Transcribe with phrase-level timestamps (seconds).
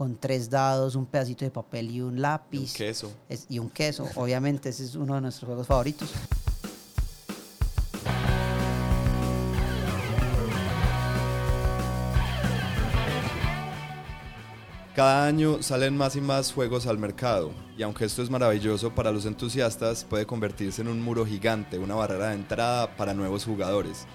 [0.00, 2.56] con tres dados, un pedacito de papel y un lápiz.
[2.58, 3.12] Y un queso.
[3.28, 4.08] Es- y un queso.
[4.14, 6.10] Obviamente ese es uno de nuestros juegos favoritos.
[14.96, 19.12] Cada año salen más y más juegos al mercado, y aunque esto es maravilloso para
[19.12, 24.06] los entusiastas, puede convertirse en un muro gigante, una barrera de entrada para nuevos jugadores.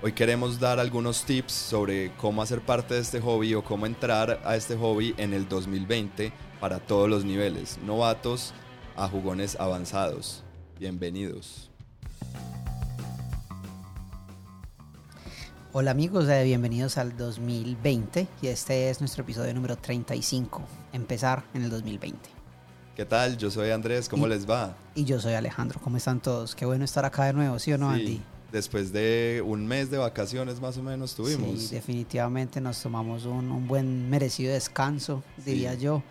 [0.00, 4.40] Hoy queremos dar algunos tips sobre cómo hacer parte de este hobby o cómo entrar
[4.44, 8.52] a este hobby en el 2020 para todos los niveles, novatos
[8.96, 10.44] a jugones avanzados.
[10.78, 11.70] Bienvenidos.
[15.72, 20.62] Hola amigos, eh, bienvenidos al 2020 y este es nuestro episodio número 35,
[20.92, 22.30] empezar en el 2020.
[22.96, 23.36] ¿Qué tal?
[23.36, 24.76] Yo soy Andrés, ¿cómo Y- les va?
[24.94, 26.54] Y yo soy Alejandro, ¿cómo están todos?
[26.54, 28.22] Qué bueno estar acá de nuevo, ¿sí o no, Sí, Andy?
[28.52, 31.60] Después de un mes de vacaciones más o menos tuvimos.
[31.60, 35.80] Sí, definitivamente nos tomamos un, un buen merecido descanso, diría Sí.
[35.82, 36.02] yo,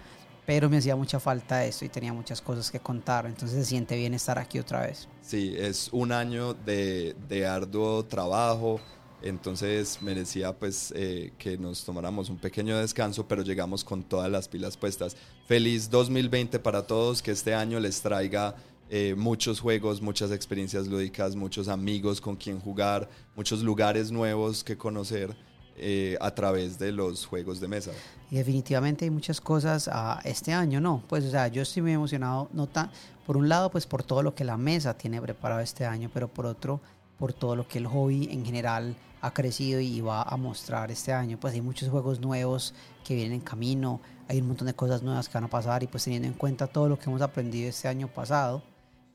[0.46, 3.96] pero me hacía mucha falta esto y tenía muchas cosas que contar, entonces se siente
[3.98, 5.08] bien estar aquí otra vez.
[5.22, 8.80] Sí, es un año de, de arduo trabajo,
[9.22, 14.48] entonces merecía pues eh, que nos tomáramos un pequeño descanso, pero llegamos con todas las
[14.48, 15.18] pilas puestas.
[15.48, 18.56] Feliz 2020 para todos, que este año les traiga
[18.90, 24.78] eh, muchos juegos, muchas experiencias lúdicas, muchos amigos con quien jugar, muchos lugares nuevos que
[24.78, 25.36] conocer
[25.76, 27.92] eh, a través de los juegos de mesa.
[28.32, 31.04] Y definitivamente hay muchas cosas ah, este año, ¿no?
[31.08, 32.90] Pues, o sea, yo estoy muy emocionado, no tan,
[33.26, 36.30] por un lado, pues por todo lo que la mesa tiene preparado este año, pero
[36.30, 36.80] por otro,
[37.20, 41.12] por todo lo que el hobby en general ha crecido y va a mostrar este
[41.12, 41.38] año.
[41.40, 45.28] Pues hay muchos juegos nuevos que vienen en camino, hay un montón de cosas nuevas
[45.28, 47.88] que van a pasar y pues teniendo en cuenta todo lo que hemos aprendido este
[47.88, 48.64] año pasado,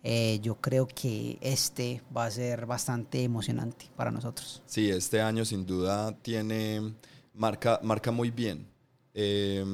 [0.02, 4.62] eh, yo creo que este va a ser bastante emocionante para nosotros.
[4.66, 6.94] Sí, este año sin duda tiene
[7.34, 8.66] marca, marca muy bien.
[9.14, 9.64] Eh,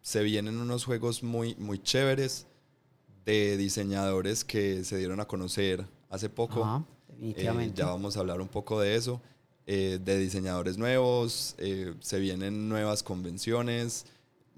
[0.00, 2.46] se vienen unos juegos muy, muy chéveres
[3.24, 6.64] de diseñadores que se dieron a conocer hace poco.
[6.64, 7.76] Ajá, Eh, definitivamente.
[7.78, 9.20] ya vamos a hablar un poco de eso.
[9.64, 14.06] eh, de diseñadores nuevos, eh, se vienen nuevas convenciones.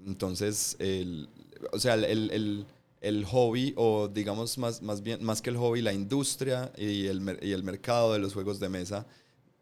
[0.03, 1.29] Entonces, el,
[1.71, 2.65] o sea, el, el-
[3.07, 7.37] el hobby, o digamos más, más bien, más que el hobby, la industria y el,
[7.41, 9.05] y el mercado de los juegos de mesa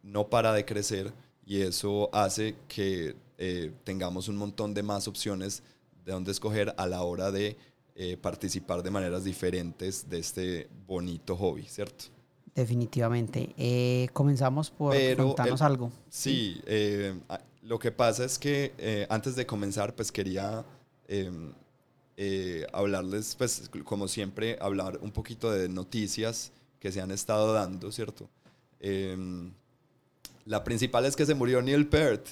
[0.01, 1.13] no para de crecer
[1.45, 5.61] y eso hace que eh, tengamos un montón de más opciones
[6.05, 7.57] de dónde escoger a la hora de
[7.95, 12.05] eh, participar de maneras diferentes de este bonito hobby, ¿cierto?
[12.55, 13.53] Definitivamente.
[13.57, 15.91] Eh, comenzamos por Pero contarnos el- algo.
[16.09, 16.61] Sí,
[17.61, 20.63] lo que pasa es que antes de comenzar, pues quería
[22.17, 27.91] eh, hablarles, pues como siempre, hablar un poquito de noticias que se han estado dando,
[27.91, 28.29] ¿cierto?
[28.79, 29.17] Eh,
[30.45, 32.27] la principal es que se murió Neil Peart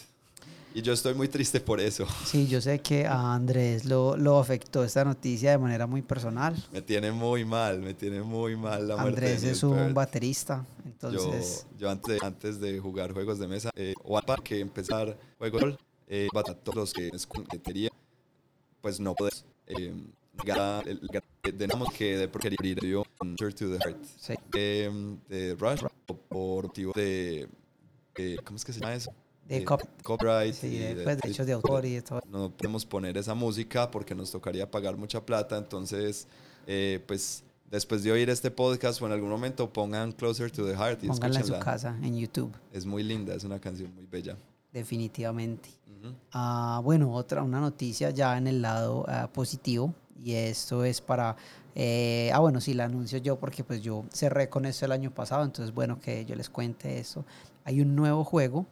[0.73, 2.05] y yo estoy muy triste por eso.
[2.25, 6.55] Sí, yo sé que a Andrés lo, lo afectó esta noticia de manera muy personal.
[6.71, 9.93] Me tiene muy mal, me tiene muy mal la muerte Andrés de Neil es un
[9.93, 14.59] baterista, entonces Yo, yo antes, antes de jugar juegos de mesa, eh, o para que
[14.59, 15.77] empezar juegos
[16.07, 16.27] eh,
[16.63, 17.27] todos los que es
[18.81, 19.94] pues no podemos eh,
[20.85, 21.09] el-
[21.57, 24.33] tenemos que de porquería Answer to the Heart sí.
[24.55, 24.89] eh,
[25.29, 27.47] de Rush por motivo de
[28.16, 29.13] eh, ¿cómo es que se llama eso?
[29.47, 32.22] De Eh, cop- copyright sí, y de, de- pues, derechos de autor y todo.
[32.29, 35.57] no podemos poner esa música porque nos tocaría pagar mucha plata.
[35.57, 36.28] Entonces,
[36.67, 40.75] eh, pues después de oír este podcast o en algún momento pongan Closer to the
[40.75, 44.05] Heart y Pónganla en su casa, en YouTube, Es muy linda, es una canción muy
[44.05, 44.38] bella.
[44.71, 45.69] Definitivamente.
[46.31, 49.93] Ah, bueno, otra, una noticia ya en el lado ah, positivo
[50.23, 51.35] y esto es para,
[51.75, 55.11] eh, ah bueno, sí, la anuncio yo porque pues yo cerré con esto el año
[55.11, 57.25] pasado, entonces bueno que yo les cuente eso.
[57.63, 58.65] Hay un nuevo juego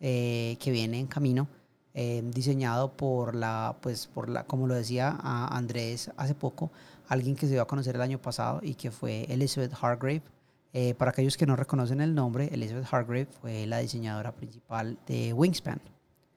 [0.00, 1.48] eh, que viene en camino,
[1.94, 6.70] eh, diseñado por la, pues por la, como lo decía a Andrés hace poco,
[7.08, 10.22] alguien que se dio a conocer el año pasado y que fue Elizabeth Hargrave.
[10.74, 15.32] Eh, para aquellos que no reconocen el nombre, Elizabeth Hargrave fue la diseñadora principal de
[15.34, 15.80] Wingspan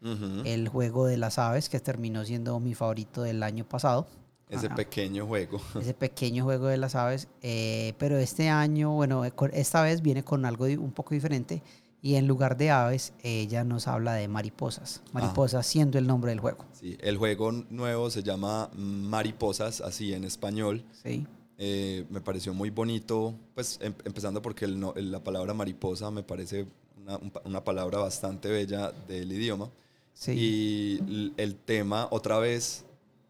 [0.02, 0.42] Ujú.
[0.44, 4.08] el juego de las aves, que terminó siendo mi favorito del año pasado.
[4.50, 4.76] Ese Ajá.
[4.76, 5.60] pequeño juego.
[5.82, 7.28] Ese pequeño juego de las aves.
[7.42, 11.64] eh, pero este año, bueno, eh, esta vez viene con algo un poco diferente.
[12.02, 15.02] Y en lugar de aves, ella nos habla de mariposas.
[15.12, 16.64] Mariposas siendo el nombre del juego.
[16.74, 20.86] Sí, el juego nuevo se llama Mariposas, así en español.
[20.92, 21.26] ¿sí?
[21.58, 26.12] Eh, me pareció muy bonito, pues em- empezando porque el no- el- la palabra mariposa
[26.12, 26.66] me parece
[27.02, 29.70] una, una palabra bastante bella del idioma.
[30.14, 30.32] Sí.
[30.34, 32.84] Y el tema, otra vez,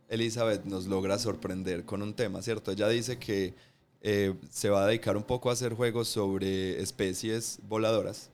[0.10, 2.72] Elizabeth nos logra sorprender con un tema, ¿cierto?
[2.72, 3.54] Ella dice que
[4.07, 8.30] eh, se va a dedicar un poco a hacer juegos sobre especies voladoras.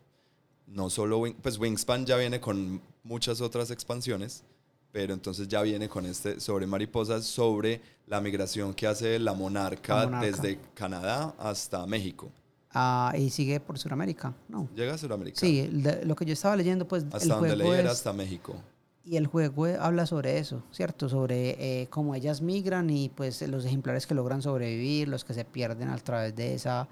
[0.67, 4.43] No solo, Wing- pues Wingspan ya viene con muchas otras expansiones,
[4.91, 9.95] pero entonces ya viene con este sobre mariposas, sobre la migración que hace la monarca,
[9.99, 10.25] La monarca.
[10.27, 12.29] desde Canadá hasta México.
[12.73, 14.69] Ah, y sigue por Sudamérica, ¿no?
[14.75, 15.39] Llega a Sudamérica.
[15.39, 18.13] Sí, de- lo que yo estaba leyendo, pues Hasta el donde juego leí era hasta
[18.13, 18.55] México.
[19.03, 21.09] Y el juego habla sobre eso, ¿cierto?
[21.09, 25.43] Sobre eh, cómo ellas migran y pues los ejemplares que logran sobrevivir, los que se
[25.43, 26.87] pierden a través de, esa,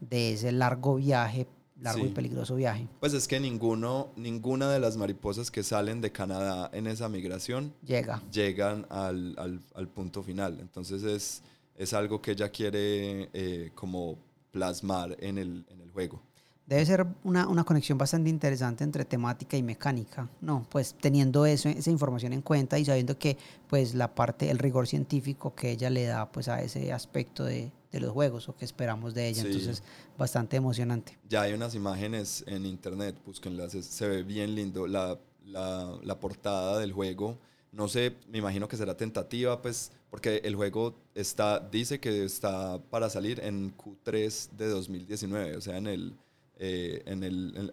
[0.00, 1.46] de ese largo viaje,
[1.82, 2.14] largo y Sí.
[2.14, 2.86] peligroso viaje.
[3.00, 7.74] Pues es que ninguno, ninguna de las mariposas que salen de Canadá en esa migración
[7.84, 8.22] Llega.
[8.32, 10.58] llegan al, al- al punto final.
[10.60, 11.42] Entonces es,
[11.76, 14.16] es algo que ella quiere eh, como
[14.50, 16.22] plasmar en el, en el juego.
[16.66, 20.64] Debe ser una, una conexión bastante interesante entre temática y mecánica, ¿no?
[20.70, 23.36] Pues teniendo eso, esa información en cuenta y sabiendo que
[23.66, 27.72] pues la parte, el rigor científico que ella le da pues a ese aspecto de,
[27.92, 29.42] de los juegos o que esperamos de ella.
[29.42, 29.48] Sí.
[29.48, 29.82] Entonces,
[30.18, 31.18] bastante emocionante.
[31.28, 34.86] Ya hay unas imágenes en internet, búsquenlas, se ve bien lindo.
[34.86, 37.38] La, la, la portada del juego,
[37.72, 42.80] no sé, me imagino que será tentativa, pues, porque el juego está, dice que está
[42.90, 46.14] para salir en Q3 de 2019, o sea, en el,
[46.58, 47.72] eh, en el,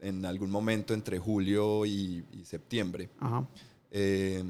[0.00, 3.08] en, en algún momento entre julio y, y septiembre.
[3.20, 3.46] Ajá.
[3.90, 4.42] eh,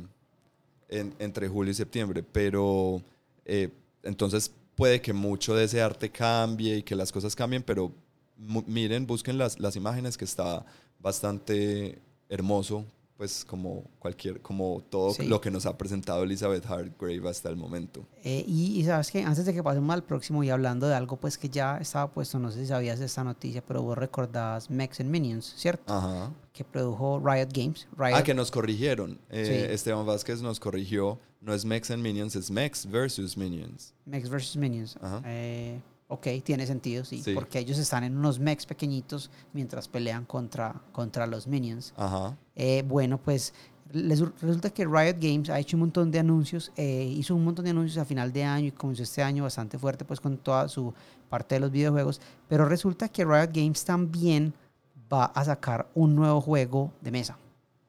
[0.88, 3.00] en- entre julio y septiembre, pero
[3.44, 3.68] eh,
[4.02, 4.50] entonces
[4.80, 7.92] puede que mucho de ese arte cambie y que las cosas cambien, pero
[8.66, 10.64] miren, busquen las, las imágenes que está
[10.98, 11.98] bastante
[12.30, 12.86] hermoso,
[13.20, 15.26] pues como cualquier, como todo Sí.
[15.26, 18.06] lo que nos ha presentado Elizabeth Hargrave hasta el momento.
[18.24, 21.18] Eh, y, y sabes que antes de que pasemos al próximo y hablando de algo
[21.18, 25.00] pues que ya estaba puesto, no sé si sabías esta noticia, pero vos recordás Mex
[25.00, 25.92] and Minions, ¿cierto?
[25.92, 26.32] Ajá.
[26.54, 27.86] Que produjo Riot Games.
[27.94, 29.18] Riot, Ah, que nos corrigieron.
[29.28, 29.74] Eh, Sí.
[29.74, 31.18] Esteban Vázquez nos corrigió.
[31.42, 33.92] No es Mex and Minions, es Mex versus Minions.
[34.06, 34.56] Mex vs.
[34.56, 34.96] Minions.
[35.02, 35.20] Ajá.
[35.26, 35.78] Eh,
[36.10, 37.32] ok, tiene sentido, sí, Sí.
[37.34, 41.94] porque ellos están en unos mechs pequeñitos mientras pelean contra, contra los Minions.
[41.96, 42.36] Ajá.
[42.56, 43.54] Eh, bueno, pues
[43.92, 47.64] les- resulta que Riot Games ha hecho un montón de anuncios, eh, hizo un montón
[47.64, 50.68] de anuncios a final de año y comenzó este año bastante fuerte pues con toda
[50.68, 50.92] su
[51.28, 54.52] parte de los videojuegos, pero resulta que Riot Games también
[55.12, 57.36] va a sacar un nuevo juego de mesa.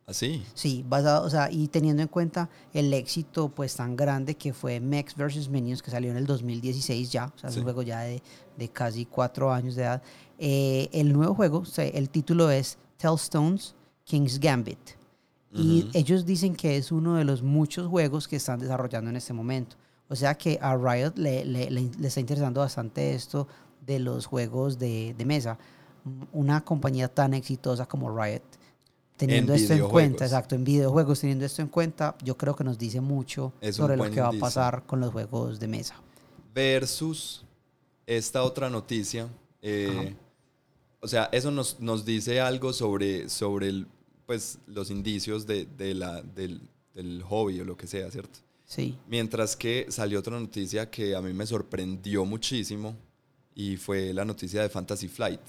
[0.07, 0.43] Así.
[0.55, 4.79] Sí, basado, o sea, y teniendo en cuenta el éxito pues tan grande que fue
[4.79, 5.47] Mex vs.
[5.49, 7.59] Minions, que salió en el 2016 ya, o sea, es Sí.
[7.59, 8.21] un juego ya de,
[8.57, 10.01] de casi cuatro años de edad.
[10.37, 14.79] Eh, el nuevo juego, o sea, el título es Tellstones King's Gambit.
[15.53, 15.89] Y Ujú.
[15.93, 19.75] ellos dicen que es uno de los muchos juegos que están desarrollando en este momento.
[20.09, 23.47] O sea que a Riot le, le- le- le está interesando bastante esto
[23.85, 25.57] de los juegos de, de mesa.
[26.33, 28.41] Una compañía tan exitosa como Riot,
[29.27, 32.77] teniendo esto en cuenta, exacto, en videojuegos, teniendo esto en cuenta, yo creo que nos
[32.77, 35.95] dice mucho Es sobre lo que va a pasar con los juegos de mesa.
[36.53, 37.45] versus
[38.05, 39.27] esta otra noticia.
[39.61, 40.15] eh,
[40.99, 43.87] o sea, eso nos, nos dice algo sobre, sobre el,
[44.25, 46.61] pues, los indicios de, de la, del,
[46.93, 48.39] del hobby o lo que sea, ¿cierto?
[48.65, 52.95] Sí, Mientras que salió otra noticia que a mí me sorprendió muchísimo
[53.55, 55.41] y fue la noticia de Fantasy Flight.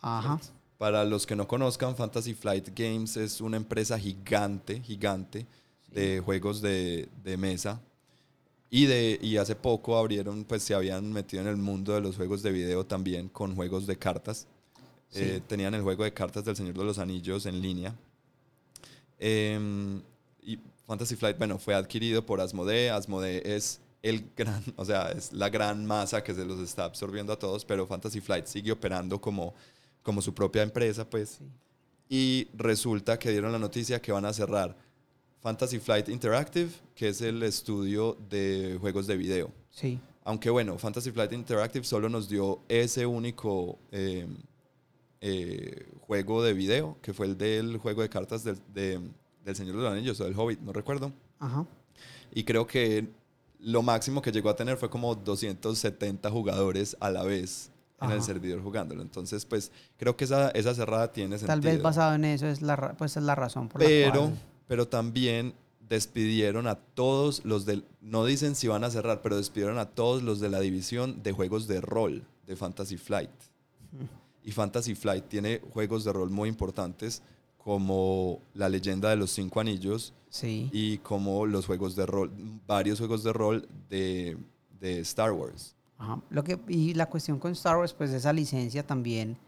[0.00, 0.40] ajá,
[0.78, 5.46] Para los que no conozcan, Fantasy Flight Games es una empresa gigante, gigante
[5.90, 7.80] de juegos de, de mesa.
[8.68, 12.16] Y, de, y hace poco abrieron, pues se habían metido en el mundo de los
[12.16, 14.46] juegos de video también con juegos de cartas.
[15.08, 15.20] Sí.
[15.22, 17.94] Eh, tenían el juego de cartas del Señor de los Anillos en línea.
[19.18, 20.02] Em,
[20.42, 22.90] y Fantasy Flight, bueno, fue adquirido por Asmodee.
[22.90, 27.32] Asmodee es el gran, o sea, es la gran masa que se los está absorbiendo
[27.32, 29.54] a todos, pero Fantasy Flight sigue operando como,
[30.06, 31.28] como su propia empresa, pues.
[31.38, 31.44] Sí.
[32.08, 34.76] Y resulta que dieron la noticia que van a cerrar
[35.40, 39.50] Fantasy Flight Interactive, que es el estudio de juegos de video.
[39.70, 44.26] sí, Aunque bueno, Fantasy Flight Interactive solo nos dio ese único eh,
[45.20, 49.00] eh, juego de video, que fue el del juego de cartas del, de-
[49.44, 51.12] del Señor de los Anillos o del Hobbit, no recuerdo.
[51.40, 51.66] ajá.
[52.32, 53.08] Y creo que
[53.60, 58.22] lo máximo que llegó a tener fue como 270 jugadores a la vez en el
[58.22, 59.02] servidor jugándolo.
[59.02, 61.46] Entonces, pues creo que esa, esa cerrada tiene sentido.
[61.48, 64.38] Tal vez basado en eso es la, pues, es la razón por la Pero, cual...
[64.68, 65.54] pero también
[65.88, 70.22] despidieron a todos los del, no dicen si van a cerrar, pero despidieron a todos
[70.22, 73.30] los de la división de juegos de rol de Fantasy Flight.
[74.42, 77.22] Y Fantasy Flight tiene juegos de rol muy importantes
[77.58, 80.68] como La leyenda de los cinco anillos Sí.
[80.72, 82.30] y como los juegos de rol,
[82.66, 84.36] varios juegos de rol de,
[84.80, 85.74] de Star Wars.
[85.98, 86.22] Ajá.
[86.30, 89.38] Lo que, y la cuestión con Star Wars, pues esa licencia también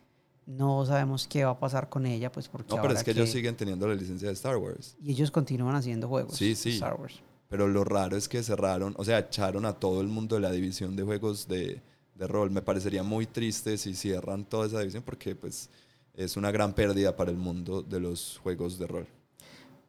[0.46, 3.10] no sabemos qué va a pasar con ella, pues porque No, pero ahora es que
[3.12, 4.96] ellos siguen teniendo la licencia de Star Wars.
[5.00, 6.70] Y ellos continúan haciendo juegos Sí, de sí.
[6.70, 7.22] Star Wars.
[7.48, 10.50] Pero lo raro es que cerraron, o sea, echaron a todo el mundo de la
[10.52, 11.82] división de juegos de,
[12.14, 12.50] de rol.
[12.50, 15.70] Me parecería muy triste si cierran toda esa división porque pues
[16.14, 19.08] es una gran pérdida para el mundo de los juegos de rol.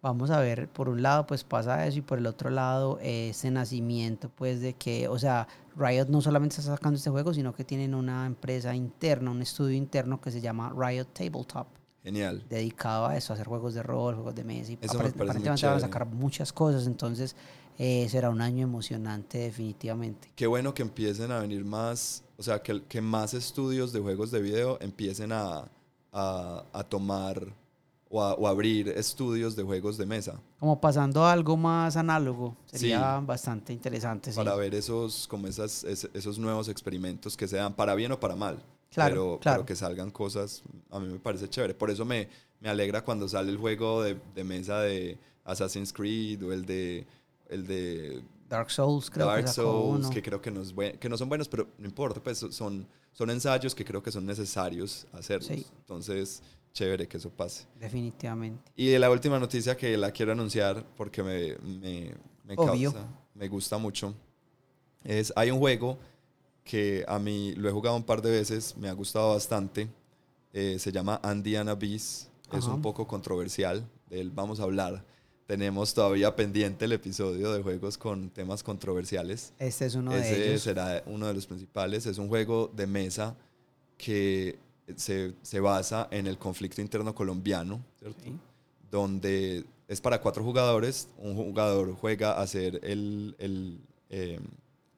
[0.01, 3.51] vamos a ver, por un lado pues pasa eso y por el otro lado ese
[3.51, 5.47] nacimiento pues de que, o sea,
[5.79, 9.75] Riot no solamente está sacando este juego, sino que tienen una empresa interna, un estudio
[9.75, 11.67] interno que se llama Riot Tabletop.
[12.03, 12.43] Genial.
[12.50, 14.71] Dedicado a eso, a hacer juegos de rol, juegos de mesa.
[14.71, 17.36] Y Eso me parece muy aparentemente van a sacar muchas cosas, entonces
[17.77, 20.29] eh, será un año emocionante definitivamente.
[20.36, 24.31] Qué bueno que empiecen a venir más, o sea, que, que más estudios de juegos
[24.31, 25.69] de video empiecen a,
[26.12, 27.53] a, a tomar
[28.09, 32.55] o a, o abrir estudios de juegos de mesa Como pasando a algo más análogo,
[32.65, 33.25] sería Sí.
[33.25, 34.31] bastante interesante.
[34.31, 34.35] sí.
[34.37, 38.19] para ver esos, como esas, es- esos nuevos experimentos que se dan, para bien o
[38.19, 38.61] para mal.
[38.91, 39.57] Claro, pero, claro.
[39.59, 41.75] pero que salgan cosas, a mí me parece chévere.
[41.75, 42.27] Por eso me,
[42.59, 47.05] me alegra cuando sale el juego de, de mesa de Assassin's Creed o el de,
[47.49, 50.09] el de Dark Souls creo Dark que Souls, uno.
[50.09, 52.87] que creo que no, es buen- que no son buenos, pero no importa, pues son,
[53.13, 55.47] son ensayos que creo que son necesarios hacerlos.
[55.49, 55.67] Sí.
[55.77, 56.41] Entonces,
[56.73, 57.65] chévere que eso pase.
[57.79, 58.71] Definitivamente.
[58.75, 63.77] Y la última noticia que la quiero anunciar porque me, me, me causa, me gusta
[63.77, 64.13] mucho,
[65.03, 65.97] es, hay un juego
[66.63, 69.89] que a mí lo he jugado un par de veces, me ha gustado bastante,
[70.53, 75.05] eh, se llama Andiana Beast, es un poco controversial, de él vamos a hablar.
[75.45, 79.51] Tenemos todavía pendiente el episodio de juegos con temas controversiales.
[79.57, 80.61] Este es uno de Ese ellos.
[80.61, 82.05] será uno de los principales.
[82.05, 83.35] Es un juego de mesa
[83.97, 84.59] que
[84.98, 88.22] se, se basa en el conflicto interno colombiano, ¿cierto?
[88.24, 88.34] Sí.
[88.91, 91.08] donde es para cuatro jugadores.
[91.17, 93.79] Un jugador juega a ser el, el,
[94.10, 94.39] eh,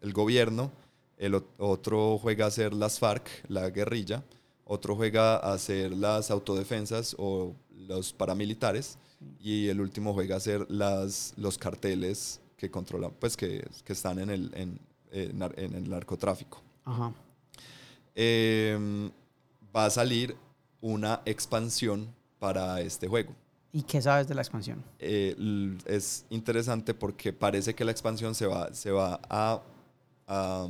[0.02, 0.72] el gobierno,
[1.18, 4.24] el ot- otro juega a ser las FARC, la guerrilla,
[4.66, 7.54] otro juega a ser las autodefensas o
[7.88, 8.98] los paramilitares
[9.40, 14.20] y el último juega a ser las, los carteles que controlan, pues que, que están
[14.20, 14.80] en el, en,
[15.12, 16.62] eh, nar- en el narcotráfico.
[16.86, 17.14] Ajá.
[18.16, 19.10] Eh,
[19.76, 20.36] va a salir
[20.82, 22.08] una expansión
[22.40, 23.34] para este juego.
[23.74, 24.84] ¿Y qué sabes de la expansión?
[25.00, 25.36] Eh,
[25.86, 29.62] es interesante porque parece que la expansión se va, se va a,
[30.28, 30.68] a,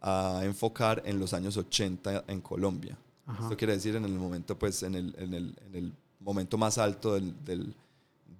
[0.00, 2.96] a enfocar en los años 80 en Colombia.
[3.26, 3.44] Ajá.
[3.44, 6.78] Esto quiere decir en el momento, pues, en el, en el, en el momento más
[6.78, 7.74] alto del, del-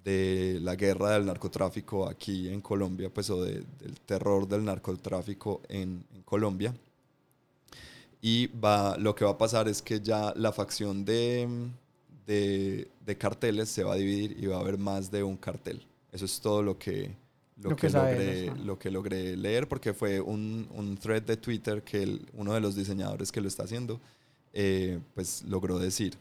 [0.03, 5.61] de la guerra del narcotráfico aquí en Colombia, pues, o de- del terror del narcotráfico
[5.69, 6.73] en, en Colombia.
[8.23, 11.47] Y va, lo que va a pasar es que ya la facción de,
[12.25, 15.85] de, de carteles se va a dividir y va a haber más de un cartel.
[16.11, 17.15] Eso es todo lo que,
[17.61, 18.55] lo Lo que, que logré, eso.
[18.63, 22.61] lo que logré leer porque fue un, un thread de Twitter que el- uno de
[22.61, 23.99] los diseñadores que lo está haciendo
[24.53, 26.17] eh, pues logró decir.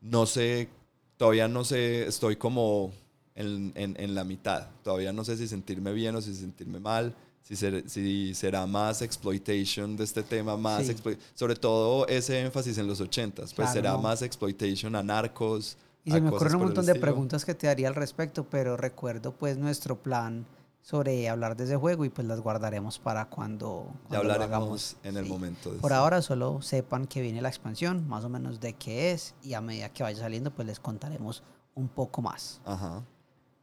[0.00, 0.68] No sé,
[1.16, 2.92] todavía no sé, estoy como
[3.34, 4.68] en, en- en la mitad.
[4.84, 7.14] Todavía no sé si sentirme bien o si sentirme mal.
[7.48, 10.94] Si, ser- si será más exploitation de este tema, más Sí.
[11.34, 14.02] sobre todo ese énfasis en los 80s, pues Claro, será no.
[14.02, 15.78] más exploitation a narcos.
[16.04, 18.76] Y a se me ocurren un montón de preguntas que te daría al respecto, pero
[18.76, 20.44] recuerdo pues nuestro plan
[20.82, 24.56] sobre hablar de ese juego y pues las guardaremos para cuando, Ya cuando lo hablaremos
[24.58, 24.96] hagamos.
[25.04, 25.30] en el Sí.
[25.30, 25.72] momento.
[25.72, 26.00] de Por eso.
[26.00, 29.62] ahora solo sepan que viene la expansión, más o menos de qué es, y a
[29.62, 31.42] medida que vaya saliendo pues les contaremos
[31.74, 32.60] un poco más.
[32.66, 33.02] Ajá.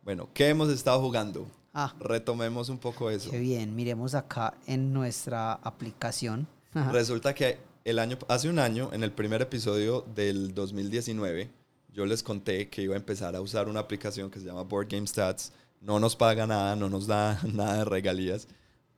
[0.03, 1.45] Bueno, ¿qué hemos estado jugando?
[1.77, 3.29] Ah, Retomemos un poco eso.
[3.29, 6.47] qué bien, miremos acá en nuestra aplicación.
[6.73, 6.91] Ajá.
[6.93, 11.49] Resulta que el año, hace un año, en el primer episodio del 2019,
[11.93, 14.87] yo les conté que iba a empezar a usar una aplicación que se llama Board
[14.89, 15.51] Game Stats.
[15.81, 18.47] No nos paga nada, no nos da nada de regalías,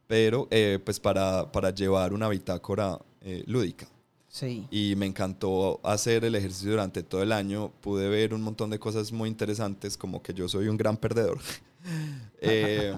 [0.05, 3.87] pero eh, pues para, para llevar una bitácora eh, lúdica.
[4.29, 7.71] Sí, Y me encantó hacer el ejercicio durante todo el año.
[7.81, 11.39] Pude ver un montón de cosas muy interesantes, como que yo soy un gran perdedor.
[12.41, 12.93] Eh,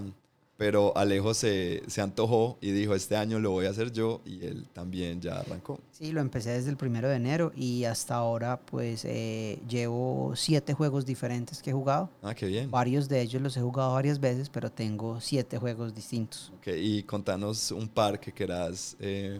[0.57, 4.45] pero Alejo se, se antojó y dijo, este año lo voy a hacer yo, y
[4.45, 5.79] él también ya arrancó.
[5.91, 10.73] sí, lo empecé desde el primero de enero y hasta ahora pues eh, llevo siete
[10.73, 12.09] juegos diferentes que he jugado.
[12.21, 12.69] Ah, qué bien.
[12.69, 16.51] Varios de ellos los he jugado varias veces, pero tengo siete juegos distintos.
[16.57, 18.97] Ok, y contanos un par que quieras.
[18.99, 19.39] eh,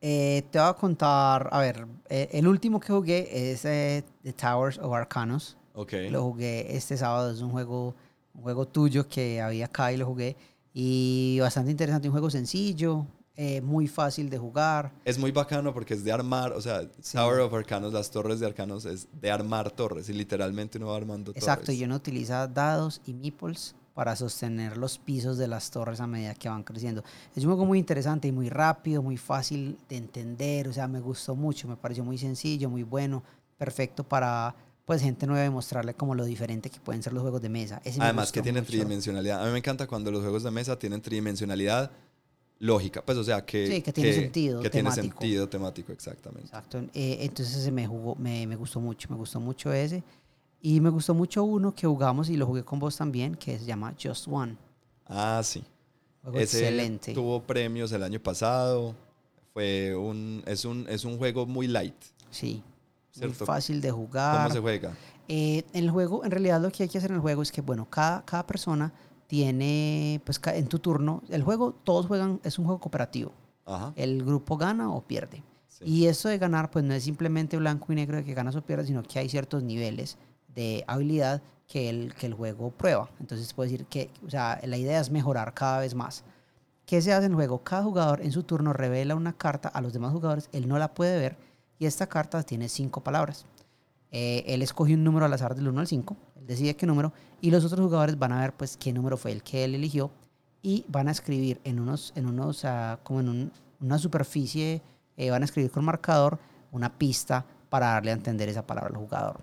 [0.00, 4.32] Eh, te voy a contar, a ver, eh, el último que jugué es eh, The
[4.32, 5.56] Towers of Arcanos.
[5.74, 5.92] ok.
[6.10, 7.94] Lo jugué este sábado, es un juego,
[8.36, 10.36] un juego tuyo que había acá y lo jugué.
[10.74, 14.92] Y bastante interesante, un juego sencillo, eh, muy fácil de jugar.
[15.04, 17.16] Es muy bacano porque es de armar, o sea, Sí.
[17.16, 20.96] Tower of Arcanos, las torres de Arcanos, es de armar torres y literalmente uno va
[20.96, 21.86] armando Exacto, y torres.
[21.86, 26.50] uno utiliza dados y meeples para sostener los pisos de las torres a medida que
[26.50, 27.02] van creciendo.
[27.34, 31.00] Es un juego muy interesante y muy rápido, muy fácil de entender, o sea, me
[31.00, 33.22] gustó mucho, me pareció muy sencillo, muy bueno,
[33.56, 34.54] perfecto para
[34.86, 37.82] pues gente nueva y mostrarle como lo diferente que pueden ser los juegos de mesa.
[37.84, 38.70] Ese me Además gustó que tienen mucho.
[38.70, 39.42] tridimensionalidad.
[39.42, 41.90] A mí me encanta cuando los juegos de mesa tienen tridimensionalidad
[42.60, 43.66] lógica, pues o sea que...
[43.66, 46.46] Sí, que tiene sentido Que tiene sentido temático, exactamente.
[46.46, 46.78] Exacto.
[46.94, 50.02] eh, entonces ese me jugó, me, me gustó mucho, me gustó mucho ese.
[50.62, 53.64] Y me gustó mucho uno que jugamos y lo jugué con vos también, que se
[53.66, 54.56] llama Just One.
[55.06, 55.62] Ah, sí.
[56.22, 57.12] Juego Ese excelente.
[57.12, 58.94] Tuvo premios el año pasado.
[59.52, 61.94] Fue un, es un, es un juego muy light.
[62.30, 62.62] Sí.
[63.18, 63.46] Muy ¿Cierto?
[63.46, 64.52] fácil de ¿Cómo jugar.
[64.52, 64.92] se juega?
[65.28, 67.50] Eh, en el juego, en realidad lo que hay que hacer en el juego es
[67.50, 68.92] que, bueno, cada, cada persona
[69.26, 73.32] tiene, pues en tu turno, el juego, todos juegan, es un juego cooperativo.
[73.64, 73.92] Ajá.
[73.96, 75.42] El grupo gana o pierde.
[75.68, 75.84] sí.
[75.84, 78.62] Y eso de ganar, pues no es simplemente blanco y negro de que ganas o
[78.62, 80.16] pierdes, sino que hay ciertos niveles
[80.54, 83.10] de habilidad que el, que el juego prueba.
[83.18, 86.22] Entonces puedo decir que, o sea, la idea es mejorar cada vez más.
[86.86, 87.64] ¿Qué se hace en el juego?
[87.64, 90.94] Cada jugador en su turno revela una carta a los demás jugadores, él no la
[90.94, 91.36] puede ver
[91.78, 93.46] y esta carta tiene cinco palabras.
[94.12, 97.12] Eh, él escoge un número al azar del 1 al 5, él decide qué número
[97.40, 100.10] y los otros jugadores van a ver pues qué número fue el que él eligió
[100.62, 104.80] y van a escribir en unos, en unos ah, como en un- una superficie,
[105.16, 106.38] eh, van a escribir con marcador
[106.72, 109.40] una pista para darle a entender esa palabra al jugador.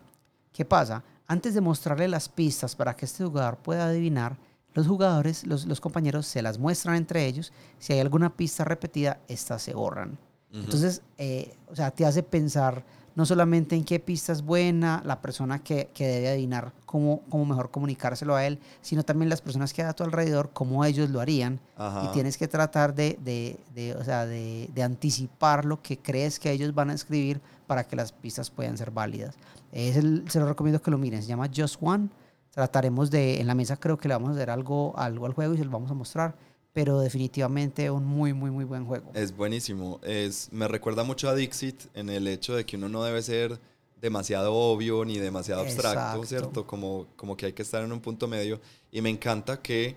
[0.51, 1.03] ¿Qué pasa?
[1.27, 4.37] Antes de mostrarle las pistas para que este jugador pueda adivinar,
[4.73, 7.53] los jugadores, los, los compañeros se las muestran entre ellos.
[7.79, 10.17] Si hay alguna pista repetida, estas se borran.
[10.53, 10.61] Ujú.
[10.63, 12.83] Entonces, eh, o sea, te hace pensar
[13.15, 17.45] no solamente en qué pista es buena la persona que, que debe adivinar cómo, cómo
[17.45, 21.11] mejor comunicárselo a él, sino también las personas que hay a tu alrededor, cómo ellos
[21.11, 21.59] lo harían.
[21.77, 22.05] Ajá.
[22.05, 26.39] Y tienes que tratar de, de, de, o sea, de, de anticipar lo que crees
[26.39, 29.35] que ellos van a escribir para que las pistas puedan ser válidas.
[29.71, 32.09] Es el- se lo recomiendo que lo miren, se llama Just One.
[32.49, 35.53] Trataremos de, en la mesa creo que le vamos a hacer algo, algo al juego
[35.53, 36.35] y se lo vamos a mostrar,
[36.73, 39.11] pero definitivamente un muy, muy, muy buen juego.
[39.13, 39.99] Es buenísimo.
[40.03, 43.59] Es, me recuerda mucho a Dixit en el hecho de que uno no debe ser
[44.01, 46.25] demasiado obvio ni demasiado abstracto, Exacto.
[46.25, 46.67] ¿cierto?
[46.67, 48.59] Como, como que hay que estar en un punto medio.
[48.91, 49.95] Y me encanta que,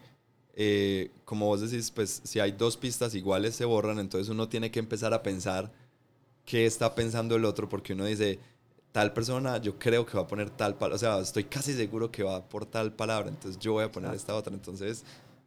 [0.54, 4.70] eh, como vos decís, pues si hay dos pistas iguales se borran, entonces uno tiene
[4.70, 5.72] que empezar a pensar
[6.44, 8.38] qué está pensando el otro, porque uno dice,
[8.92, 12.12] tal persona yo creo que va a poner tal palabra, o sea, estoy casi seguro
[12.12, 15.04] que va por tal palabra, entonces yo voy a poner esta otra, entonces...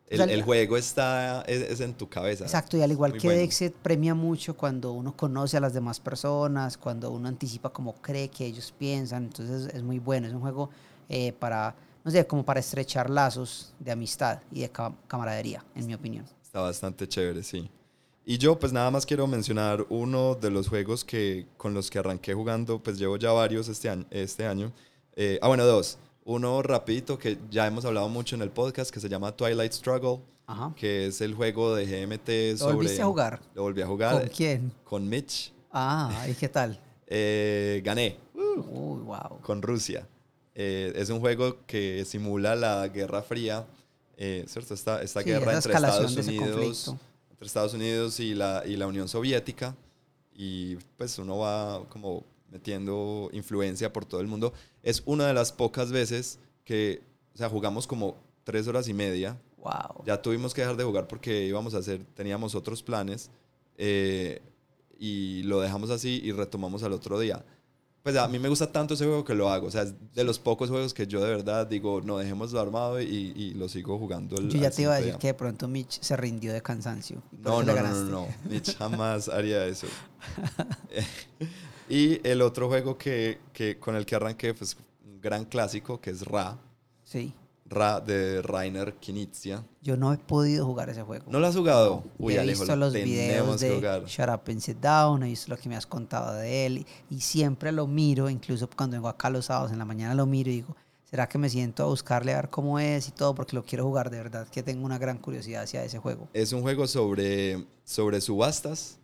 [0.10, 2.44] El, O sea, el juego está es, es en tu cabeza.
[2.44, 3.42] Exacto, y al igual Muy que bueno.
[3.42, 8.28] Dexit premia mucho cuando uno conoce a las demás personas, cuando uno anticipa cómo cree
[8.30, 10.72] que ellos piensan, entonces es muy bueno, es un juego
[11.08, 15.86] eh, para, no sé, como para estrechar lazos de amistad y de ca- camaradería, en
[15.86, 16.26] mi opinión.
[16.44, 17.70] Está bastante chévere, sí.
[18.26, 22.00] Y yo pues nada más quiero mencionar uno de los juegos que con los que
[22.00, 24.06] arranqué jugando, pues llevo ya varios este año.
[24.10, 24.72] Este año.
[25.16, 25.98] Eh, ah, bueno, dos.
[26.30, 30.20] Uno rapidito que ya hemos hablado mucho en el podcast que se llama Twilight Struggle,
[30.46, 30.76] Ajá.
[30.76, 32.76] que es el juego de GMT ¿Lo sobre...
[32.76, 33.40] volviste a jugar?
[33.56, 34.72] Lo volví a jugar ¿Con quién?
[34.84, 35.52] con Mitch.
[35.72, 36.80] Ah, ¿y qué tal?
[37.12, 39.42] Eh, gané Uy, wow.
[39.42, 40.08] con Rusia.
[40.54, 43.66] Eh, es un juego que simula la Guerra Fría,
[44.16, 44.76] eh, ¿cierto?
[44.76, 46.96] Esta, esta Sí, guerra entre Estados Unidos,
[47.32, 49.76] entre Estados Unidos y la, y la Unión Soviética.
[50.36, 54.54] Y pues uno va como metiendo influencia por todo el mundo.
[54.84, 57.02] Es una de las pocas veces que,
[57.34, 59.40] o sea, jugamos como tres horas y media.
[59.58, 60.04] Wow.
[60.06, 63.30] Ya tuvimos que dejar de jugar porque íbamos a hacer, teníamos otros planes.
[63.78, 64.42] eh,
[65.00, 67.44] y lo dejamos así y retomamos al otro día.
[68.12, 69.68] Pues a mí me gusta tanto ese juego que lo hago.
[69.68, 73.00] O sea, es de los pocos juegos que yo de verdad digo, no, dejémoslo armado
[73.00, 74.36] y, y lo sigo jugando.
[74.38, 77.22] el- Yo ya te iba a decir que de pronto Mitch se rindió de cansancio.
[77.32, 78.28] No, no, no, no, no.
[78.50, 79.86] Mitch jamás haría eso.
[81.90, 86.10] y el otro juego que, que, con el que arranqué, pues un gran clásico, que
[86.12, 86.58] es Ra.
[87.04, 87.34] Sí.
[87.70, 89.64] Ra de Rainer Knizia.
[89.82, 91.26] Yo no he podido jugar ese juego.
[91.30, 92.04] ¿No lo has jugado?
[92.18, 94.06] Uy, he Alejo, visto lo los videos de jugar.
[94.06, 97.16] Shut Up and Sit Down, he visto lo que me has contado de él y,
[97.16, 100.50] y siempre lo miro, incluso cuando vengo acá los sábados en la mañana lo miro
[100.50, 100.76] y digo,
[101.10, 103.36] ¿será que me siento a buscarle a ver cómo es y todo?
[103.36, 106.28] Porque lo quiero jugar de verdad, que tengo una gran curiosidad hacia ese juego.
[106.34, 108.98] Es un juego sobre, sobre subastas.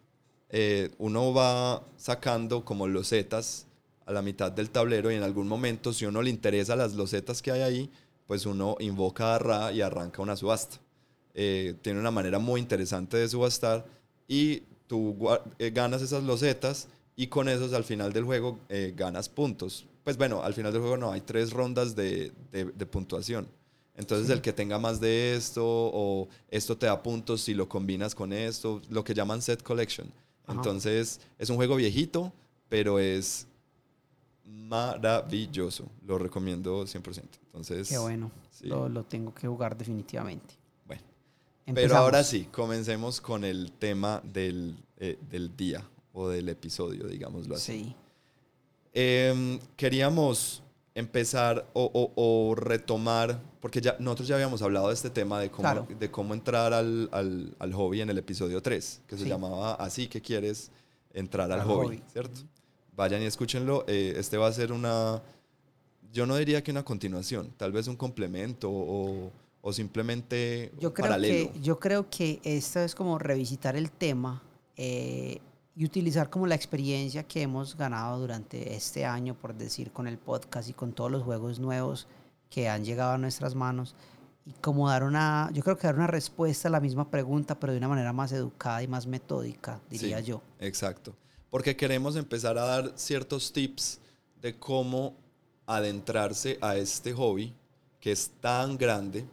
[0.49, 3.67] Eh, uno va sacando como losetas
[4.05, 7.41] a la mitad del tablero y en algún momento, si uno le interesa las losetas
[7.41, 7.91] que hay ahí,
[8.27, 10.77] pues uno invoca a Ra y arranca una subasta.
[11.33, 13.85] Eh, tiene una manera muy interesante de subastar
[14.27, 15.17] y tú
[15.59, 19.85] eh, ganas esas losetas y con esos al final del juego eh, ganas puntos.
[20.03, 23.47] Pues bueno, al final del juego no, hay tres rondas de, de- de puntuación.
[23.97, 28.13] Entonces el que tenga más de esto o esto te da puntos si lo combinas
[28.13, 30.07] con esto, lo que llaman set collection.
[30.45, 30.57] Ajá.
[30.57, 32.31] Entonces es un juego viejito,
[32.69, 33.47] pero es
[34.45, 35.87] maravilloso.
[36.05, 37.23] Lo recomiendo 100%.
[37.47, 38.67] Entonces, Qué bueno, sí.
[38.67, 40.55] lo, lo tengo que jugar definitivamente.
[40.85, 41.01] bueno.
[41.65, 41.91] Empezamos.
[41.91, 47.55] Pero ahora sí, comencemos con el tema del, eh, del día o del episodio, digámoslo
[47.55, 47.83] así.
[47.85, 47.95] Sí,
[48.97, 55.09] Em, queríamos empezar o, o- o retomar, porque ya, nosotros ya habíamos hablado de este
[55.09, 55.87] tema de cómo, Claro.
[55.99, 59.29] de cómo entrar al, al- al hobby en el episodio 3, que se Sí.
[59.29, 60.71] llamaba Así que quieres
[61.13, 62.03] entrar al Al hobby, hobby.
[62.13, 62.39] ¿cierto?
[62.95, 63.83] Vayan y escúchenlo.
[63.87, 65.21] eh, este va a ser una...
[66.13, 69.31] yo no diría que una continuación, tal vez un complemento o,
[69.61, 71.51] o simplemente yo creo paralelo.
[71.51, 74.41] Que, yo creo que esto es como revisitar el tema
[74.77, 75.39] eh,
[75.75, 80.17] y utilizar como la experiencia que hemos ganado durante este año, por decir, con el
[80.17, 82.07] podcast y con todos los juegos nuevos
[82.49, 83.95] que han llegado a nuestras manos
[84.45, 87.73] y como dar una, yo creo que dar una respuesta a la misma pregunta, pero
[87.73, 90.41] de una manera más educada y más metódica, diría yo.
[90.59, 91.15] Exacto,
[91.55, 94.01] porque queremos empezar a dar ciertos tips
[94.41, 95.15] de cómo
[95.65, 97.53] adentrarse a este hobby
[98.01, 99.23] que es tan grande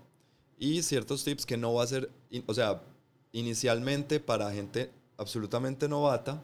[0.56, 2.08] y ciertos tips que no va a ser,
[2.46, 2.80] o sea,
[3.32, 6.40] inicialmente para gente absolutamente novata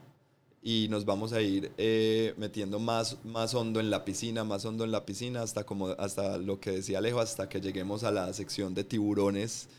[0.61, 4.83] y nos vamos a ir eh, metiendo más, más hondo en la piscina, más hondo
[4.83, 8.33] en la piscina, hasta, como, hasta lo que decía Alejo, hasta que lleguemos a la
[8.33, 9.69] sección de tiburones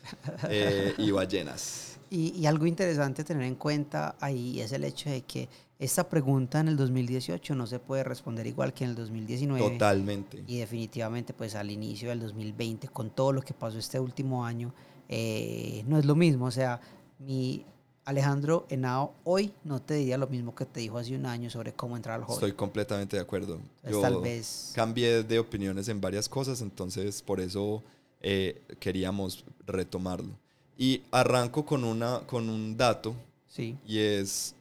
[0.48, 1.88] eh, y ballenas.
[2.12, 5.48] Y, y, algo interesante tener en cuenta ahí es el hecho de que
[5.80, 9.70] esta pregunta en el 2018 no se puede responder igual que en el 2019.
[9.70, 10.44] Totalmente.
[10.46, 14.74] Y definitivamente pues al inicio del 2020, con todo lo que pasó este último año,
[15.08, 16.44] eh, no es lo mismo.
[16.44, 16.82] O sea,
[17.18, 17.64] mi
[18.04, 21.72] Alejandro Henao hoy no te diría lo mismo que te dijo hace un año sobre
[21.72, 22.34] cómo entrar al hobby.
[22.34, 23.58] Estoy completamente de acuerdo.
[23.88, 24.72] Yo tal vez...
[24.74, 27.82] cambié de opiniones en varias cosas, entonces por eso
[28.20, 30.38] eh, queríamos retomarlo.
[30.76, 33.14] Y arranco con, una, con un dato.
[33.48, 33.78] Sí.
[33.86, 34.54] Y es,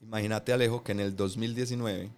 [0.00, 2.10] imagínate Alejo, que en el 2019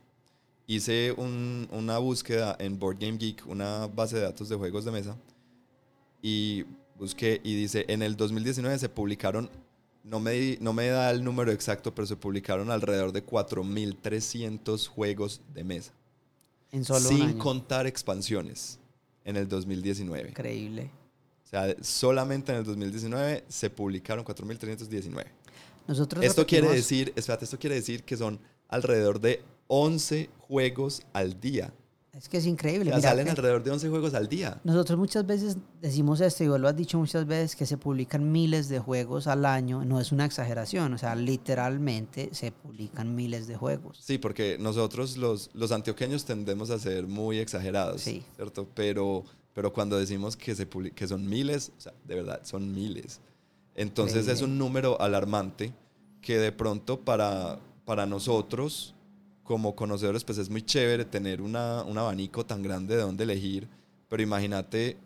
[0.66, 4.90] hice un, una búsqueda en Board Game Geek, una base de datos de juegos de
[4.90, 5.16] mesa,
[6.20, 6.64] y
[6.96, 9.50] busqué y dice, en el 2019 se publicaron
[10.08, 15.42] no me, no me da el número exacto, pero se publicaron alrededor de 4.300 juegos
[15.52, 15.92] de mesa.
[16.72, 17.38] En solo Sin un año.
[17.38, 18.78] contar expansiones
[19.24, 20.30] en el 2019.
[20.30, 20.90] Increíble.
[21.44, 25.26] O sea, solamente en el 2019 se publicaron 4.319.
[25.88, 31.02] Nosotros Esto quiere repetimos- decir, espérate, esto quiere decir que son alrededor de 11 juegos
[31.12, 31.72] al día.
[32.12, 32.86] Es que es O increíble.
[32.90, 34.60] sea, Mira salen alrededor de 11 juegos al día.
[34.64, 38.32] nosotros muchas veces decimos esto y vos lo has dicho muchas veces que se publican
[38.32, 39.84] miles de juegos al año.
[39.84, 40.92] No es una exageración.
[40.94, 43.98] O sea, literalmente se publican miles de juegos.
[44.02, 48.22] Sí, porque nosotros los, los antioqueños tendemos a ser muy exagerados, Sí.
[48.36, 48.68] ¿cierto?
[48.74, 49.24] Pero,
[49.54, 53.20] pero cuando decimos que, se que son miles, o sea, de verdad, son miles.
[53.78, 55.72] Entonces es un número alarmante
[56.20, 58.92] que de pronto para, para nosotros,
[59.44, 63.68] como conocedores, pues es muy chévere tener una, un abanico tan grande de dónde elegir,
[64.08, 64.96] pero imagínate,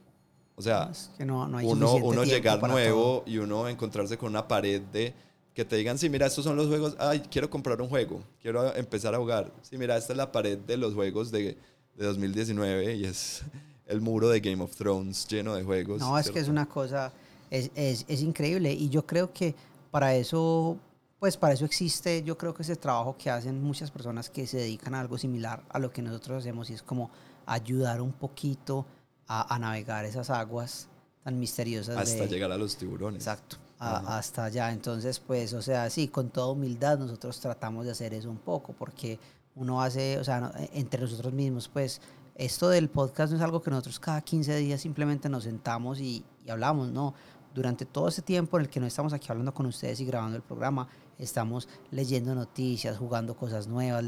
[0.56, 3.24] o sea, Es que no, no hay uno, uno llegar nuevo todo.
[3.26, 5.12] y uno encontrarse con una pared de
[5.52, 8.74] que te digan, sí, mira, estos son los juegos, ay, quiero comprar un juego, quiero
[8.74, 9.52] empezar a jugar.
[9.60, 11.58] Sí, mira, esta es la pared de los juegos de,
[11.94, 13.42] de 2019 y es
[13.86, 16.00] el muro de Game of Thrones lleno de juegos.
[16.00, 17.12] No, es que es una cosa,
[17.52, 19.54] es, es, es increíble y yo creo que
[19.90, 20.76] para eso,
[21.20, 24.56] pues para eso existe, yo creo que ese trabajo que hacen muchas personas que se
[24.56, 27.10] dedican a algo similar a lo que nosotros hacemos y es como
[27.46, 28.86] ayudar un poquito
[29.28, 30.88] a, a navegar esas aguas
[31.22, 31.96] tan misteriosas.
[31.96, 33.22] Hasta de- llegar a los tiburones.
[33.22, 34.72] Exacto, a- hasta allá.
[34.72, 38.72] Entonces, pues, o sea, sí, con toda humildad nosotros tratamos de hacer eso un poco,
[38.72, 39.18] porque
[39.54, 42.00] uno hace, o sea, e- entre nosotros mismos, pues,
[42.34, 46.24] esto del podcast no es algo que nosotros cada 15 días simplemente nos sentamos y,
[46.46, 47.12] y hablamos, no.
[47.54, 50.36] Durante todo ese tiempo en el que no estamos aquí hablando con ustedes y grabando
[50.36, 50.88] el programa,
[51.18, 54.02] estamos leyendo noticias, jugando cosas nuevas,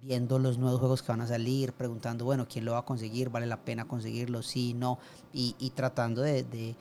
[0.00, 3.30] viendo los nuevos juegos que van a salir, preguntando, bueno, ¿quién lo va a conseguir?
[3.30, 4.42] ¿Vale la pena conseguirlo?
[4.42, 4.98] Sí, no.
[5.32, 6.76] Y, y tratando de, de,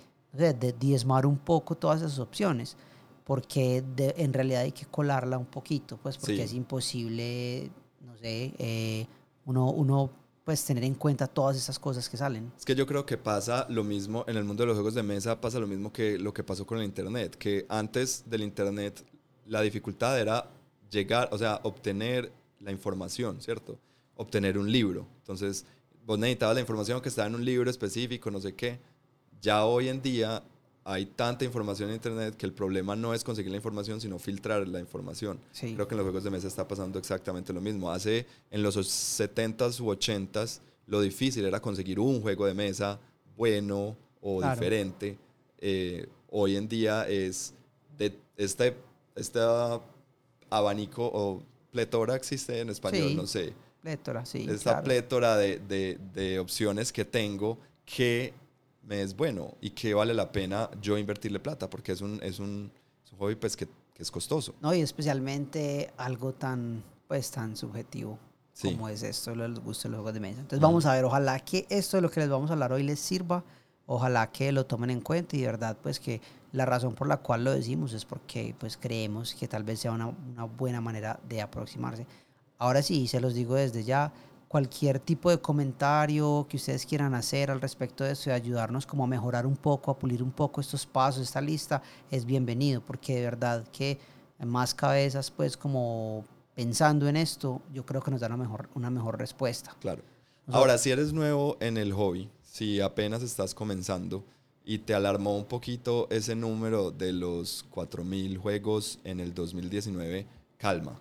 [0.53, 2.77] de diezmar un poco todas esas opciones,
[3.23, 6.41] porque de- en realidad hay que colarla un poquito, pues porque Sí.
[6.41, 7.71] es imposible,
[8.05, 9.07] no sé, eh,
[9.45, 10.09] uno, uno
[10.43, 12.51] pues tener en cuenta todas esas cosas que salen.
[12.57, 15.03] Es que yo creo que pasa lo mismo en el mundo de los juegos de
[15.03, 19.05] mesa, pasa lo mismo que lo que pasó con el Internet, que antes del Internet
[19.45, 20.49] la dificultad era
[20.89, 23.79] llegar, o sea, obtener la información, ¿cierto?
[24.15, 25.07] Obtener un libro.
[25.19, 25.65] Entonces,
[26.05, 28.79] vos necesitabas la información que estaba en un libro específico, no sé qué.
[29.41, 30.43] Ya hoy en día
[30.85, 34.67] hay tanta información en Internet que el problema no es conseguir la información, sino filtrar
[34.67, 35.39] la información.
[35.51, 35.73] Sí.
[35.75, 37.89] Creo que en los juegos de mesa está pasando exactamente lo mismo.
[37.91, 42.99] Hace en los 70s u 80s lo difícil era conseguir un juego de mesa
[43.37, 44.59] bueno o Claro.
[44.59, 45.17] diferente.
[45.59, 47.53] Eh, hoy en día es
[47.97, 48.75] de este,
[49.15, 49.39] este
[50.49, 53.15] abanico o pletora existe en español, Sí.
[53.15, 53.53] no sé.
[53.81, 54.45] Plétora, sí.
[54.49, 54.83] Esta claro.
[54.83, 58.33] plétora de, de- de opciones que tengo que
[58.85, 62.39] me es bueno y que vale la pena yo invertirle plata porque es un, es
[62.39, 62.71] un,
[63.05, 64.53] es un hobby pues que, que es costoso.
[64.61, 68.17] No, y especialmente algo tan, pues, tan subjetivo
[68.55, 68.71] Sí.
[68.73, 70.41] como es esto, los gustos de los juegos de mesa.
[70.41, 72.83] Entonces vamos a ver, ojalá que esto de lo que les vamos a hablar hoy
[72.83, 73.43] les sirva,
[73.87, 77.17] ojalá que lo tomen en cuenta y de verdad, pues que la razón por la
[77.17, 81.19] cual lo decimos es porque pues creemos que tal vez sea una, una buena manera
[81.27, 82.05] de aproximarse.
[82.59, 84.13] Ahora sí, se los digo desde ya,
[84.53, 89.03] cualquier tipo de comentario que ustedes quieran hacer al respecto de eso y ayudarnos como
[89.03, 93.15] a mejorar un poco, a pulir un poco estos pasos, esta lista, es bienvenido, porque
[93.15, 93.97] de verdad que
[94.45, 98.91] más cabezas, pues como pensando en esto, yo creo que nos da una mejor, una
[98.91, 99.75] mejor respuesta.
[99.79, 100.03] Claro.
[100.45, 104.23] Ahora, si eres nuevo en el hobby, si apenas estás comenzando
[104.63, 110.27] y te alarmó un poquito ese número de los 4.000 juegos en el 2019,
[110.59, 110.99] calma.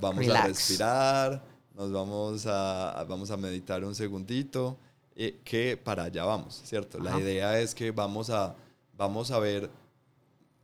[0.00, 4.76] Vamos a respirar, nos vamos a, vamos a meditar un segundito,
[5.14, 6.98] eh, que para allá vamos, ¿cierto?
[6.98, 8.56] La idea es que vamos a,
[8.96, 9.70] vamos a ver,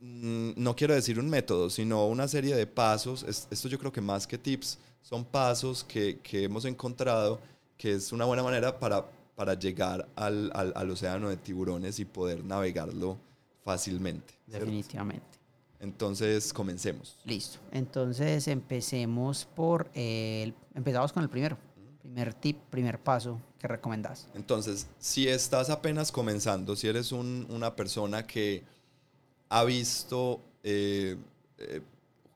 [0.01, 3.23] mm, no quiero decir un método, sino una serie de pasos.
[3.23, 7.39] esto yo creo que más que tips, son pasos que, que hemos encontrado
[7.77, 12.05] que es una buena manera para, para llegar al, al, al océano de tiburones y
[12.05, 13.17] poder navegarlo
[13.63, 14.33] fácilmente.
[14.47, 15.34] Definitivamente.
[15.79, 17.17] Entonces, comencemos.
[17.25, 17.59] Listo.
[17.71, 20.53] Entonces, empecemos por el...
[20.73, 21.57] Empezamos con el primero.
[22.01, 24.27] Primer tip, primer paso que recomendás.
[24.33, 28.63] Entonces, si estás apenas comenzando, si eres un, una persona que
[29.49, 31.17] ha visto eh,
[31.57, 31.81] eh,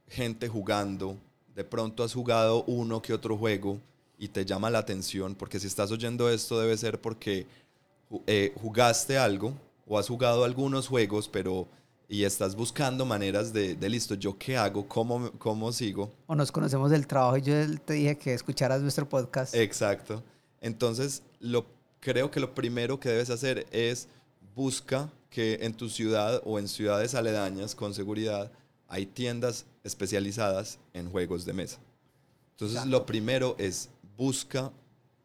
[0.07, 1.17] gente jugando,
[1.55, 3.79] de pronto has jugado uno que otro juego
[4.17, 7.47] y te llama la atención, porque si estás oyendo esto debe ser porque
[8.27, 9.53] eh, jugaste algo
[9.87, 11.67] o has jugado algunos juegos, pero
[12.11, 14.87] y estás buscando maneras de, de, listo, ¿yo qué hago?
[14.87, 16.11] ¿Cómo, ¿Cómo sigo?
[16.25, 17.53] O nos conocemos del trabajo y yo
[17.85, 19.53] te dije que escucharas nuestro podcast.
[19.53, 20.23] Exacto.
[20.59, 21.67] Entonces, lo,
[21.99, 24.07] creo que lo primero que debes hacer es
[24.55, 28.51] busca que en tu ciudad o en ciudades aledañas con seguridad
[28.87, 31.77] hay tiendas especializadas en juegos de mesa.
[32.53, 34.71] Entonces, lo primero es busca,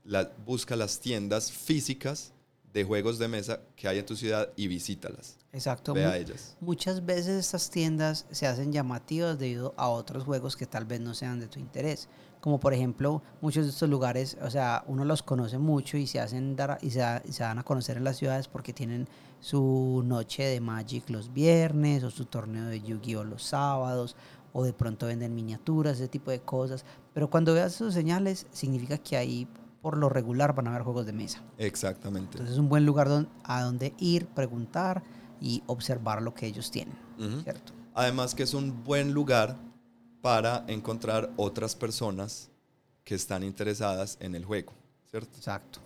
[0.05, 2.34] la, busca las tiendas físicas
[2.75, 5.39] de juegos de mesa que hay en tu ciudad y visítalas.
[5.53, 5.97] Exacto.
[5.97, 6.57] ellas.
[6.61, 11.15] Muchas veces estas tiendas se hacen llamativas debido a otros juegos que tal vez no
[11.15, 12.09] sean de tu interés.
[12.41, 16.19] Como por ejemplo, muchos de estos lugares, o sea, uno los conoce mucho y se
[16.19, 19.09] hacen dar, y se, dan a conocer en las ciudades porque tienen
[19.39, 24.17] su noche de Magic los viernes o su torneo de Yu-Gi-Oh los sábados
[24.53, 26.85] o de pronto venden miniaturas, ese tipo de cosas.
[27.13, 29.49] Pero cuando veas esos señales, significa que ahí
[29.85, 31.43] por lo regular van a haber juegos de mesa.
[31.59, 32.39] Exactamente.
[32.39, 33.07] Entonces es un buen lugar
[33.43, 35.03] a donde ir, preguntar
[35.43, 36.97] y observar lo que ellos tienen,
[37.43, 37.75] ¿cierto?
[37.93, 39.59] Además que es un buen lugar
[40.23, 42.49] para encontrar otras personas
[43.05, 44.73] que están interesadas en el juego,
[45.11, 45.37] ¿cierto?
[45.37, 45.81] Exacto.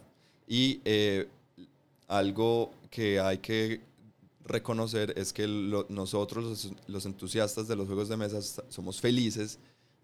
[0.47, 1.29] Y eh,
[2.07, 3.81] algo que hay que
[4.45, 5.49] reconocer es que
[5.89, 9.59] nosotros, los, entusiastas de los juegos de mesa, somos felices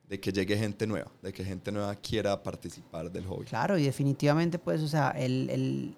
[0.08, 3.46] de que llegue gente nueva, de que gente nueva quiera participar del hobby.
[3.46, 5.96] Claro, y definitivamente, pues, o sea, el,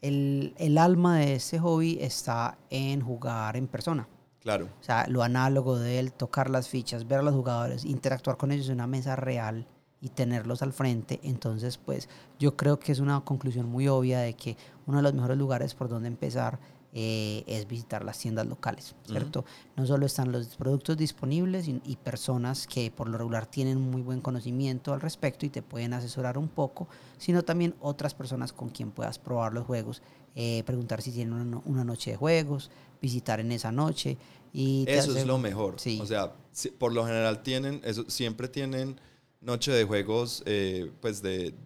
[0.00, 4.08] el, el, alma de ese hobby está en jugar en persona.
[4.40, 4.68] Claro.
[4.80, 8.52] O sea, lo análogo de él, tocar las fichas, ver a los jugadores, interactuar con
[8.52, 9.66] ellos en una mesa real
[10.00, 11.18] y tenerlos al frente.
[11.22, 15.14] Entonces, pues yo creo que es una conclusión muy obvia de que uno de los
[15.14, 16.58] mejores lugares por donde empezar
[16.96, 19.44] eh, es visitar las tiendas locales, ¿cierto?
[19.76, 24.20] No solo están los productos disponibles y, personas que por lo regular tienen muy buen
[24.20, 26.86] conocimiento al respecto y te pueden asesorar un poco,
[27.18, 30.02] sino también otras personas con quien puedas probar los juegos,
[30.36, 32.70] eh, preguntar si tienen una, noche de juegos,
[33.02, 34.16] visitar en esa noche.
[34.52, 35.74] Y eso es lo mejor.
[36.00, 36.32] O sea,
[36.78, 39.00] por lo general tienen, eso, siempre tienen
[39.40, 41.56] noche de juegos, eh, pues de,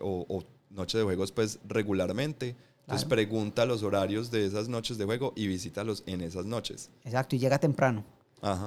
[0.00, 5.04] o, o noche de juegos pues regularmente entonces pregunta los horarios de esas noches de
[5.04, 6.90] juego y visítalos en esas noches.
[7.04, 8.04] Exacto, y llega temprano.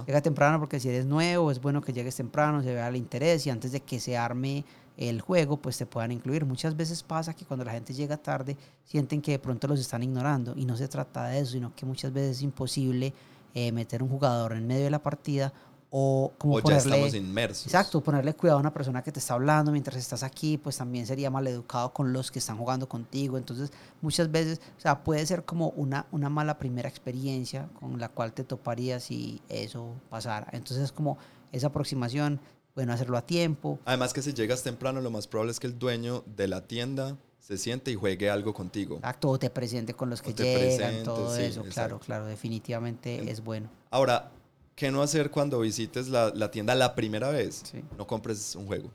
[0.07, 3.45] Llega temprano porque si eres nuevo es bueno que llegues temprano, se vea el interés
[3.45, 4.63] y antes de que se arme
[4.95, 6.45] el juego pues te puedan incluir.
[6.45, 10.01] Muchas veces pasa que cuando la gente llega tarde sienten que de pronto los están
[10.01, 13.13] ignorando y no se trata de eso, sino que muchas veces es imposible
[13.53, 15.51] eh, meter un jugador en medio de la partida
[15.97, 17.67] o como ya estamos inmersos.
[17.67, 21.07] Exacto, ponerle cuidado a una persona que te está hablando mientras estás aquí, pues también
[21.07, 23.37] sería mal educado con los que están jugando contigo.
[23.37, 28.09] Entonces, muchas veces, o sea, puede ser como una, una mala primera experiencia con la
[28.09, 30.49] cual te toparías si eso pasara.
[30.51, 31.17] Entonces, como
[31.53, 32.41] esa aproximación,
[32.75, 33.79] bueno, hacerlo a tiempo.
[33.85, 37.15] Además que si llegas temprano, lo más probable es que el dueño de la tienda
[37.39, 38.97] se siente y juegue algo contigo.
[38.97, 41.63] Exacto, o te presente con los que llegan, todo eso.
[41.63, 43.69] Claro, claro, definitivamente es bueno.
[43.91, 44.31] Ahora,
[44.75, 47.73] ¿Qué no hacer cuando visites la, la tienda la primera vez?
[47.97, 48.91] No compres un juego.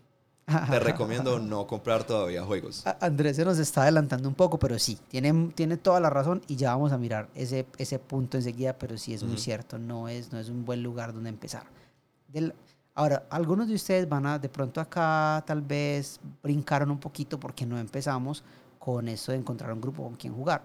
[0.70, 2.84] Te recomiendo no comprar todavía juegos.
[3.00, 6.56] Andrés se nos está adelantando un poco, pero sí, tiene, tiene toda la razón y
[6.56, 10.32] ya vamos a mirar ese, ese punto enseguida, pero sí es muy cierto, no es,
[10.32, 11.64] no es un buen lugar donde empezar.
[12.28, 12.52] Del,
[12.94, 17.64] ahora, algunos de ustedes van a, de pronto acá tal vez brincaron un poquito porque
[17.64, 18.42] no empezamos
[18.78, 20.62] con eso de encontrar un grupo con quien jugar.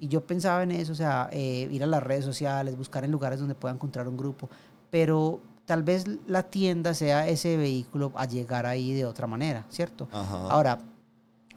[0.00, 3.12] Y yo pensaba en eso, o sea, eh, ir a las redes sociales, buscar en
[3.12, 4.48] lugares donde pueda encontrar un grupo,
[4.90, 10.08] pero tal vez la tienda sea ese vehículo a llegar ahí de otra manera, ¿cierto?
[10.12, 10.78] Ahora,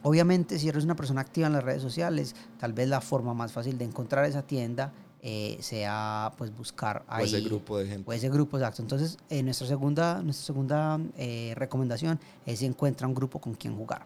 [0.04, 3.52] Obviamente, si eres una persona activa en las redes sociales, tal vez la forma más
[3.52, 7.22] fácil de encontrar esa tienda eh, sea pues buscar ahí.
[7.22, 8.10] O ese grupo de gente.
[8.10, 8.82] O ese grupo, exacto.
[8.82, 13.76] Entonces, eh, nuestra segunda, nuestra segunda eh, recomendación es si encuentra un grupo con quien
[13.76, 14.04] jugar.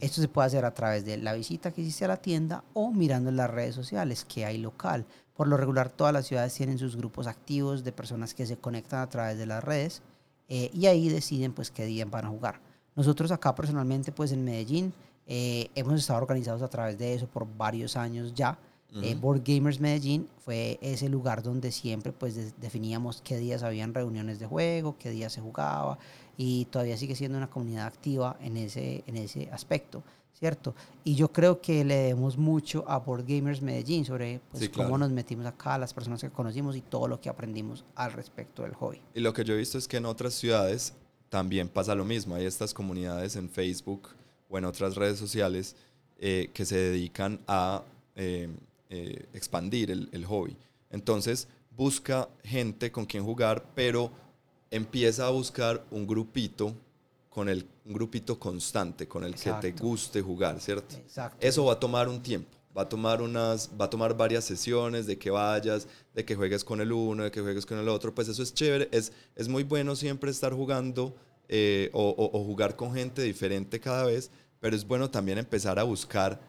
[0.00, 2.90] Esto se puede hacer a través de la visita que hiciste a la tienda o
[2.90, 5.06] mirando en las redes sociales que hay local.
[5.34, 9.00] Por lo regular, todas las ciudades tienen sus grupos activos de personas que se conectan
[9.00, 10.02] a través de las redes
[10.48, 12.60] y ahí deciden pues qué día van a jugar.
[12.96, 14.92] Nosotros acá personalmente, pues en Medellín,
[15.26, 18.58] eh, hemos estado organizados a través de eso por varios años ya.
[19.02, 24.40] Eh, Board Gamers Medellín fue ese lugar donde siempre pues definíamos qué días habían reuniones
[24.40, 25.98] de juego, qué días se jugaba
[26.36, 30.74] y todavía sigue siendo una comunidad activa en ese, en ese aspecto, ¿cierto?
[31.04, 35.10] Y yo creo que le debemos mucho a Board Gamers Medellín sobre pues, cómo nos
[35.10, 39.00] metimos acá, las personas que conocimos y todo lo que aprendimos al respecto del hobby.
[39.14, 40.94] Y lo que yo he visto es que en otras ciudades
[41.28, 44.08] también pasa lo mismo, hay estas comunidades en Facebook
[44.48, 45.76] o en otras redes sociales
[46.18, 47.84] eh, que se dedican a
[48.16, 48.48] eh,
[48.90, 50.56] eh, expandir el, el, hobby.
[50.90, 54.10] Entonces busca gente con quien jugar, pero
[54.70, 56.74] empieza a buscar un grupito
[57.28, 60.94] con el un grupito constante con el que te guste jugar, ¿cierto?
[60.94, 61.44] Exacto.
[61.44, 65.06] Eso va a tomar un tiempo, va a tomar unas, va a tomar varias sesiones
[65.06, 68.14] de que vayas, de que juegues con el uno, de que juegues con el otro,
[68.14, 71.16] pues eso es chévere, es, es muy bueno siempre estar jugando
[71.92, 76.40] o, o, jugar con gente diferente cada vez, pero es bueno también empezar a buscar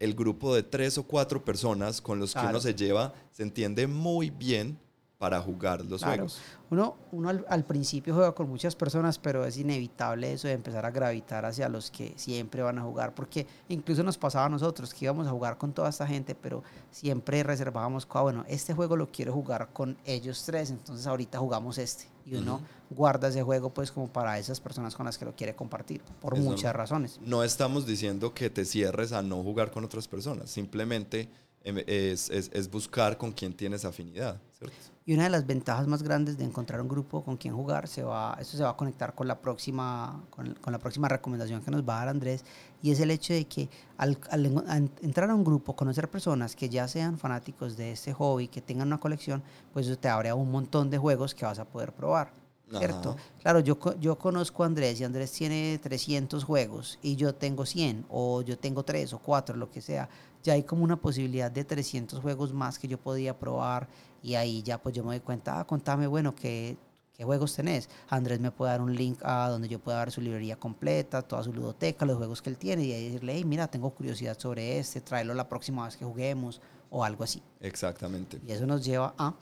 [0.00, 3.86] el grupo de tres o cuatro personas con los que uno se lleva, se entiende
[3.86, 4.78] muy bien
[5.20, 6.40] para jugar los juegos.
[6.70, 10.90] Uno, uno al, principio juega con muchas personas, pero es inevitable eso de empezar a
[10.90, 15.04] gravitar hacia los que siempre van a jugar, porque incluso nos pasaba a nosotros que
[15.04, 19.12] íbamos a jugar con toda esta gente, pero siempre reservábamos, ah, bueno, este juego lo
[19.12, 22.06] quiero jugar con ellos tres, entonces ahorita jugamos este.
[22.24, 25.54] Y uno guarda ese juego pues como para esas personas con las que lo quiere
[25.54, 27.20] compartir, por muchas razones.
[27.22, 31.28] No estamos diciendo que te cierres a no jugar con otras personas, simplemente em,
[31.64, 34.76] es, es, es buscar con quién tienes afinidad, ¿cierto?
[35.06, 38.02] Y una de las ventajas más grandes de encontrar un grupo con quien jugar, se
[38.02, 41.70] va, eso se va a conectar con la próxima, con, con la próxima recomendación que
[41.70, 42.44] nos va a dar Andrés,
[42.82, 46.68] y es el hecho de que al, al, entrar a un grupo, conocer personas que
[46.68, 49.42] ya sean fanáticos de este hobby, que tengan una colección,
[49.72, 52.32] pues eso te abre un montón de juegos que vas a poder probar.
[52.78, 53.16] ¿Cierto?
[53.42, 58.06] Claro, yo, yo conozco a Andrés y Andrés tiene 300 juegos y yo tengo 100
[58.08, 60.08] o yo tengo 3 o 4, lo que sea.
[60.42, 63.88] Ya hay como una posibilidad de 300 juegos más que yo podía probar
[64.22, 66.76] y ahí ya pues yo me doy cuenta, ah, contame, bueno, ¿qué,
[67.14, 67.88] ¿qué juegos tenés?
[68.08, 71.42] Andrés me puede dar un link a donde yo pueda ver su librería completa, toda
[71.42, 74.78] su ludoteca, los juegos que él tiene y ahí decirle, hey, mira, tengo curiosidad sobre
[74.78, 77.42] este, tráelo la próxima vez que juguemos o algo así.
[77.60, 78.40] Exactamente.
[78.46, 79.34] Y eso nos lleva a...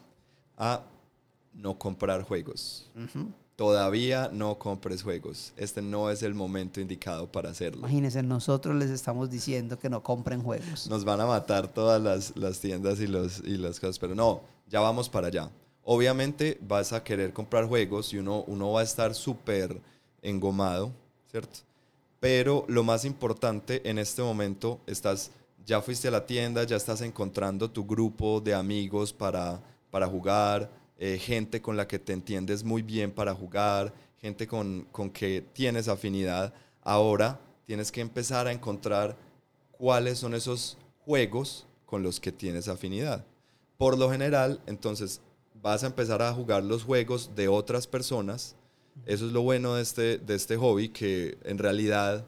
[0.56, 0.82] A
[1.52, 2.90] no comprar juegos.
[3.59, 5.53] Todavía no compres juegos.
[5.57, 7.81] Este no es el momento indicado para hacerlo.
[7.81, 10.88] Imagínense, nosotros les estamos diciendo que no compren juegos.
[10.88, 14.42] Nos van a matar todas las, las tiendas y, los, y las cosas, pero no,
[14.68, 15.51] ya vamos para allá.
[15.83, 19.81] Obviamente vas a querer comprar juegos y uno, uno va a estar súper
[20.23, 20.92] engomado,
[21.29, 21.59] ¿cierto?
[22.21, 25.33] Pero lo más importante en este momento, estás,
[25.66, 30.71] ya fuiste a la tienda, ya estás encontrando tu grupo de amigos para, para jugar,
[30.98, 35.44] eh, gente con la que te entiendes muy bien para jugar, gente con, con que
[35.52, 36.52] tienes afinidad.
[36.82, 39.16] Ahora tienes que empezar a encontrar
[39.70, 43.24] cuáles son esos juegos con los que tienes afinidad.
[43.76, 45.20] Por lo general, entonces
[45.62, 48.56] vas a empezar a jugar los juegos de otras personas.
[49.06, 52.26] Eso es lo bueno de este, de este hobby, que en realidad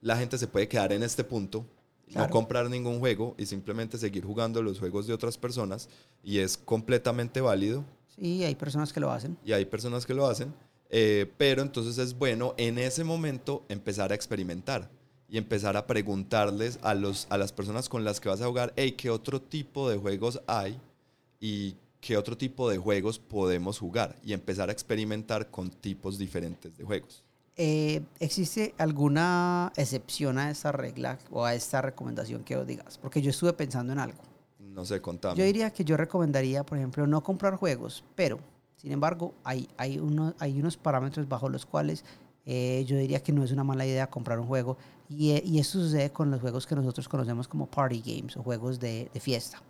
[0.00, 1.66] la gente se puede quedar en este punto,
[2.14, 5.88] no comprar ningún juego y simplemente seguir jugando los juegos de otras personas
[6.22, 7.84] y es completamente válido.
[8.16, 9.38] Sí, hay personas que lo hacen.
[9.44, 10.52] Y hay personas que lo hacen,
[10.90, 14.90] eh, pero entonces es bueno en ese momento empezar a experimentar
[15.28, 18.72] y empezar a preguntarles a, los, a las personas con las que vas a jugar,
[18.76, 20.78] hey, ¿qué otro tipo de juegos hay?
[21.38, 26.76] Y qué otro tipo de juegos podemos jugar y empezar a experimentar con tipos diferentes
[26.76, 27.22] de juegos.
[27.56, 32.98] Eh, ¿Existe alguna excepción a esta regla o a esta recomendación que os digas?
[32.98, 34.29] Porque yo estuve pensando en algo.
[34.74, 35.36] No sé, contame.
[35.36, 38.38] Yo diría que yo recomendaría, por ejemplo, no comprar juegos, pero,
[38.76, 42.04] sin embargo, hay, hay, uno, hay unos parámetros bajo los cuales
[42.46, 44.76] eh, yo diría que no es una mala idea comprar un juego.
[45.08, 48.78] Y, y esto sucede con los juegos que nosotros conocemos como party games o juegos
[48.78, 49.60] de, de fiesta.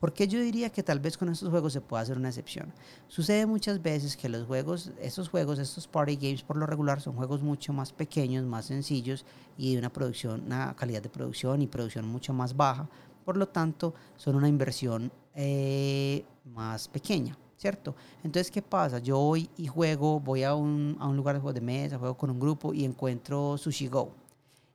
[0.00, 2.72] Porque yo diría que tal vez con estos juegos se pueda hacer una excepción.
[3.08, 7.14] Sucede muchas veces que los juegos, estos juegos, estos party games por lo regular son
[7.14, 9.24] juegos mucho más pequeños, más sencillos
[9.56, 12.88] y de una producción, una calidad de producción y producción mucho más baja.
[13.28, 17.36] Por lo tanto, son una inversión eh, más pequeña.
[17.58, 17.94] ¿cierto?
[18.24, 19.00] Entonces, ¿qué pasa?
[19.00, 22.16] Yo voy y juego, voy a un, a un lugar de juego de mesa, juego
[22.16, 24.12] con un grupo y encuentro Sushi Go.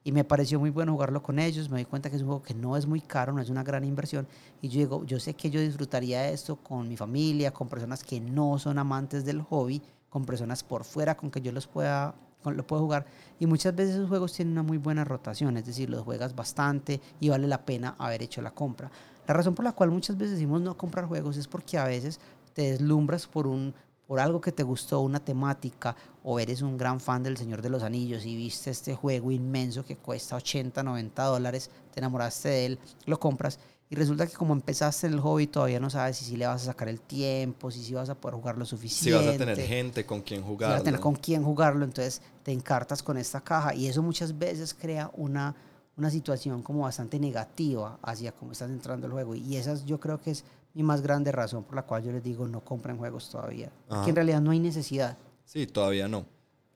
[0.04, 1.68] y me pareció muy bueno jugarlo con ellos.
[1.68, 3.64] Me di cuenta que es un juego que no es muy caro, no es una
[3.64, 4.28] gran inversión.
[4.62, 8.20] Y yo digo, yo sé que yo disfrutaría esto con mi familia, con personas que
[8.22, 9.82] no son amantes del hobby,
[10.12, 12.14] con personas por fuera con que yo los pueda
[12.46, 13.06] lo puedo jugar
[13.40, 17.02] y muchas veces esos juegos tienen una muy buena rotación, es decir, los juegas bastante
[17.20, 18.92] y vale la pena haber hecho la compra.
[19.28, 22.20] La razón por la cual muchas veces decimos no comprar juegos es porque a veces
[22.54, 23.74] te deslumbras por un
[24.08, 27.70] por algo que te gustó, una temática, o eres un gran fan del Señor de
[27.70, 32.66] los Anillos y viste este juego inmenso que cuesta 80, 90 dólares, te enamoraste de
[32.66, 33.60] él, lo compras
[33.90, 36.64] y resulta que como empezaste en el hobby todavía no sabes si, si le vas
[36.64, 39.20] a sacar el tiempo, si, si vas a poder jugar lo suficiente.
[39.20, 40.76] Si vas a tener gente con quien jugarlo.
[40.76, 44.02] Si vas a tener con quién jugarlo, entonces te encartas con esta caja y eso
[44.02, 45.56] muchas veces crea una,
[45.96, 50.20] una situación como bastante negativa hacia cómo estás entrando al juego y esa yo creo
[50.20, 53.30] que es mi más grande razón por la cual yo les digo no compren juegos
[53.30, 53.72] todavía.
[53.88, 55.18] Porque en realidad no hay necesidad.
[55.46, 56.26] Sí, todavía no.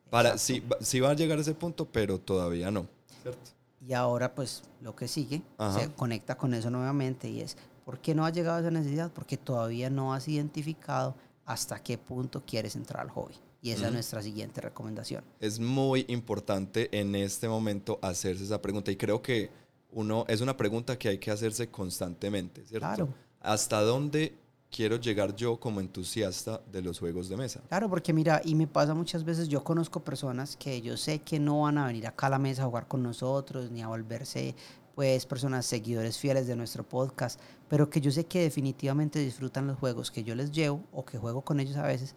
[0.10, 2.86] Para, sí, sí va a llegar a ese punto, pero todavía no.
[3.24, 3.57] ¿cierto?
[3.80, 5.42] Y ahora pues lo que sigue
[5.78, 9.12] se conecta con eso nuevamente y es, ¿por qué no ha llegado a esa necesidad?
[9.14, 11.16] Porque todavía no has identificado
[11.46, 13.36] hasta qué punto quieres entrar al hobby.
[13.62, 15.24] Y esa es nuestra siguiente recomendación.
[15.40, 19.50] Es muy importante en este momento hacerse esa pregunta y creo que
[19.92, 22.88] uno es una pregunta que hay que hacerse constantemente, ¿cierto?
[22.88, 23.10] Claro.
[23.40, 24.36] ¿Hasta dónde
[24.72, 27.62] quiero llegar yo como entusiasta de los juegos de mesa.
[27.70, 31.40] Claro, porque mira, y me pasa muchas veces, yo conozco personas que yo sé que
[31.40, 34.56] no van a venir acá a la mesa a jugar con nosotros, ni a volverse
[34.96, 39.78] pues personas seguidores fieles de nuestro podcast, pero que yo sé que definitivamente disfrutan los
[39.78, 42.16] juegos que yo les llevo o que juego con ellos a veces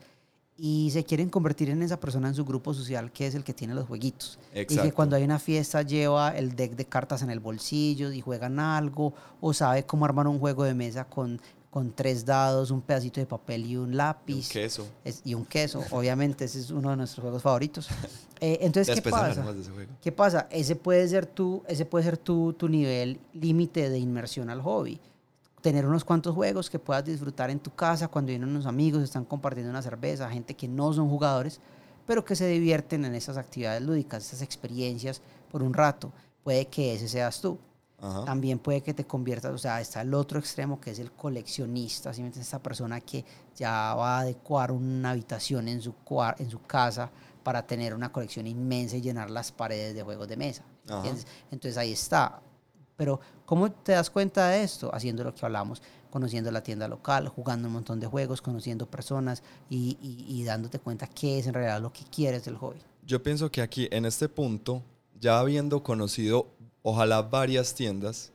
[0.62, 3.54] y se quieren convertir en esa persona en su grupo social que es el que
[3.54, 4.38] tiene los jueguitos.
[4.52, 4.74] Exacto.
[4.74, 8.20] Y que cuando hay una fiesta lleva el deck de cartas en el bolsillo y
[8.20, 11.40] juegan algo o sabe cómo armar un juego de mesa con
[11.70, 14.34] con tres dados, un pedacito de papel y un lápiz.
[14.34, 14.88] Y un queso.
[15.24, 17.88] y un queso, obviamente, ese es uno de nuestros juegos favoritos.
[18.42, 19.44] Eh, entonces, ¿qué pasa?
[20.00, 20.48] ¿Qué pasa?
[20.50, 24.98] Ese puede ser tu, ese puede ser tu, tu nivel límite de inmersión al hobby.
[25.60, 29.26] Tener unos cuantos juegos que puedas disfrutar en tu casa cuando vienen unos amigos, están
[29.26, 31.60] compartiendo una cerveza, gente que no son jugadores,
[32.06, 35.20] pero que se divierten en esas actividades lúdicas, esas experiencias
[35.52, 36.10] por un rato.
[36.42, 37.58] Puede que ese seas tú.
[38.00, 42.14] También puede que te conviertas, o sea, está el otro extremo que es el coleccionista,
[42.14, 43.24] simplemente esta persona que
[43.54, 45.94] ya va a adecuar una habitación en su,
[46.38, 47.10] en su casa
[47.42, 50.64] para tener una colección inmensa y llenar las paredes de juegos de mesa.
[51.50, 52.40] Entonces ahí está.
[52.96, 54.90] Pero ¿cómo te das cuenta de esto?
[54.94, 59.42] Haciendo lo que hablamos, conociendo la tienda local, jugando un montón de juegos, conociendo personas
[59.68, 62.78] y, y dándote cuenta qué es en realidad lo que quieres del hobby.
[63.06, 64.82] Yo pienso que aquí, en este punto,
[65.18, 66.48] ya habiendo conocido
[66.82, 68.32] ojalá varias tiendas,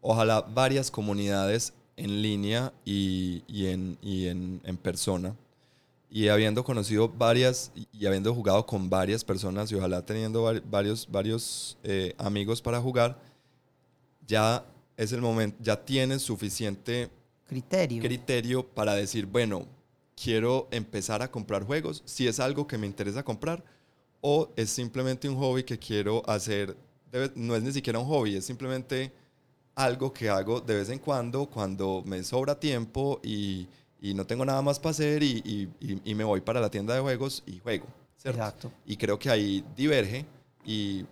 [0.00, 5.36] ojalá varias comunidades en línea y, en, en, persona.
[6.10, 11.78] Y habiendo conocido varias y habiendo jugado con varias personas y ojalá teniendo varios, varios
[11.82, 13.18] eh, amigos para jugar,
[14.26, 14.64] ya
[14.96, 17.10] es el momento, ya tienes suficiente
[17.46, 18.02] criterio.
[18.02, 19.66] criterio para decir, bueno,
[20.22, 23.64] quiero empezar a comprar juegos, si es algo que me interesa comprar,
[24.20, 26.76] o es simplemente un hobby que quiero hacer
[27.34, 29.12] no es ni siquiera un hobby, es simplemente
[29.74, 33.66] algo que hago de vez en cuando, cuando me sobra tiempo y,
[34.00, 37.00] y no tengo nada más para hacer y, y, me voy para la tienda de
[37.00, 37.86] juegos y juego.
[38.24, 38.72] Exacto.
[38.86, 40.26] Y creo que ahí diverge
[40.64, 41.04] y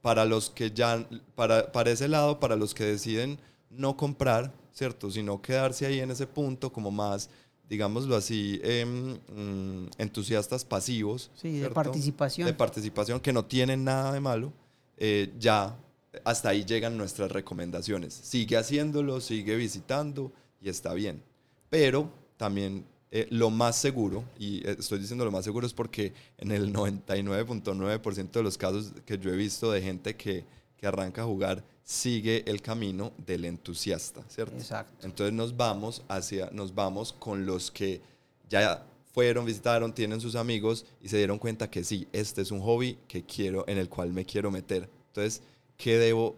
[0.00, 3.38] para los que ya, para, para ese lado, para los que deciden
[3.70, 5.10] no comprar, ¿cierto?
[5.10, 7.28] Sino quedarse ahí en ese punto como más,
[7.68, 11.30] digámoslo así, mm, entusiastas pasivos.
[11.34, 12.46] Sí, de participación.
[12.46, 14.52] De participación, que no tienen nada de malo
[14.96, 15.76] eh, ya
[16.24, 18.14] hasta ahí llegan nuestras recomendaciones.
[18.14, 21.22] Sigue haciéndolo, sigue visitando y está bien.
[21.68, 26.12] Pero también eh, lo más seguro, y eh, estoy diciendo lo más seguro es porque
[26.38, 30.44] en el 99.9% de los casos que yo he visto de gente que,
[30.76, 34.56] que arranca a jugar, sigue el camino del entusiasta, ¿cierto?
[34.56, 35.06] Exacto.
[35.06, 38.00] Entonces nos vamos hacia, nos vamos con los que
[38.48, 38.84] ya
[39.16, 42.98] fueron, visitaron, tienen sus amigos y se dieron cuenta que sí, este es un hobby
[43.08, 44.90] que quiero, en el cual me quiero meter.
[45.06, 45.40] Entonces,
[45.78, 46.36] ¿qué debo,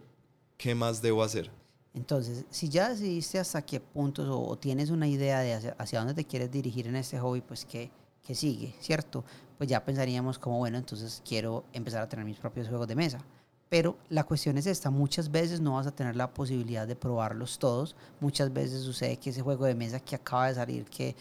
[0.55, 1.51] qué más debo hacer?
[1.93, 6.23] Entonces, si ya decidiste hasta qué puntos o, tienes una idea de hacia, dónde te
[6.23, 7.91] quieres dirigir en este hobby, pues ¿qué,
[8.25, 9.25] ¿qué, sigue, ¿cierto?
[9.57, 13.19] Pues ya pensaríamos como, bueno, entonces quiero empezar a tener mis propios juegos de mesa.
[13.67, 17.59] Pero la cuestión es esta, muchas veces no vas a tener la posibilidad de probarlos
[17.59, 21.13] todos, muchas veces sucede que ese juego de mesa que acaba de salir, que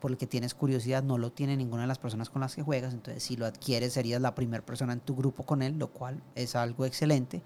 [0.00, 2.62] por el que tienes curiosidad, no lo tiene ninguna de las personas con las que
[2.62, 5.88] juegas, entonces si lo adquieres serías la primera persona en tu grupo con él, lo
[5.88, 7.42] cual es algo excelente.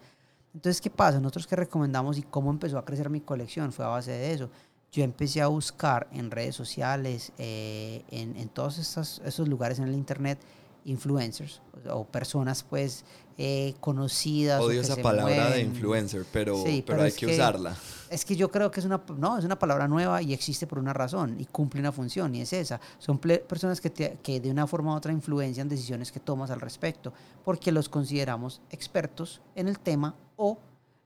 [0.57, 1.21] Entonces, ¿qué pasa?
[1.21, 4.51] Nosotros que recomendamos y cómo empezó a crecer mi colección fue a base de eso.
[4.91, 9.95] Yo empecé a buscar en redes sociales, eh, en, todos estos, esos lugares en el
[9.95, 10.39] internet,
[10.87, 11.61] influencers
[11.91, 13.05] o personas pues
[13.39, 14.61] eh, conocidas.
[14.63, 17.77] Odio o que esa se palabra de influencer, pero, Sí, pero, hay que, usarla.
[18.09, 20.79] Es que yo creo que es una, no, es una palabra nueva y existe por
[20.79, 22.81] una razón y cumple una función y es esa.
[22.99, 26.61] Son personas que, te- que de una forma u otra influencian decisiones que tomas al
[26.61, 27.13] respecto
[27.45, 30.59] porque los consideramos expertos en el tema o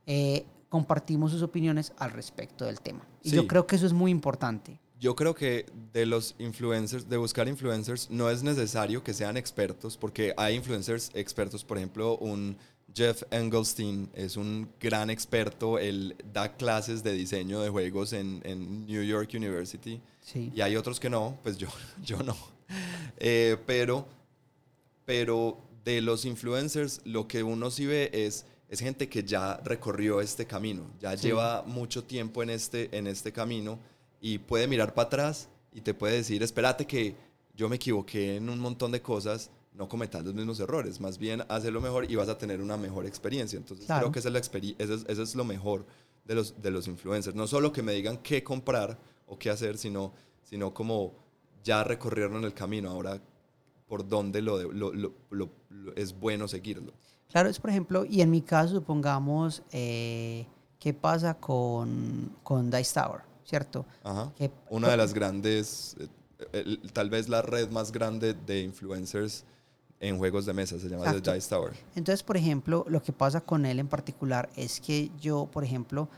[0.06, 3.06] eh, compartimos sus opiniones al respecto del tema.
[3.22, 4.79] Y yo creo que eso es muy importante.
[5.00, 9.96] Yo creo que de los influencers, de buscar influencers, no es necesario que sean expertos,
[9.96, 12.56] porque hay influencers expertos, por ejemplo, un
[12.94, 18.84] Jeff Engelstein es un gran experto, él da clases de diseño de juegos en, en
[18.86, 20.52] New York University, Sí.
[20.54, 21.68] y hay otros que no, pues yo,
[22.04, 22.36] yo no.
[23.16, 24.06] Eh, pero,
[25.04, 30.20] pero de los influencers, lo que uno sí ve es, es gente que ya recorrió
[30.20, 31.28] este camino, ya Sí.
[31.28, 33.78] lleva mucho tiempo en este, en este camino
[34.20, 37.14] y puede mirar para atrás y te puede decir, espérate que
[37.54, 41.42] yo me equivoqué en un montón de cosas, no cometas los mismos errores, más bien
[41.48, 43.56] hazlo mejor y vas a tener una mejor experiencia.
[43.56, 44.02] Entonces Claro.
[44.02, 45.86] creo que esa es la experi- eso, es, eso es lo mejor
[46.24, 47.34] de los, de los influencers.
[47.36, 50.12] No solo que me digan qué comprar o qué hacer, sino,
[50.42, 51.14] sino como
[51.62, 53.20] ya recorrieron el camino, ahora
[53.86, 56.92] por dónde lo, de- lo- lo- lo- lo- es bueno seguirlo.
[57.30, 60.46] Claro, es por ejemplo, y en mi caso, supongamos, eh,
[60.78, 63.20] ¿qué pasa con, con Dice Tower?
[63.44, 63.86] ¿Cierto?
[64.04, 64.32] Ajá.
[64.36, 66.08] Que- Una de las grandes, eh,
[66.52, 69.44] el- tal vez la red más grande de influencers
[70.00, 71.32] en juegos de mesa, se llama The Exacto.
[71.34, 71.72] Dice Tower.
[71.94, 76.08] Entonces, por ejemplo, lo que pasa con él en particular es que yo, por ejemplo,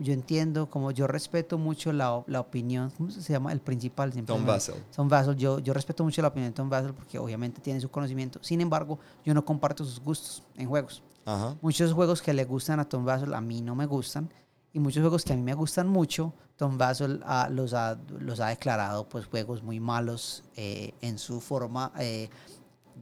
[0.00, 3.52] yo entiendo, como yo respeto mucho la, la opinión, ¿cómo se llama?
[3.52, 4.10] El principal.
[4.24, 4.76] Tom Vassell.
[4.96, 7.90] Tom Vassell, yo, yo respeto mucho la opinión de Tom Vassell porque obviamente tiene su
[7.90, 8.38] conocimiento.
[8.42, 11.02] Sin embargo, yo no comparto sus gustos en juegos.
[11.26, 11.54] Ajá.
[11.60, 14.30] Muchos juegos que le gustan a Tom Vassell a mí no me gustan.
[14.72, 18.48] Y muchos juegos que a mí me gustan mucho, Tom ah, los, ha, los ha
[18.48, 22.30] declarado pues juegos muy malos eh, en su forma, eh,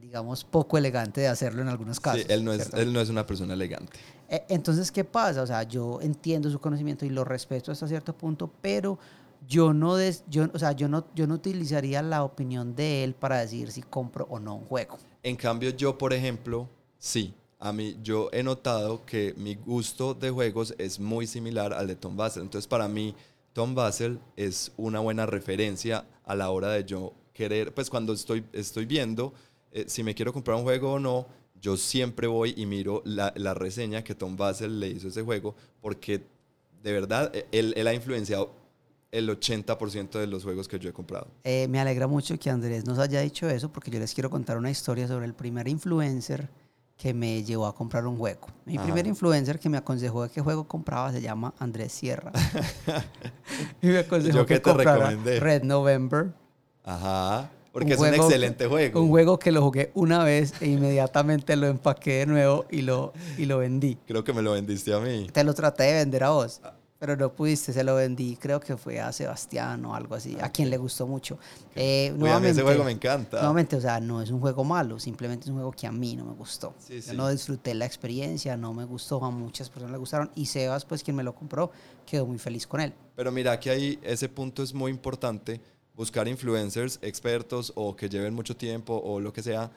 [0.00, 2.22] digamos, poco elegante de hacerlo en algunos casos.
[2.22, 3.98] Sí, él no, es, él no es una persona elegante.
[4.28, 5.42] Eh, Entonces, ¿qué pasa?
[5.42, 8.98] O sea, yo entiendo su conocimiento y lo respeto hasta cierto punto, pero
[9.46, 13.14] yo no, des- yo, o sea, yo no, yo no utilizaría la opinión de él
[13.14, 14.98] para decir si compro o no un juego.
[15.22, 16.68] En cambio, yo, por ejemplo,
[16.98, 17.34] sí.
[17.61, 21.94] A mí, yo he notado que mi gusto de juegos es muy similar al de
[21.94, 22.42] Tom Vassell.
[22.42, 23.14] Entonces, para mí,
[23.52, 28.44] Tom Vassell es una buena referencia a la hora de yo querer, pues cuando estoy,
[28.52, 29.32] estoy viendo
[29.72, 31.26] eh, si me quiero comprar un juego o no,
[31.61, 35.22] yo siempre voy y miro la, la reseña que Tom Vassell le hizo a ese
[35.22, 36.22] juego, porque
[36.82, 38.52] de verdad, eh, él, él ha influenciado
[39.12, 41.28] el 80% de los juegos que yo he comprado.
[41.44, 44.56] Eh, me alegra mucho que Andrés nos haya dicho eso porque yo les quiero contar
[44.56, 46.48] una historia sobre el primer influencer
[47.01, 48.46] que me llevó a comprar un juego.
[48.66, 48.84] Mi Ajá.
[48.84, 52.30] primer influencer que me aconsejó de qué juego compraba se llama Andrés Sierra.
[53.82, 55.40] y me aconsejó ¿Yo qué que te comprara recomendé?
[55.40, 56.32] Red November.
[56.84, 59.01] Ajá, porque Un es un juego- excelente juego.
[59.03, 63.14] Un juego que lo jugué una vez e inmediatamente lo empaqué de nuevo y lo,
[63.38, 63.96] y lo vendí.
[64.07, 65.26] Creo que me lo vendiste a mí.
[65.32, 66.61] Te lo traté de vender a vos.
[67.01, 70.51] Pero no pudiste, se lo vendí, creo que fue a Sebastián o algo así, a
[70.53, 71.38] quien le gustó mucho.
[71.74, 73.38] Eh, Uy, a mí ese nuevamente- juego me encanta.
[73.38, 76.14] Nuevamente, o sea, no es un juego malo, simplemente es un juego que a mí
[76.14, 76.74] no me gustó.
[76.78, 77.16] Sí, Yo sí.
[77.16, 81.03] no disfruté la experiencia, no me gustó, a muchas personas le gustaron y Sebas, pues
[81.03, 81.70] quien me lo compró,
[82.05, 82.92] quedó muy feliz con él.
[83.16, 85.59] Pero mira que ahí ese punto es muy importante,
[85.96, 89.70] buscar influencers expertos o que lleven mucho tiempo o lo que sea,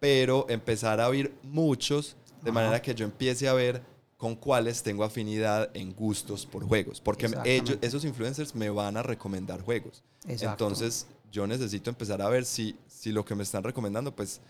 [0.00, 2.52] pero empezar a oír muchos de Ajá.
[2.52, 3.82] manera que yo empiece a ver
[4.22, 9.02] con cuáles tengo afinidad en gustos por juegos, porque ellos, esos influencers me van a
[9.02, 10.04] recomendar juegos.
[10.28, 10.64] Exacto.
[10.64, 14.40] Entonces yo necesito empezar a ver si, si lo que me están recomendando, pues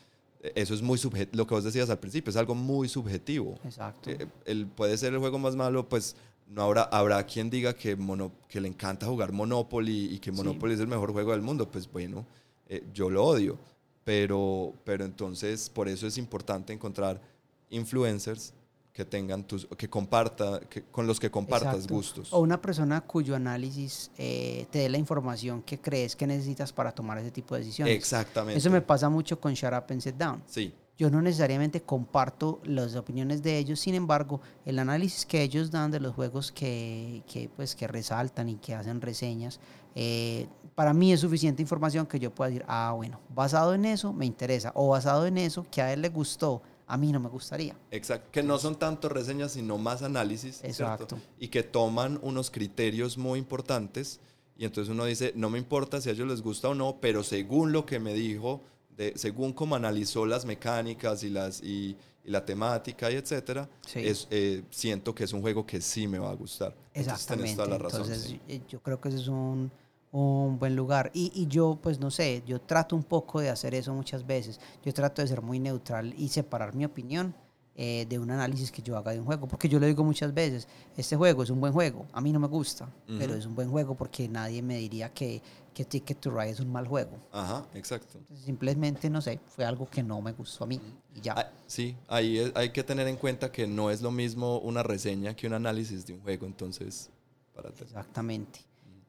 [0.43, 3.59] eh, eso es muy subjetivo, lo que vos decías al principio, es algo muy subjetivo.
[3.65, 4.11] Exacto.
[4.11, 6.17] Eh, el, puede ser el juego más malo, pues
[6.49, 10.37] no habrá, habrá quien diga que, mono- que le encanta jugar Monopoly y que Sí.
[10.37, 11.67] Monopoly es el mejor juego del mundo.
[11.71, 12.27] Pues bueno,
[12.69, 13.59] eh, yo lo odio.
[14.05, 17.23] Pero, pero entonces por eso es importante encontrar
[17.71, 18.53] influencers
[18.93, 21.95] que tengan tus, que comparta, que, con los que compartas Exacto.
[21.95, 22.33] gustos.
[22.33, 26.93] O una persona cuyo análisis eh, te dé la información que crees que necesitas para
[26.93, 27.97] tomar ese tipo de decisiones.
[27.97, 28.59] Exactamente.
[28.59, 30.43] Eso me pasa mucho con Shut Up and Sit Down.
[30.47, 35.71] Sí, Yo no necesariamente comparto las opiniones de ellos, sin embargo, el análisis que ellos
[35.71, 39.59] dan de los juegos que, que, pues, que resaltan y que hacen reseñas,
[39.95, 44.13] eh, para mí es suficiente información que yo pueda decir, ah, bueno, basado en eso
[44.13, 46.63] me interesa, o basado en eso que a él le gustó,
[46.93, 47.75] a mí no me gustaría.
[47.91, 48.29] exacto.
[48.33, 50.57] Que no son tanto reseñas, sino más análisis.
[50.57, 50.69] ¿cierto?
[50.69, 51.19] Exacto.
[51.39, 54.21] Y que toman unos criterios muy importantes.
[54.59, 57.23] Y entonces uno dice, no me importa si a ellos les gusta o no, pero
[57.23, 58.61] según lo que me dijo,
[58.97, 64.01] de, según cómo analizó las mecánicas y, las, y, y la temática y etcétera, Sí.
[64.01, 66.77] es, eh, siento que es un juego que sí me va a gustar.
[66.93, 67.57] Entonces, Exactamente.
[67.57, 68.03] toda la razón.
[68.03, 68.41] Entonces, sí.
[68.49, 69.73] eh, yo creo que ese es un,
[70.13, 71.11] un buen lugar.
[71.15, 74.61] Y, y, yo, pues no sé, yo trato un poco de hacer eso muchas veces.
[74.85, 77.35] Yo trato de ser muy neutral y separar mi opinión
[77.75, 79.49] eh, de un análisis que yo haga de un juego.
[79.49, 82.07] Porque yo lo digo muchas veces, este juego es un buen juego.
[82.13, 82.87] A mí no me gusta,
[83.19, 85.41] pero es un buen juego porque nadie me diría que,
[85.73, 87.17] que Ticket to Ride es un mal juego.
[87.33, 88.19] Ajá, exacto.
[88.35, 90.79] simplemente, no sé, fue algo que no me gustó a mí
[91.15, 91.33] y ya.
[91.35, 95.35] Ah, sí, ahí hay que tener en cuenta que no es lo mismo una reseña
[95.35, 97.09] que un análisis de un juego, entonces...
[97.55, 98.61] Para Exactamente.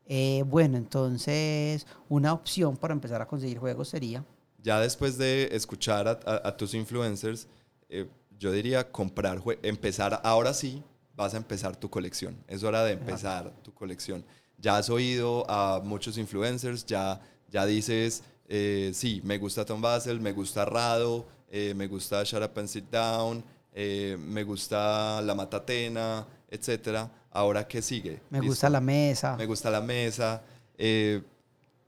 [0.06, 4.24] Eh, bueno, entonces una opción para empezar a conseguir juegos sería...
[4.62, 7.48] Ya después de escuchar a, tus influencers,
[7.90, 8.08] eh,
[8.40, 10.82] yo diría comprar, empezar, ahora sí
[11.16, 12.38] vas a empezar tu colección.
[12.48, 14.24] Es hora de empezar tu colección.
[14.58, 20.22] Ya has oído a muchos influencers, ya, ya dices, eh, sí, me gusta Tom Basel,
[20.22, 23.44] me gusta Rado, me gusta Shut Up and Sit Down,
[23.76, 28.22] me gusta La Matatena, etcétera Ahora, ¿qué sigue?
[28.30, 29.36] Me gusta la mesa.
[29.36, 30.44] Me gusta la mesa.
[30.78, 31.22] Eh,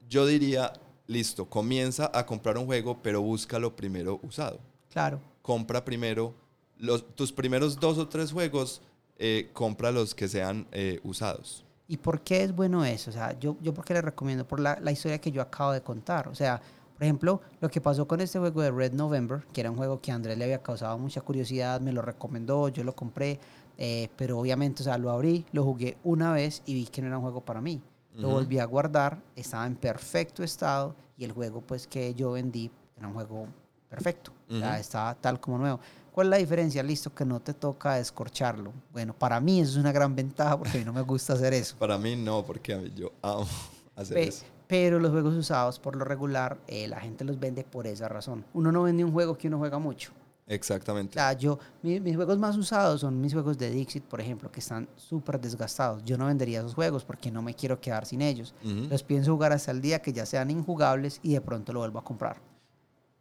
[0.08, 0.72] yo diría,
[1.06, 4.58] listo, comienza a comprar un juego, pero búscalo primero usado.
[4.90, 5.20] Claro.
[5.42, 6.34] Compra primero
[6.78, 8.82] los, tus primeros dos o tres juegos,
[9.18, 11.64] eh, compra los que sean eh, usados.
[11.88, 13.10] ¿Y por qué es bueno eso?
[13.10, 15.72] O sea, yo, yo por qué le recomiendo, por la, la historia que yo acabo
[15.72, 16.26] de contar.
[16.28, 16.60] O sea,
[16.96, 20.00] por ejemplo, lo que pasó con este juego de Red November, que era un juego
[20.00, 23.38] que a Andrés le había causado mucha curiosidad, me lo recomendó, yo lo compré,
[23.76, 27.08] eh, pero obviamente, o sea, lo abrí, lo jugué una vez y vi que no
[27.08, 27.82] era un juego para mí.
[28.14, 32.70] Lo volví a guardar, estaba en perfecto estado y el juego pues que yo vendí
[32.96, 33.46] era un juego
[33.90, 35.80] perfecto, ya estaba tal como nuevo.
[36.12, 36.82] ¿Cuál es la diferencia?
[36.82, 38.72] Listo, que no te toca descorcharlo.
[38.90, 41.52] Bueno, para mí eso es una gran ventaja porque a mí no me gusta hacer
[41.52, 41.76] eso.
[41.76, 43.46] para mí no, porque a mí yo amo
[43.94, 44.46] hacer eso.
[44.66, 48.44] Pero los juegos usados, por lo regular, eh, la gente los vende por esa razón.
[48.52, 50.12] Uno no vende un juego que uno juega mucho.
[50.48, 51.18] Exactamente.
[51.40, 55.40] yo, mis juegos más usados son mis juegos de Dixit, por ejemplo, que están súper
[55.40, 56.04] desgastados.
[56.04, 58.54] Yo no vendería esos juegos porque no me quiero quedar sin ellos.
[58.62, 61.98] Los pienso jugar hasta el día que ya sean injugables y de pronto lo vuelvo
[61.98, 62.40] a comprar.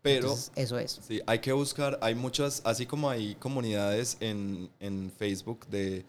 [0.03, 0.99] Pero eso es.
[1.01, 6.05] Sí, hay que buscar, hay muchas, así como hay comunidades en, en Facebook de,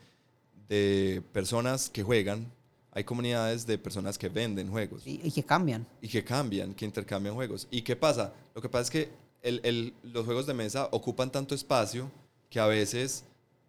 [0.69, 2.53] de, personas que juegan,
[2.97, 5.03] hay comunidades de personas que venden juegos.
[5.05, 5.87] y que cambian.
[6.01, 7.69] Y que cambian, que intercambian juegos.
[7.71, 8.33] ¿Y qué pasa?
[8.55, 9.11] Lo que pasa es que
[9.43, 12.11] el, los juegos de mesa ocupan tanto espacio
[12.49, 13.25] que a veces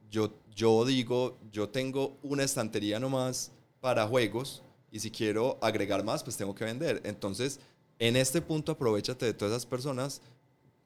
[0.09, 3.51] yo, yo digo, yo tengo una estantería nomás
[3.81, 4.63] para juegos
[4.93, 7.01] y si quiero agregar más, pues tengo que vender.
[7.03, 7.59] Entonces,
[7.99, 10.21] en este punto, aprovechate de todas esas personas.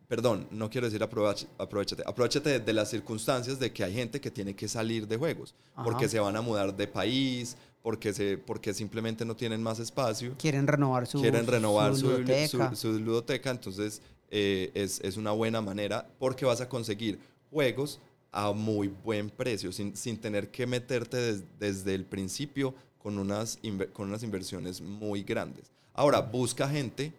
[0.07, 4.55] Perdón, no quiero decir aprovechate, aprovechate de, las circunstancias de que hay gente que tiene
[4.55, 5.53] que salir de juegos,
[5.85, 10.35] porque se van a mudar de país, porque, se, porque simplemente no tienen más espacio.
[10.37, 12.75] Quieren renovar su, quieren renovar su, ludoteca.
[12.75, 13.51] su ludoteca.
[13.51, 17.19] Entonces, eh, es, es, una buena manera porque vas a conseguir
[17.49, 17.99] juegos
[18.31, 23.59] a muy buen precio, sin, sin tener que meterte desde el principio con unas,
[23.93, 25.71] con unas inversiones muy grandes.
[25.93, 27.11] Ahora, busca gente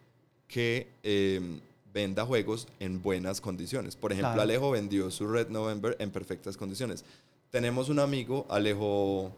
[0.47, 1.59] que em,
[1.93, 3.95] venda juegos en buenas condiciones.
[3.95, 7.05] Por ejemplo, Alejo vendió su Red November en perfectas condiciones.
[7.51, 9.31] Tenemos un amigo, Alejo,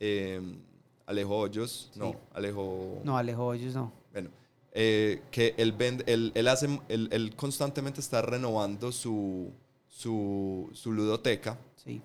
[0.00, 0.58] em,
[1.06, 3.00] Alejo Hoyos, no, Alejo...
[3.04, 3.92] No, Alejo Hoyos no.
[4.12, 4.30] Bueno,
[4.72, 9.50] eh, que él, vende, él, hace, él, constantemente está renovando su,
[9.88, 11.58] su, su, ludoteca.
[11.76, 12.02] Sí.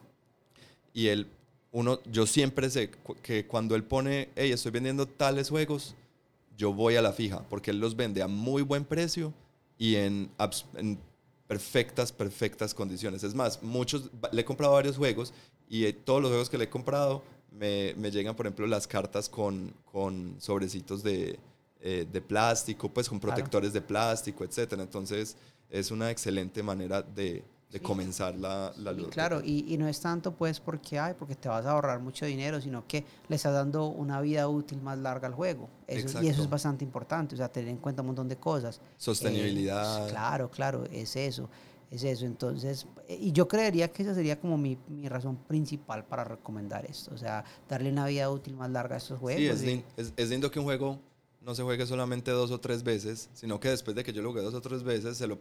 [0.94, 1.28] Y él,
[1.72, 2.92] uno, yo siempre sé
[3.22, 5.96] que cuando él pone, hey, estoy vendiendo tales juegos,
[6.58, 9.34] yo voy a la fija, porque él los vende a muy buen precio
[9.78, 10.30] y en,
[10.76, 11.00] en
[11.48, 13.24] perfectas, perfectas condiciones.
[13.24, 15.34] Es más, muchos, le he comprado varios juegos
[15.68, 17.24] y eh, todos los juegos que le he comprado
[17.58, 21.40] me, me llegan, por ejemplo, las cartas con, con sobrecitos de,
[21.86, 24.84] eh, de plástico, pues con protectores de plástico, etcétera.
[24.84, 25.36] Entonces
[25.70, 27.44] es una excelente manera de,
[27.82, 31.72] comenzar la, la Claro, y, no es tanto pues porque, ay, porque te vas a
[31.72, 35.68] ahorrar mucho dinero, sino que le estás dando una vida útil más larga al juego.
[35.88, 38.80] Eso, y eso es bastante importante, o sea, tener en cuenta un montón de cosas.
[38.96, 40.08] Sostenibilidad.
[40.08, 41.50] Eh, claro, claro, es eso.
[41.94, 46.24] Es eso, entonces, y yo creería que esa sería como mi, mi, razón principal para
[46.24, 49.60] recomendar esto, o sea, darle una vida útil más larga a estos juegos.
[49.60, 50.98] Sí, es, es lindo que un juego
[51.42, 54.30] no se juegue solamente dos o tres veces, sino que después de que yo lo
[54.30, 55.38] jugué dos o tres veces, se lo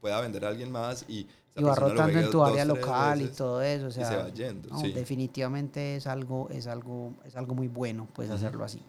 [0.00, 3.60] pueda vender a alguien más y, y va rotando en tu área local y todo
[3.60, 3.88] eso.
[3.88, 4.68] O sea, se va yendo.
[4.94, 8.82] Definitivamente es algo, es, algo, es algo muy bueno, pues hacerlo así.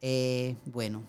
[0.00, 1.02] Eh, bueno,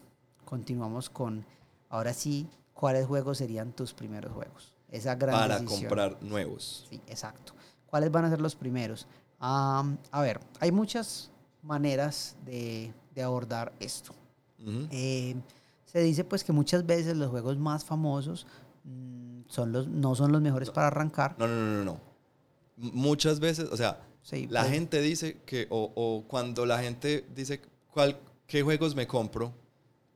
[0.45, 1.45] continuamos con,
[1.89, 4.73] ahora sí, ¿cuáles juegos serían tus primeros juegos?
[4.91, 6.87] Esa gran Para comprar nuevos.
[6.89, 7.53] Sí, exacto.
[7.85, 9.07] ¿Cuáles van a ser los primeros?
[9.41, 11.31] a ver, hay muchas
[11.61, 14.13] maneras de, de abordar esto.
[14.91, 15.35] Eh,
[15.85, 18.45] se dice pues que muchas veces los juegos más famosos
[18.83, 21.35] mm, son los, no son los mejores para arrancar.
[21.39, 21.99] No, no, no, no.
[22.75, 24.01] Muchas veces, o sea,
[24.49, 24.71] la pues.
[24.71, 27.61] gente dice que, o, o, cuando la gente dice
[27.91, 28.17] cuál,
[28.47, 29.53] ¿qué juegos me compro?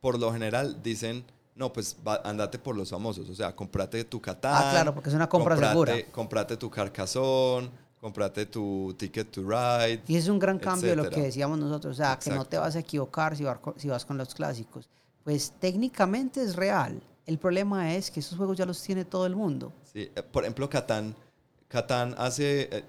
[0.00, 1.24] Por lo general dicen,
[1.54, 3.28] no, pues va- andate por los famosos.
[3.28, 4.52] O sea, comprate tu Catán.
[4.56, 5.94] Ah, claro, porque es una compra comprate- segura.
[6.12, 10.02] Comprate tu Carcassonne, comprate tu Ticket to Ride.
[10.08, 12.56] Y es un gran cambio de lo que decíamos nosotros, o sea, que no te
[12.56, 12.60] Exacto.
[12.60, 14.88] vas a equivocar si vas, con, si vas con los clásicos.
[15.22, 17.02] Pues técnicamente es real.
[17.26, 19.72] El problema es que esos juegos ya los tiene todo el mundo.
[19.90, 21.14] Sí, eh, por ejemplo, Catán.
[21.68, 22.84] Catán hace eh,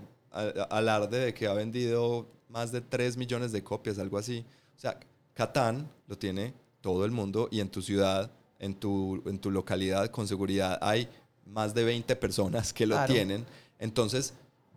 [0.69, 4.45] alarde de que ha vendido más de 3 millones de copias, algo así.
[4.75, 4.99] O sea,
[5.33, 10.09] Catán lo tiene todo el mundo y en tu ciudad, en tu, en tu localidad,
[10.09, 11.07] con seguridad, hay
[11.45, 13.13] más de 20 personas que lo Claro.
[13.13, 13.45] tienen.
[13.79, 14.33] Entonces,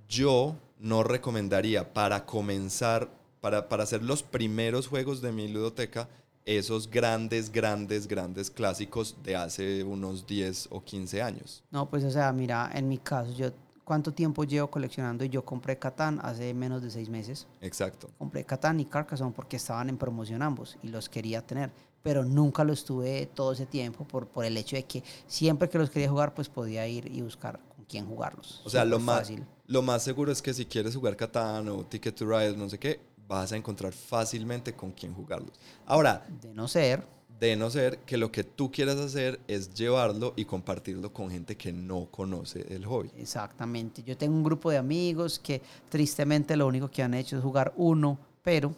[0.08, 3.08] yo no recomendaría para comenzar,
[3.40, 6.08] para, para hacer los primeros juegos de mi ludoteca,
[6.44, 11.62] esos grandes, grandes, grandes clásicos de hace unos 10 o 15 años.
[11.70, 13.50] No, pues o sea, mira, en mi caso, yo
[13.84, 17.46] cuánto tiempo llevo coleccionando y yo compré Catán hace menos de seis meses.
[17.60, 18.08] Exacto.
[18.18, 21.70] Compré Catán y Carcassonne porque estaban en promoción ambos y los quería tener,
[22.02, 25.78] pero nunca los tuve todo ese tiempo por, por el hecho de que siempre que
[25.78, 28.62] los quería jugar, pues podía ir y buscar con quién jugarlos.
[28.64, 29.44] O sea, lo más, fácil.
[29.66, 32.78] lo más seguro es que si quieres jugar Catán o Ticket to Ride, no sé
[32.78, 35.52] qué, vas a encontrar fácilmente con quién jugarlos.
[35.86, 37.04] Ahora, De no ser,
[37.38, 41.56] de no ser que lo que tú quieras hacer es llevarlo y compartirlo con gente
[41.56, 43.10] que no conoce el hobby.
[43.16, 44.02] Exactamente.
[44.02, 47.72] Yo tengo un grupo de amigos que tristemente lo único que han hecho es jugar
[47.76, 48.74] uno, pero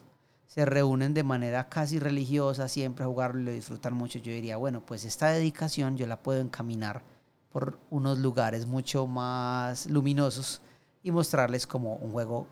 [0.50, 4.18] se reúnen de manera casi religiosa siempre a jugarlo y lo disfrutan mucho.
[4.18, 7.04] Yo diría, bueno, pues esta dedicación yo la puedo encaminar
[7.52, 10.60] por unos lugares mucho más luminosos
[11.04, 12.48] y mostrarles como un juego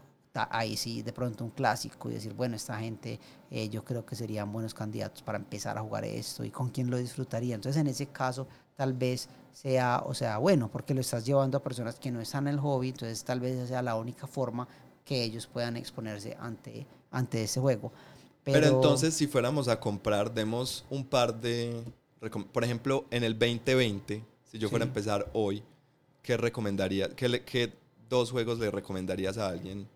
[0.50, 3.18] ahí sí de pronto un clásico y decir bueno esta gente
[3.50, 6.90] eh, yo creo que serían buenos candidatos para empezar a jugar esto y con quién
[6.90, 8.46] lo disfrutaría entonces en ese caso
[8.76, 12.46] tal vez sea o sea bueno porque lo estás llevando a personas que no están
[12.46, 14.68] en el hobby entonces tal vez sea la única forma
[15.08, 17.90] que ellos puedan exponerse ante ante ese juego
[18.44, 21.82] Pero, entonces, si fuéramos a comprar, demos un par de...
[22.52, 24.90] Por ejemplo, en el 2020, si yo fuera a Sí.
[24.90, 25.62] empezar hoy,
[26.22, 27.08] ¿qué recomendaría?
[27.16, 27.72] ¿Qué, le- qué
[28.10, 29.86] dos juegos le recomendarías a alguien?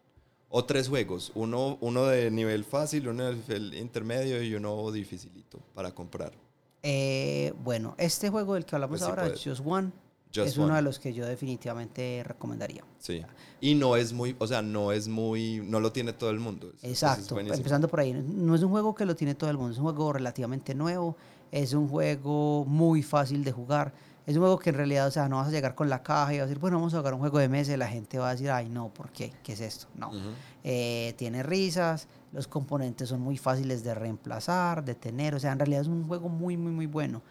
[0.49, 5.59] O tres juegos, uno, uno de nivel fácil, uno de nivel intermedio y uno dificilito
[5.75, 6.33] para comprar.
[6.83, 9.43] Eh, bueno este juego del que hablamos Pues sí ahora puedes.
[9.45, 9.93] Just One
[10.35, 13.23] Just es uno de los que yo definitivamente recomendaría Sí.
[13.61, 16.73] Y no es muy, o sea, no es muy, no lo tiene todo el mundo.
[16.83, 18.13] Es Exacto, empezando por ahí.
[18.13, 21.17] No es un juego que lo tiene todo el mundo, es un juego relativamente nuevo,
[21.51, 23.93] es un juego muy fácil de jugar,
[24.27, 26.33] es un juego que en realidad, o sea, no vas a llegar con la caja
[26.33, 28.19] y vas a decir, bueno, vamos a jugar un juego de mesa y la gente
[28.19, 29.33] va a decir, ay, no, ¿por qué?
[29.43, 29.89] ¿Qué es esto?
[29.97, 30.13] No.
[30.63, 35.59] Eh, tiene risas, los componentes son muy fáciles de reemplazar, de tener, o sea, en
[35.59, 37.23] realidad es un juego muy, muy, muy bueno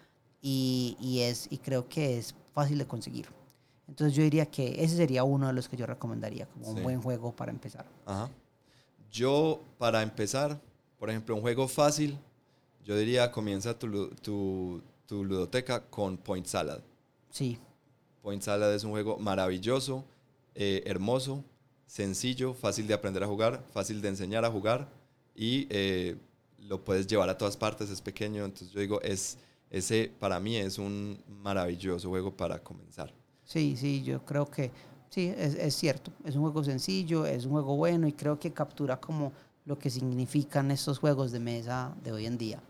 [0.41, 3.27] y, y es, y creo que es fácil de conseguir.
[3.87, 6.81] Entonces yo diría que ese sería uno de los que yo recomendaría como un Sí.
[6.83, 7.85] buen juego para empezar.
[8.05, 8.29] Ajá.
[9.11, 10.59] Yo, para empezar,
[10.97, 12.17] por ejemplo, un juego fácil,
[12.85, 16.79] yo diría comienza tu, tu, tu ludoteca con Point Salad.
[17.29, 17.59] Sí,
[18.21, 20.05] Point Salad es un juego maravilloso,
[20.55, 21.43] eh, hermoso,
[21.87, 24.87] sencillo, fácil de aprender a jugar, fácil de enseñar a jugar
[25.35, 26.15] y eh,
[26.59, 29.37] lo puedes llevar a todas partes, es pequeño, entonces yo digo, es,
[29.71, 33.11] ese para mí es un maravilloso juego para comenzar.
[33.43, 34.69] Sí, sí, yo creo que
[35.09, 36.11] sí, es, es cierto.
[36.25, 39.31] Es un juego sencillo, es un juego bueno y creo que captura como
[39.65, 42.61] lo que significan estos juegos de mesa de hoy en día.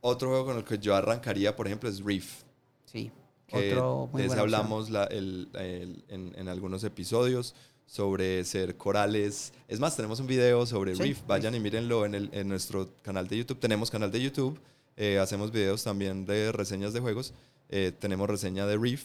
[0.00, 2.42] Otro juego con el que yo arrancaría, por ejemplo, es Reef.
[2.86, 3.10] Sí,
[3.46, 7.54] que otro muy de ese hablamos la- el- el- en, en algunos episodios
[7.86, 9.52] sobre ser corales.
[9.68, 11.26] Es más, tenemos un video sobre Sí, Reef.
[11.26, 13.58] Vayan y mírenlo en, el- en nuestro canal de YouTube.
[13.58, 14.58] Tenemos canal de YouTube.
[15.02, 17.32] Eh, hacemos videos también de reseñas de juegos.
[17.72, 19.02] eh, tenemos reseña de Reef.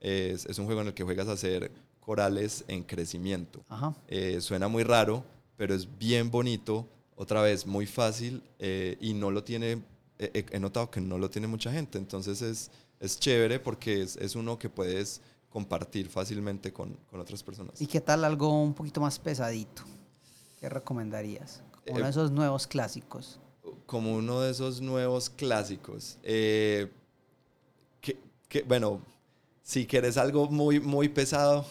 [0.00, 1.70] Es, es un juego en el que juegas a hacer
[2.00, 3.60] corales en crecimiento.
[3.68, 3.94] Ajá.
[4.08, 5.22] Eh, suena muy raro,
[5.56, 6.86] pero es bien bonito.
[7.16, 9.72] Otra vez, muy fácil eh, y no lo tiene.
[10.18, 11.98] eh, eh, he notado que no lo tiene mucha gente.
[11.98, 12.70] Entonces es,
[13.00, 15.20] es chévere porque es, es uno que puedes
[15.50, 17.80] compartir fácilmente con, con otras personas.
[17.80, 19.82] ¿Y qué tal algo un poquito más pesadito?
[20.60, 21.62] ¿Qué recomendarías?
[21.72, 23.40] Como uno de Eh, esos nuevos clásicos.
[23.86, 26.18] Como uno de esos nuevos clásicos.
[26.22, 26.90] eh,
[28.00, 29.00] que, que, bueno,
[29.62, 31.64] si quieres algo muy, muy pesado,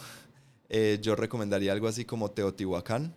[0.69, 3.13] eh, yo recomendaría algo así como Teotihuacán.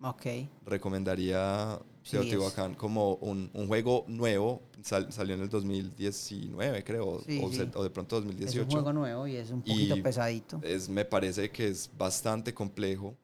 [0.00, 0.26] Ok.
[0.66, 7.40] recomendaría Sí, Teotihuacán como un, un juego nuevo, sal- salió en el 2019 creo, Sí,
[7.40, 7.70] o, sí.
[7.74, 8.70] o de pronto Es un 2018.
[8.72, 10.60] juego nuevo y es un poquito Y pesadito.
[10.64, 13.14] Es, me parece que es bastante complejo.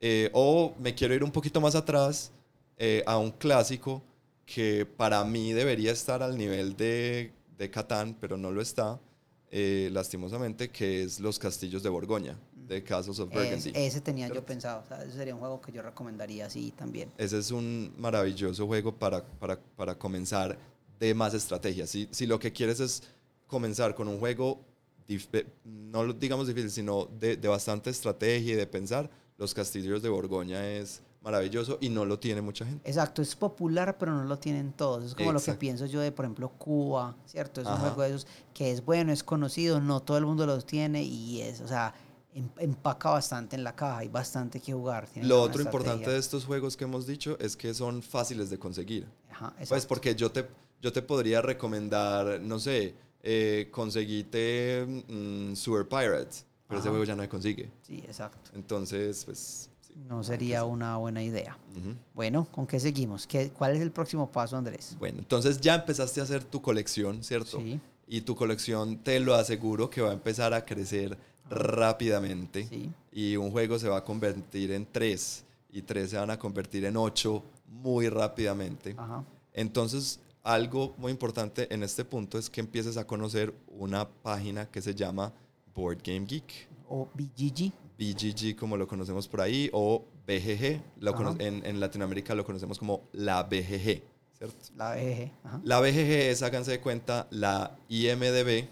[0.00, 2.32] Eh, o me quiero ir un poquito más atrás
[2.78, 4.02] eh, a un clásico
[4.46, 9.00] que para mí debería estar al nivel de, de Catán, pero no lo está,
[9.50, 12.38] eh, lastimosamente, que es Los Castillos de Borgoña.
[12.66, 13.72] de Castles of Es- Burgundy.
[13.74, 14.82] ese tenía yo pensado.
[14.82, 17.10] o sea, ese sería un juego que yo recomendaría así también.
[17.18, 20.58] Ese es un maravilloso juego para, para, para comenzar
[20.98, 21.86] de más estrategia.
[21.86, 23.02] Si, si lo que quieres es
[23.46, 24.64] comenzar con un juego,
[25.64, 30.66] no digamos difícil, sino de, de bastante estrategia y de pensar, Los Castillos de Borgoña
[30.66, 32.88] es maravilloso y no lo tiene mucha gente.
[32.88, 35.04] Exacto, es popular, pero no lo tienen todos.
[35.04, 35.58] Es como lo que Exacto.
[35.60, 37.62] pienso yo de, por ejemplo, Cuba, ¿cierto?
[37.62, 40.66] Es un juego de esos que es bueno, es conocido, no todo el mundo los
[40.66, 41.94] tiene y es, o sea,
[42.34, 45.08] em- empaca bastante en la caja, hay bastante que jugar.
[45.22, 46.12] Lo otro importante estrategia.
[46.12, 49.06] de estos juegos que hemos dicho es que son fáciles de conseguir.
[49.30, 49.88] Ajá, Pues exacto.
[49.88, 50.46] porque yo te,
[50.82, 56.90] yo te podría recomendar, no sé, eh, conseguite mm, Sewer Pirates, pero ese Ajá.
[56.90, 57.70] juego ya no se consigue.
[57.82, 58.50] Sí, exacto.
[58.54, 59.70] Entonces, pues...
[59.94, 61.56] No sería una buena idea.
[62.14, 63.26] Bueno, ¿con qué seguimos?
[63.26, 64.96] ¿Qué, ¿Cuál es el próximo paso, Andrés?
[64.98, 67.58] Bueno, entonces ya empezaste a hacer tu colección, ¿cierto?
[67.58, 71.16] Sí, Y tu colección, te lo aseguro, que va a empezar a crecer
[71.48, 72.66] rápidamente.
[72.66, 72.92] sí.
[73.12, 75.44] Y un juego se va a convertir en tres.
[75.70, 78.94] Y tres se van a convertir en ocho muy rápidamente.
[78.98, 79.24] Ajá.
[79.52, 84.82] Entonces, algo muy importante en este punto es que empieces a conocer una página que
[84.82, 85.32] se llama
[85.74, 86.68] Board Game Geek.
[86.88, 87.72] O BGG.
[87.98, 90.80] BGG como lo conocemos por ahí o BGG.
[91.00, 94.02] Lo cono- en, en Latinoamérica lo conocemos como la BGG,
[94.36, 94.56] ¿cierto?
[94.76, 95.30] La BGG.
[95.44, 95.60] Ajá.
[95.64, 98.66] La BGG es, háganse de cuenta, la IMDB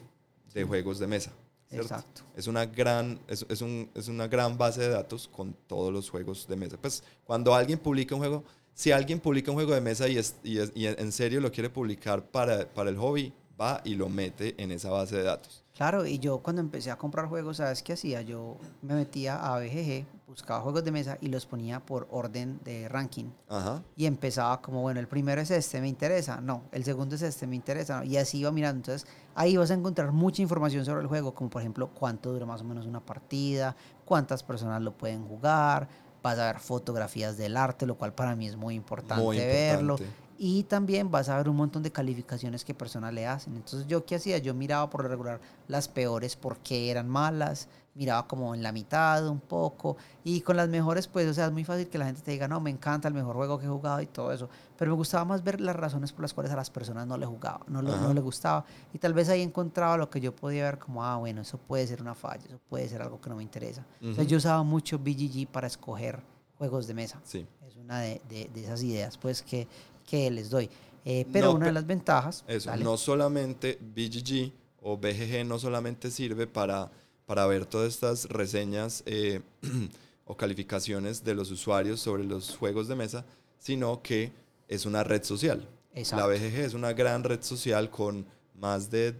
[0.55, 1.33] de juegos de mesa.
[1.69, 1.87] ¿cierto?
[1.95, 2.23] Exacto.
[2.37, 6.11] Es una, gran, es, es un- es una gran base de datos con todos los
[6.11, 6.77] juegos de mesa.
[6.77, 8.45] Pues cuando alguien publica un juego,
[8.75, 11.51] si alguien publica un juego de mesa y, es- y es- y en serio lo
[11.51, 15.63] quiere publicar para, para el hobby, va y lo mete en esa base de datos.
[15.75, 18.21] Claro, y yo cuando empecé a comprar juegos, ¿sabes qué hacía?
[18.21, 22.89] Yo me metía a BGG, buscaba juegos de mesa y los ponía por orden de
[22.89, 23.31] ranking.
[23.49, 23.83] Ajá.
[23.97, 26.43] Y empezaba como, bueno, el primero es este, me interesa.
[26.43, 28.01] No, el segundo es este, me interesa.
[28.01, 28.79] no, Y así iba mirando.
[28.81, 32.45] Entonces, ahí vas a encontrar mucha información sobre el juego, como por ejemplo, cuánto dura
[32.45, 33.75] más o menos una partida,
[34.05, 35.89] cuántas personas lo pueden jugar.
[36.23, 39.97] Vas a ver fotografías del arte, lo cual para mí es muy importante, Muy verlo.
[40.45, 43.55] Y también vas a ver un montón de calificaciones que personas le hacen.
[43.55, 44.39] Entonces, ¿yo qué hacía?
[44.39, 49.29] Yo miraba por lo regular las peores porque eran malas, miraba como en la mitad
[49.29, 49.97] un poco.
[50.25, 52.49] Y con las mejores, pues, o sea, es muy fácil que la gente te diga,
[52.49, 54.49] no, me encanta el mejor juego que he jugado y todo eso.
[54.77, 57.27] Pero me gustaba más ver las razones por las cuales a las personas no le
[57.27, 58.65] jugaba, no, lo- no le gustaba.
[58.93, 61.87] Y tal vez ahí encontraba lo que yo podía ver como, ah, bueno, eso puede
[61.87, 63.87] ser una falla, eso puede ser algo que no me interesa.
[64.01, 64.31] Entonces, Ujú.
[64.33, 66.21] yo usaba mucho BGG para escoger
[66.59, 67.21] juegos de mesa.
[67.23, 67.47] Sí.
[67.67, 69.67] Es una de, de- de esas ideas, pues, que,
[70.13, 70.69] que les doy.
[71.07, 72.45] Eh, pero No, una de las ventajas...
[72.47, 72.85] Eso, dale.
[72.85, 74.53] no solamente BGG
[74.83, 76.91] o BGG no solamente sirve para,
[77.25, 79.41] para ver todas estas reseñas eh,
[80.27, 83.25] o calificaciones de los usuarios sobre los juegos de mesa,
[83.59, 84.33] sino que
[84.69, 85.67] es una red social.
[85.95, 86.29] Exacto.
[86.29, 89.15] La BGG es una gran red social con más de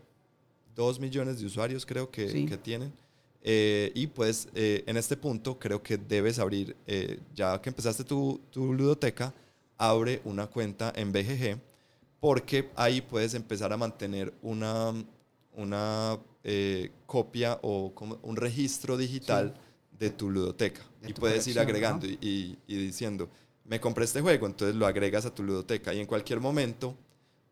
[0.75, 2.45] 2 millones de usuarios creo que, Sí.
[2.45, 2.93] que tienen.
[3.45, 8.05] Eh, y pues eh, en este punto creo que debes abrir, eh, ya que empezaste
[8.05, 9.33] tu, tu ludoteca,
[9.79, 11.59] abre una cuenta en BGG
[12.21, 14.95] porque ahí puedes empezar a mantener una,
[15.57, 19.55] una eh, copia o como un registro digital
[19.99, 20.83] de tu ludoteca.
[21.01, 23.29] De y tu puedes ir agregando y, y- y diciendo,
[23.65, 26.95] me compré este juego, entonces lo agregas a tu ludoteca y en cualquier momento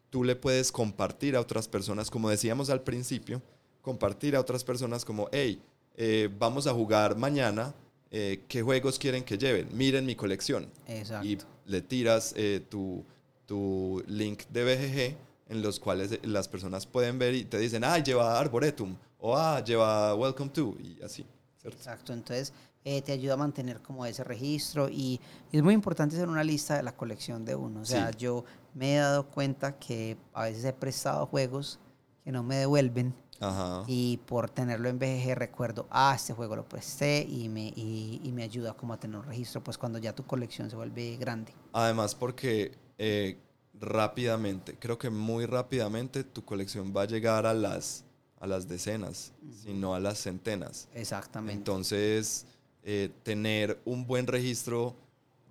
[0.08, 3.42] tú le puedes compartir a otras personas, como decíamos al principio,
[3.82, 5.60] compartir a otras personas como, hey,
[5.96, 7.74] eh, vamos a jugar mañana,
[8.10, 9.68] eh, ¿qué juegos quieren que lleven?
[9.72, 11.26] Miren mi colección Exacto.
[11.28, 11.38] y
[11.70, 13.04] le tiras eh, tu,
[13.46, 15.16] tu link de BGG
[15.52, 19.36] en los cuales eh, las personas pueden ver y te dicen, ah, lleva Arboretum o
[19.36, 21.24] ah, lleva Welcome to y así.
[21.60, 21.76] ¿cierto?
[21.78, 22.52] Exacto, entonces
[22.84, 25.20] eh, te ayuda a mantener como ese registro y,
[25.52, 27.80] y es muy importante hacer una lista de la colección de uno.
[27.80, 28.18] O sea, Sí.
[28.18, 28.44] yo
[28.74, 31.78] me he dado cuenta que a veces he prestado juegos
[32.24, 33.84] que no me devuelven Ajá.
[33.86, 38.32] y por tenerlo en BGG recuerdo, ah, este juego lo presté y me, y, y
[38.32, 41.52] me ayuda como a tener un registro, pues cuando ya tu colección se vuelve grande.
[41.72, 43.38] Además porque eh,
[43.80, 48.04] rápidamente, creo que muy rápidamente tu colección va a llegar a las,
[48.38, 49.32] a las decenas,
[49.62, 50.88] sino a las centenas.
[50.94, 51.56] Exactamente.
[51.56, 52.46] Entonces,
[52.82, 54.94] eh, tener un buen registro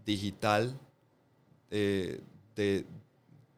[0.06, 0.80] digital
[1.72, 2.22] eh,
[2.56, 2.86] de,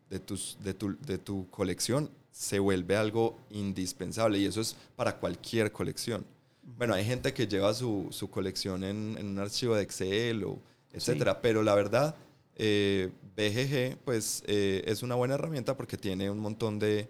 [0.09, 5.17] de, tus, de, tu, de tu colección se vuelve algo indispensable y eso es para
[5.17, 6.25] cualquier colección.
[6.63, 10.59] Bueno, hay gente que lleva su, su colección en, en un archivo de Excel o
[10.93, 12.15] etcétera, pero la verdad,
[12.55, 17.09] eh, BGG pues eh, es una buena herramienta porque tiene un montón de,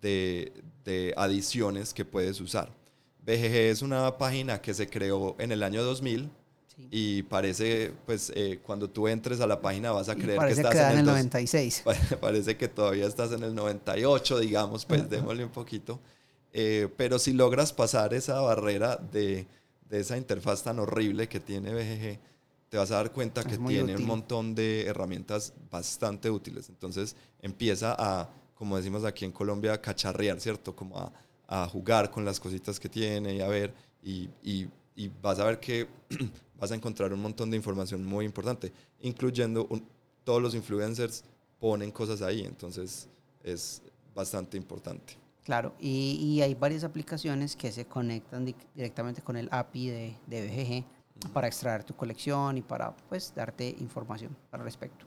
[0.00, 0.52] de,
[0.84, 2.72] de adiciones que puedes usar.
[3.24, 6.30] BGG es una página que se creó en el año 2000
[6.80, 6.88] Sí.
[6.90, 10.72] y parece, pues eh, cuando tú entres a la página vas a creer que estás
[10.74, 11.82] que en el, dos- 96.
[11.84, 16.00] Pare- Parece que todavía estás en el 98, digamos, pues démosle un poquito.
[16.52, 19.46] Eh, pero si logras pasar esa barrera de,
[19.88, 22.18] de esa interfaz tan horrible que tiene BGG,
[22.68, 26.68] te vas a dar cuenta que tiene un montón de herramientas bastante útiles.
[26.68, 30.74] Entonces empieza a, como decimos aquí en Colombia, a cacharrear, ¿cierto?
[30.74, 31.12] Como a,
[31.48, 33.72] a jugar con las cositas que tiene y a ver,
[34.02, 35.88] y, y, y vas a ver que
[36.60, 39.68] vas a encontrar un montón de información muy importante, incluyendo
[40.24, 41.24] todos los influencers
[41.58, 43.08] ponen cosas ahí, entonces
[43.42, 43.82] es
[44.14, 45.16] bastante importante.
[45.44, 50.46] Claro, y, y hay varias aplicaciones que se conectan directamente con el API de, de
[50.46, 55.06] BGG para extraer tu colección y para pues darte información al respecto.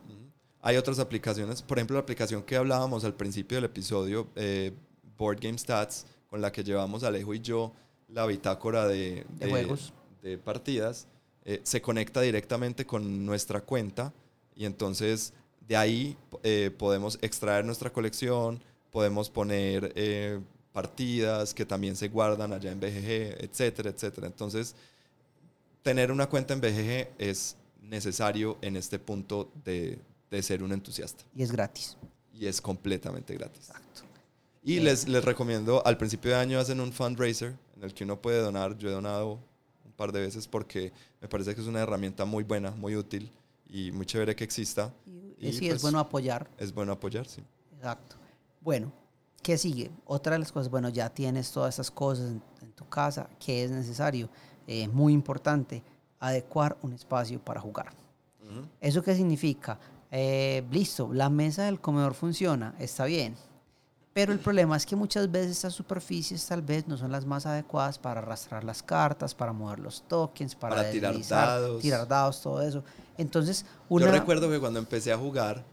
[0.62, 4.74] Hay otras aplicaciones, por ejemplo la aplicación que hablábamos al principio del episodio, eh,
[5.18, 7.74] Board Game Stats, con la que llevamos Alejo y yo
[8.08, 9.94] la bitácora de, de, juegos.
[10.22, 11.08] de partidas,
[11.46, 14.14] eh, se conecta directamente con nuestra cuenta
[14.56, 15.34] y entonces
[15.68, 20.40] de ahí eh, podemos extraer nuestra colección, podemos poner eh,
[20.72, 24.28] partidas que también se guardan allá en BGG, etcétera, etcétera.
[24.28, 24.76] Entonces,
[25.82, 30.00] tener una cuenta en BGG es necesario en este punto de,
[30.32, 31.24] de ser un entusiasta.
[31.36, 31.98] Y es gratis.
[32.34, 33.70] Y es completamente gratis.
[33.70, 34.02] Exacto.
[34.64, 38.22] Y les, les recomiendo, al principio de año hacen un fundraiser en el que uno
[38.22, 38.78] puede donar.
[38.78, 39.40] Yo he donado
[40.04, 40.92] par de veces porque
[41.22, 43.32] me parece que es una herramienta muy buena, muy útil
[43.70, 44.94] y muy chévere que exista.
[45.38, 46.50] Y, sí, es pues, bueno apoyar.
[46.58, 47.42] Es bueno apoyar, sí.
[47.78, 48.18] Exacto.
[48.60, 48.92] Bueno,
[49.42, 49.90] ¿qué sigue?
[50.06, 53.72] Otra de las cosas, bueno, ya tienes todas esas cosas en, tu casa, ¿qué es
[53.72, 54.30] necesario?
[54.68, 55.82] Eh, muy importante,
[56.20, 57.94] adecuar un espacio para jugar.
[58.82, 59.80] ¿Eso qué significa?
[60.12, 63.36] Eh, listo, la mesa del comedor funciona, está bien
[64.14, 67.46] pero el problema es que muchas veces estas superficies tal vez no son las más
[67.46, 71.82] adecuadas para arrastrar las cartas, para mover los tokens, para, tirar dados.
[71.82, 72.84] tirar dados, todo eso.
[73.18, 75.66] Entonces, Yo recuerdo que cuando empecé a jugar,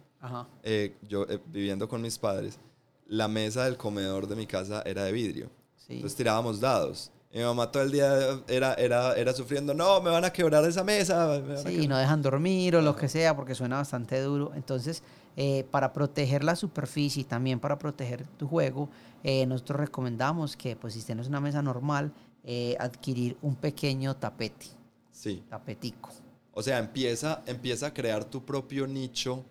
[0.62, 2.58] eh, yo eh, viviendo con mis padres,
[3.06, 5.50] la mesa del comedor de mi casa era de vidrio.
[5.88, 7.10] Entonces tirábamos dados.
[7.32, 10.82] Mi mamá todo el día era, era, era sufriendo, no, me van a quebrar esa
[10.82, 11.40] mesa.
[11.64, 14.52] sí, no dejan dormir o lo que sea porque suena bastante duro.
[14.56, 15.04] Entonces,
[15.36, 18.88] eh, para proteger la superficie y también para proteger tu juego,
[19.22, 22.12] eh, nosotros recomendamos que pues si tienes una mesa normal,
[22.42, 24.66] eh, adquirir un pequeño tapete.
[25.12, 25.44] Sí.
[25.48, 26.10] Tapetico.
[26.52, 29.44] O sea, empieza, empieza a crear tu propio nicho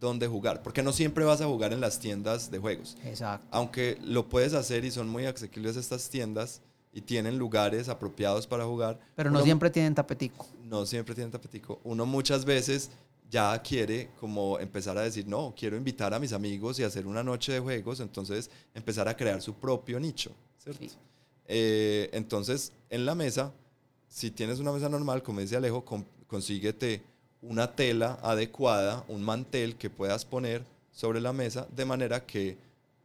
[0.00, 2.96] donde jugar, porque no siempre vas a jugar en las tiendas de juegos.
[3.04, 3.46] Exacto.
[3.50, 6.62] Aunque lo puedes hacer y son muy accesibles estas tiendas
[6.96, 8.98] y tienen lugares apropiados para jugar.
[9.14, 10.46] Pero no siempre tienen tapetico.
[10.64, 11.78] No siempre tienen tapetico.
[11.84, 12.90] Uno muchas veces
[13.30, 17.22] ya quiere como empezar a decir, no, quiero invitar a mis amigos y hacer una
[17.22, 20.86] noche de juegos, entonces empezar a crear su propio nicho, ¿cierto?
[21.46, 23.52] Eh, entonces, en la mesa,
[24.08, 25.84] si tienes una mesa normal, como dice Alejo,
[26.26, 27.02] consíguete
[27.42, 32.56] una tela adecuada, un mantel que puedas poner sobre la mesa de manera que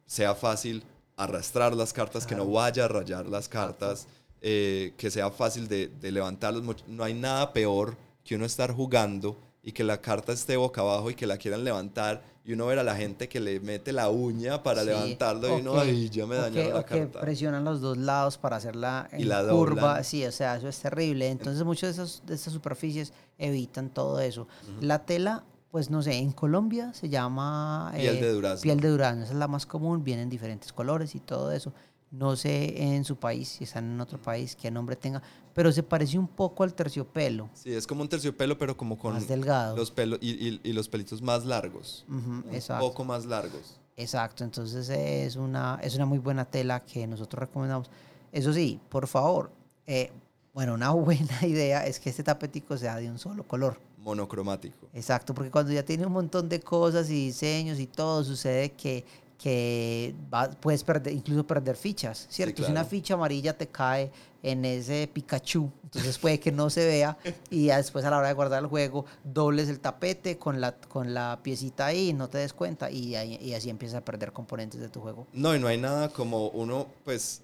[0.05, 0.81] sea fácil
[1.23, 4.07] arrastrar las cartas, que no vaya a rayar las cartas,
[4.41, 6.63] eh, que sea fácil de, de levantarlos.
[6.87, 11.09] No hay nada peor que uno estar jugando y que la carta esté boca abajo
[11.11, 14.09] y que la quieran levantar y uno ver a la gente que le mete la
[14.09, 16.95] uña para levantarlo y uno, ay, ya me dañaron la carta.
[16.95, 20.03] que presionan los dos lados para hacerla en y la curva.
[20.03, 21.29] Sí, o sea, eso es terrible.
[21.29, 24.47] Entonces, muchas de, de estas superficies evitan todo eso.
[24.79, 27.91] La tela, pues no sé, en Colombia se llama...
[27.95, 28.61] Piel de eh, durazno.
[28.61, 31.73] Piel de durazno, esa es la más común, vienen diferentes colores y todo eso.
[32.11, 35.21] No sé en su país, si están en otro país, qué nombre tenga,
[35.53, 37.49] pero se parece un poco al terciopelo.
[37.53, 39.77] Sí, es como un terciopelo, pero como con más delgado.
[39.77, 42.03] los pelos y, y, los pelitos más largos.
[42.09, 42.43] un
[42.79, 43.79] poco más largos.
[43.95, 47.89] Exacto, entonces es una, es una muy buena tela que nosotros recomendamos.
[48.33, 49.51] Eso sí, por favor,
[49.87, 50.11] eh,
[50.53, 53.77] bueno, una buena idea es que este tapetico sea de un solo color.
[54.01, 54.87] Monocromático.
[54.93, 59.05] Exacto, porque cuando ya tiene un montón de cosas y diseños y todo, sucede que
[59.41, 60.13] que
[60.59, 62.63] puedes perder, incluso perder fichas, ¿cierto?
[62.63, 64.11] Si una ficha amarilla te cae
[64.43, 67.17] en ese Pikachu, entonces puede que no se vea
[67.49, 71.15] y después a la hora de guardar el juego dobles el tapete con la, con
[71.15, 74.79] la piecita ahí y no te des cuenta y, y así empiezas a perder componentes
[74.79, 75.25] de tu juego.
[75.33, 77.41] No, y no hay nada como uno, pues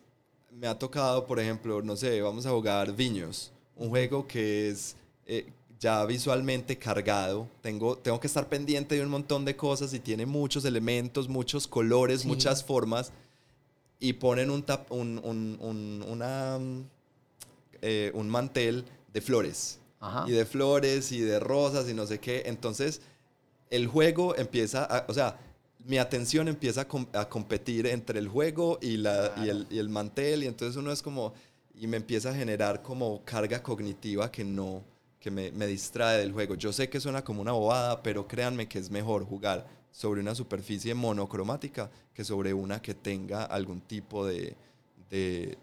[0.52, 4.96] me ha tocado, por ejemplo, no sé, vamos a jugar Viños, un juego que es...
[5.26, 7.48] Eh, ya visualmente cargado.
[7.62, 11.68] Tengo, tengo que estar pendiente de un montón de cosas y tiene muchos elementos, muchos
[11.68, 13.12] colores, muchas formas.
[14.00, 16.60] Y ponen un, tap, un, un, una,
[17.82, 19.80] eh, un mantel de flores.
[20.28, 22.44] Y de flores y de rosas y no sé qué.
[22.46, 23.02] Entonces,
[23.70, 25.40] el juego empieza a, o sea,
[25.86, 29.90] mi atención empieza a, a competir entre el juego y, la, y, el, y el
[29.90, 30.44] mantel.
[30.44, 31.34] Y entonces uno es como,
[31.74, 34.84] y me empieza a generar como carga cognitiva que no,
[35.20, 36.56] que me, me, distrae del juego.
[36.56, 40.36] Yo sé que suena como una bobada, pero créanme que es mejor jugar sobre una
[40.36, 44.56] superficie monocromática que sobre una que tenga algún tipo de,
[45.10, 45.58] de,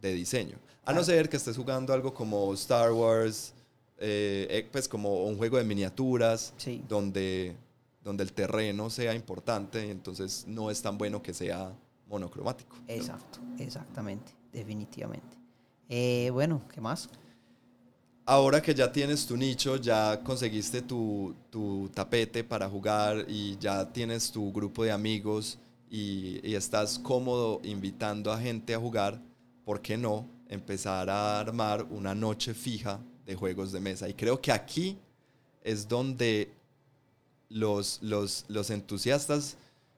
[0.00, 0.56] de diseño.
[0.84, 3.52] A no ser que estés jugando algo como Star Wars,
[3.98, 6.82] eh, eh, pues como un juego de miniaturas, Sí.
[6.88, 7.54] donde,
[8.02, 11.72] donde el terreno sea importante, entonces no es tan bueno que sea
[12.08, 12.74] monocromático.
[12.76, 12.82] ¿no?
[12.88, 15.36] Exacto, exactamente, definitivamente.
[15.88, 17.08] Eh, bueno, ¿qué más?
[18.30, 23.84] Ahora que ya tienes tu nicho, ya conseguiste tu, tu tapete para jugar y ya
[23.92, 25.58] tienes tu grupo de amigos
[25.90, 29.20] y, estás cómodo invitando a gente a jugar,
[29.64, 34.08] ¿por qué no empezar a armar una noche fija de juegos de mesa?
[34.08, 34.96] Y creo que aquí
[35.64, 36.52] es donde
[37.48, 39.56] los, los, los entusiastas,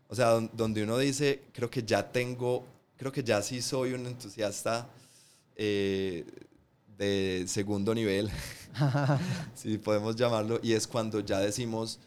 [0.09, 2.65] o sea, don- donde uno dice, creo que ya tengo,
[2.97, 4.89] creo que ya sí soy un entusiasta
[5.55, 6.25] eh,
[7.03, 8.31] de segundo nivel,
[9.55, 11.99] si podemos llamarlo, y es cuando ya decimos,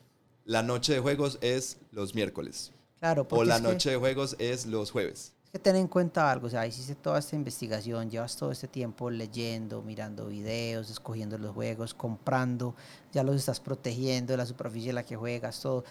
[0.45, 4.91] la noche de juegos es los miércoles, Claro, o la noche de juegos es los
[4.91, 5.33] jueves.
[5.43, 8.67] Es que ten en cuenta algo, o sea, hiciste toda esta investigación, llevas todo este
[8.67, 12.73] tiempo leyendo, mirando videos, escogiendo los juegos, comprando,
[13.11, 15.83] ya los estás protegiendo, la superficie en la que juegas, todo.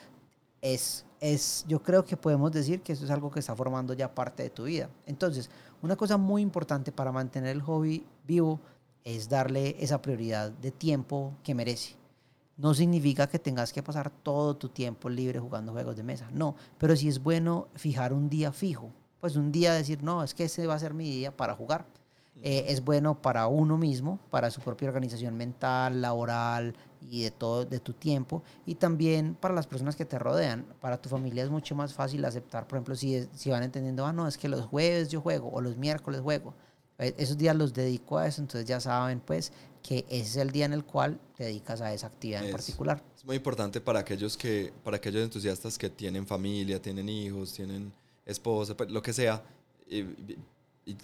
[0.63, 4.15] Es, es, yo creo que podemos decir que eso es algo que está formando ya
[4.15, 4.89] parte de tu vida.
[5.05, 5.51] Entonces,
[5.83, 8.59] una cosa muy importante para mantener el hobby vivo
[9.05, 11.97] es darle esa prioridad de tiempo que merece.
[12.57, 16.57] No significa que tengas que pasar todo tu tiempo libre jugando juegos de mesa, no,
[16.79, 18.91] pero sí es bueno fijar un día fijo,
[19.21, 21.87] pues un día decir, no, es que ese va a ser mi día para jugar.
[22.43, 27.65] Eh, es bueno para uno mismo, para su propia organización mental, laboral y de todo,
[27.65, 30.67] de tu tiempo, y también para las personas que te rodean.
[30.81, 34.13] Para tu familia es mucho más fácil aceptar, por ejemplo, si, si van entendiendo, ah,
[34.13, 36.55] no, es que los jueves yo juego o los miércoles juego.
[36.99, 40.51] Eh, Esos días los dedico a eso, entonces ya saben, pues, que ese es el
[40.51, 42.57] día en el cual te dedicas a esa actividad en Eso.
[42.57, 43.03] particular.
[43.17, 47.93] Es muy importante para aquellos que, para aquellos entusiastas que tienen familia, tienen hijos, tienen
[48.25, 49.43] esposa, pues, lo que sea,
[49.89, 50.39] y, y-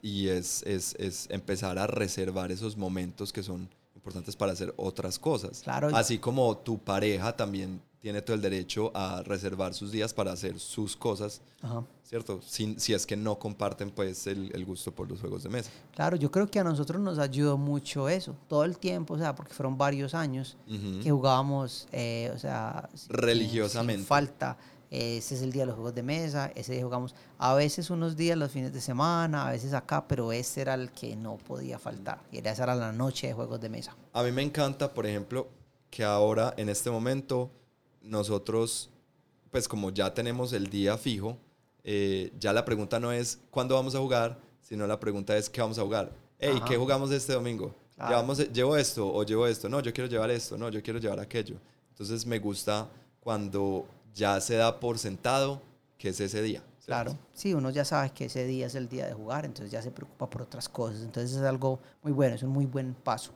[0.03, 5.19] y es, es, es empezar a reservar esos momentos que son importantes para hacer otras
[5.19, 5.61] cosas.
[5.63, 5.89] Claro.
[5.95, 10.59] Así como tu pareja también tiene todo el derecho a reservar sus días para hacer
[10.59, 11.85] sus cosas, Ajá.
[12.03, 12.41] ¿cierto?
[12.43, 15.71] Sin, si es que no comparten pues el, el gusto por los juegos de mesa.
[15.95, 19.35] Claro, yo creo que a nosotros nos ayudó mucho eso, todo el tiempo, o sea,
[19.35, 21.01] porque fueron varios años Ujú.
[21.03, 23.99] que jugábamos, eh, o sea, sin- Religiosamente.
[24.01, 24.57] sin falta.
[24.93, 27.91] Eh, Ese es el día de los juegos de mesa, ese día jugamos a veces
[27.91, 31.37] unos días los fines de semana, a veces acá, pero este era el que no
[31.37, 32.21] podía faltar.
[32.33, 33.95] Y esa era la noche de juegos de mesa.
[34.15, 35.47] A mí me encanta, por ejemplo,
[35.91, 37.53] que ahora, en este momento,
[38.03, 38.91] nosotros,
[39.51, 41.37] pues como ya tenemos el día fijo,
[41.85, 45.61] eh, ya la pregunta no es cuándo vamos a jugar, sino la pregunta es qué
[45.61, 46.13] vamos a jugar.
[46.39, 46.65] Hey, Ajá.
[46.67, 47.75] ¿qué jugamos este domingo?
[47.95, 48.11] Claro.
[48.11, 49.69] Llevamos, llevo esto o llevo esto.
[49.69, 50.57] No, yo quiero llevar esto.
[50.57, 51.57] No, yo quiero llevar aquello.
[51.91, 52.89] Entonces me gusta
[53.21, 55.61] cuando ya se da por sentado
[55.99, 56.63] que es ese día.
[56.79, 56.87] ¿cierto?
[56.87, 59.83] Claro, sí, uno ya sabe que ese día es el día de jugar, entonces ya
[59.83, 61.03] se preocupa por otras cosas.
[61.03, 63.33] Entonces es algo muy bueno, es un muy buen paso.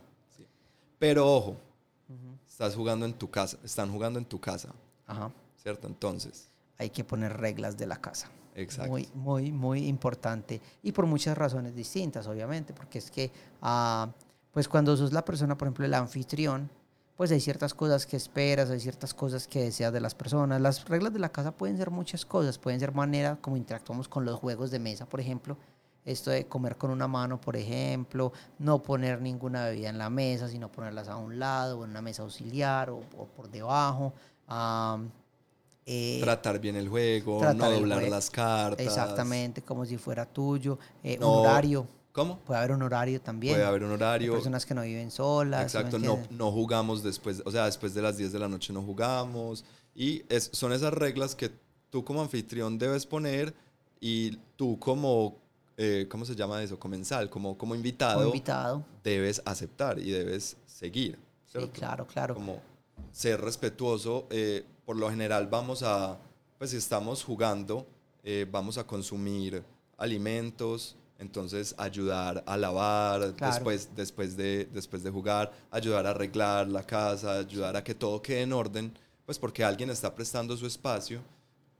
[0.98, 1.56] Pero ojo,
[2.54, 4.68] estás jugando en tu casa, están jugando en tu casa,
[5.08, 5.32] Ajá.
[5.60, 5.88] ¿cierto?
[5.88, 6.48] Entonces,
[6.78, 8.30] Hay que poner reglas de la casa.
[8.54, 8.92] exacto.
[8.92, 10.60] Muy, muy, muy importante.
[10.80, 14.08] Y por muchas razones distintas, obviamente, porque es que, ah,
[14.52, 16.70] pues cuando sos la persona, por ejemplo, el anfitrión,
[17.16, 20.60] pues hay ciertas cosas que esperas, hay ciertas cosas que deseas de las personas.
[20.60, 24.24] Las reglas de la casa pueden ser muchas cosas, pueden ser manera como interactuamos con
[24.24, 25.56] los juegos de mesa, por ejemplo.
[26.04, 30.48] Esto de comer con una mano, por ejemplo, no poner ninguna bebida en la mesa,
[30.48, 34.12] sino ponerlas a un lado o en una mesa auxiliar o, o por debajo.
[34.46, 34.98] Ah,
[35.86, 38.14] eh, tratar bien el juego, no doblar juego.
[38.14, 38.84] las cartas.
[38.86, 40.78] Exactamente, como si fuera tuyo.
[41.02, 42.38] Eh, No, Un horario, ¿Cómo?
[42.38, 43.54] puede haber un horario también.
[43.54, 44.32] Puede haber un Hay horario.
[44.32, 45.70] personas que no viven solas.
[45.72, 48.48] ¿sí me Exacto, no, no jugamos después, o sea, después de las 10 de la
[48.48, 49.64] noche no jugamos.
[49.94, 51.50] Y es- son esas reglas que
[51.90, 53.54] tú como anfitrión debes poner
[54.00, 55.36] y tú como,
[55.76, 56.78] eh, ¿cómo se llama eso?
[56.78, 58.84] Comensal, como, como invitado, Como invitado.
[59.02, 61.18] debes aceptar y debes seguir.
[61.44, 61.70] Sí, ¿cierto?
[61.72, 62.34] claro, claro.
[62.34, 62.60] como
[63.12, 64.26] ser respetuoso.
[64.30, 66.18] eh, por lo general vamos a,
[66.58, 67.86] pues si estamos jugando,
[68.22, 69.62] eh, vamos a consumir
[69.96, 73.54] alimentos, entonces ayudar a lavar Claro.
[73.54, 78.20] después, después, de, después de jugar, ayudar a arreglar la casa, ayudar a que todo
[78.20, 78.92] quede en orden,
[79.24, 81.20] pues porque alguien está prestando su espacio.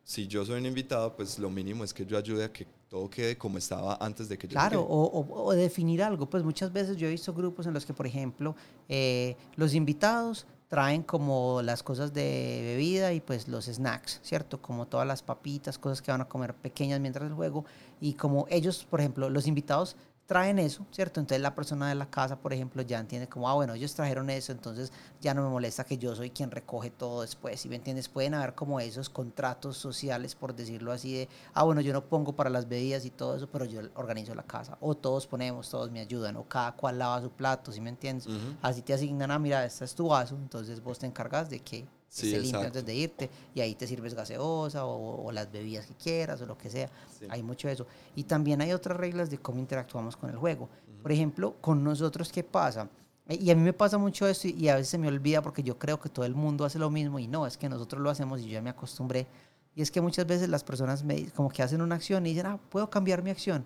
[0.02, 3.10] Si yo soy un invitado, pues lo mínimo es que yo ayude a que todo
[3.10, 6.30] quede como estaba antes de que yo Claro, o definir algo.
[6.30, 8.54] Pues muchas veces yo he visto grupos en los que, por ejemplo,
[8.88, 14.62] eh, los invitados traen como las cosas de bebida y pues los snacks, ¿cierto?
[14.62, 17.64] Como todas las papitas, cosas que van a comer pequeñas mientras el juego.
[18.00, 19.96] Y como ellos, por ejemplo, los invitados
[20.26, 21.20] traen eso, ¿cierto?
[21.20, 24.30] Entonces la persona de la casa, por ejemplo, ya entiende como, ah, bueno, ellos trajeron
[24.30, 27.76] eso, entonces ya no me molesta que yo soy quien recoge todo después, ¿sí me
[27.76, 28.08] entiendes?
[28.08, 32.34] Pueden haber como esos contratos sociales, por decirlo así, de, ah, bueno, yo no pongo
[32.34, 35.90] para las bebidas y todo eso, pero yo organizo la casa, o todos ponemos, todos
[35.90, 38.26] me ayudan, o cada cual lava su plato, ¿sí me entiendes?
[38.62, 41.86] Así te asignan, ah, mira, este es tu vaso, entonces vos te encargas de que
[42.14, 46.40] se limpia antes de irte y ahí te sirves gaseosa o, las bebidas que quieras
[46.42, 46.88] o lo que sea.
[47.28, 47.86] Hay mucho de eso.
[48.14, 50.68] Y también hay otras reglas de cómo interactuamos con el juego.
[51.02, 52.88] Por ejemplo, con nosotros, ¿qué pasa?
[53.26, 55.64] Eh, y a mí me pasa mucho esto y, a veces se me olvida porque
[55.64, 58.10] yo creo que todo el mundo hace lo mismo y no, es que nosotros lo
[58.10, 59.26] hacemos y yo ya me acostumbré.
[59.74, 62.46] Y es que muchas veces las personas me, como que hacen una acción y dicen,
[62.46, 63.64] ah, puedo cambiar mi acción.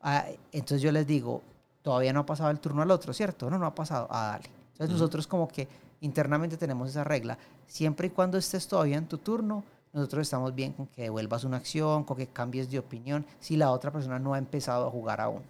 [0.00, 1.40] Ah, entonces yo les digo,
[1.82, 3.48] todavía no ha pasado el turno al otro, ¿cierto?
[3.48, 4.08] No, no ha pasado.
[4.10, 4.50] Ah, dale.
[4.72, 5.68] Entonces nosotros como que
[6.00, 7.38] internamente tenemos esa regla.
[7.66, 11.56] Siempre y cuando estés todavía en tu turno, nosotros estamos bien con que devuelvas una
[11.56, 15.20] acción, con que cambies de opinión, si la otra persona no ha empezado a jugar
[15.20, 15.42] aún.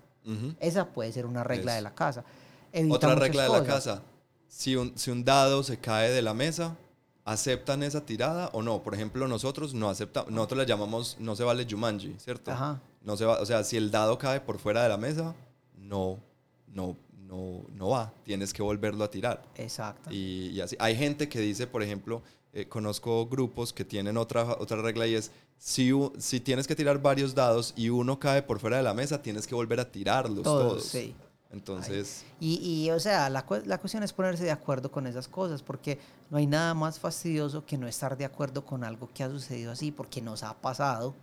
[0.59, 2.24] Esa puede ser una regla de la casa.
[2.90, 4.02] otra regla de la casa,
[4.48, 6.76] si un, si un dado se cae de la mesa,
[7.24, 8.82] ¿aceptan esa tirada o no?
[8.82, 12.52] Por ejemplo, nosotros no aceptamos, nosotros la llamamos no se vale Jumanji, ¿cierto?
[13.02, 15.34] No se va, o sea, si el dado cae por fuera de la mesa,
[15.76, 16.18] no,
[16.68, 19.42] no, no, no va, tienes que volverlo a tirar.
[19.56, 20.10] Exacto.
[20.12, 20.76] Y, así.
[20.78, 22.22] Hay gente que dice, por ejemplo,
[22.52, 27.00] eh, conozco grupos que tienen otra, otra regla y es, si, si tienes que tirar
[27.00, 30.42] varios dados y uno cae por fuera de la mesa, tienes que volver a tirarlos
[30.42, 30.68] todos.
[30.68, 30.84] todos.
[30.84, 31.14] Sí.
[31.51, 32.24] Entonces...
[32.40, 35.98] Y, y, o sea, la, la, cuestión es ponerse de acuerdo con esas cosas, porque
[36.31, 39.73] no hay nada más fastidioso que no estar de acuerdo con algo que ha sucedido
[39.73, 41.14] así, porque nos ha pasado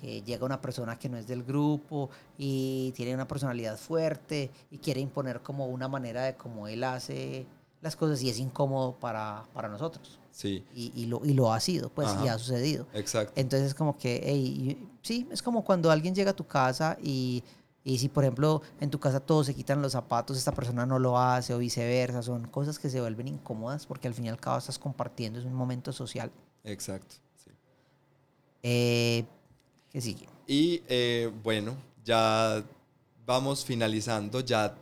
[0.00, 4.78] que llega una persona que no es del grupo y tiene una personalidad fuerte y
[4.78, 7.46] quiere imponer como una manera de cómo él hace
[7.80, 10.18] las cosas y es incómodo para, para nosotros.
[10.30, 10.64] Sí.
[10.74, 12.86] Y, y, lo, y lo ha sido, pues, y ha sucedido.
[12.94, 13.32] Exacto.
[13.36, 17.42] Entonces, como que, sí, es como cuando alguien llega a tu casa y
[17.84, 20.98] y si, por ejemplo, en tu casa todos se quitan los zapatos, esta persona no
[20.98, 24.38] lo hace o viceversa, son cosas que se vuelven incómodas porque al fin y al
[24.38, 26.30] cabo estás compartiendo, es un momento social.
[26.64, 27.16] Exacto.
[27.36, 27.50] Sí.
[28.62, 29.24] Eh,
[29.90, 30.28] ¿Qué sigue?
[30.46, 32.62] Y eh, bueno, ya
[33.26, 34.76] vamos finalizando, ya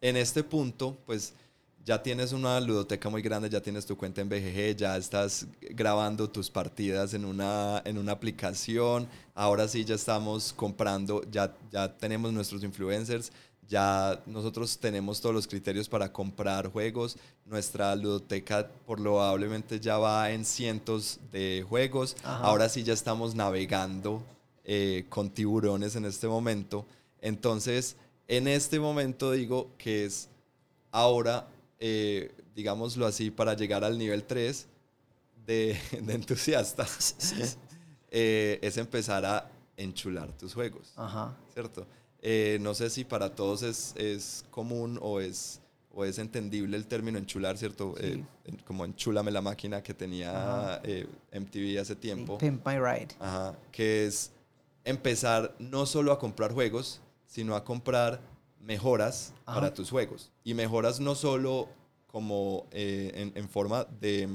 [0.00, 1.34] en este punto, pues
[1.84, 6.30] ya tienes una ludoteca muy grande, ya tienes tu cuenta en BGG, ya estás grabando
[6.30, 12.32] tus partidas en una, en una aplicación, ahora sí ya estamos comprando, ya, ya tenemos
[12.32, 13.32] nuestros influencers,
[13.66, 20.44] ya nosotros tenemos todos los criterios para comprar juegos, nuestra ludoteca probablemente ya va en
[20.44, 24.22] cientos de juegos, ahora sí ya estamos navegando
[24.64, 26.86] eh, con tiburones en este momento,
[27.20, 27.96] entonces
[28.28, 30.28] en este momento digo que es
[30.92, 31.48] ahora
[31.84, 34.68] eh, digámoslo así, para llegar al nivel 3
[35.44, 36.86] de, de entusiasta,
[38.10, 40.94] eh, es empezar a enchular tus juegos.
[41.52, 41.84] ¿Cierto?
[42.20, 45.60] Eh, no sé si para todos es, es, común o es,
[45.92, 47.96] o es entendible el término enchular, ¿cierto?
[48.64, 50.80] como enchúlame la máquina que tenía
[51.32, 52.38] MTV hace tiempo.
[52.38, 53.08] Pimp My Ride.
[53.18, 54.30] Ajá, que es
[54.84, 58.20] empezar no solo a comprar juegos, sino a comprar
[58.62, 60.30] mejoras para tus juegos.
[60.44, 61.68] Y mejoras no solo
[62.06, 64.28] como eh, en, forma de,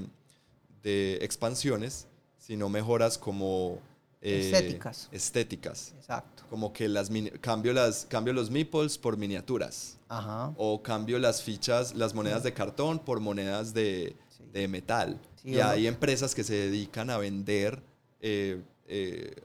[0.81, 3.79] de, expansiones, sino mejoras como...
[4.21, 5.09] Eh, estéticas.
[5.11, 5.93] Estéticas.
[5.97, 6.43] Exacto.
[6.49, 9.97] Como que las cambio, las, cambio los meeples por miniaturas.
[10.09, 10.53] Ajá.
[10.57, 14.15] O cambio las fichas, las monedas de cartón por monedas de,
[14.51, 15.19] de metal.
[15.43, 17.81] y hay empresas que se dedican a vender
[18.19, 19.35] eh, e,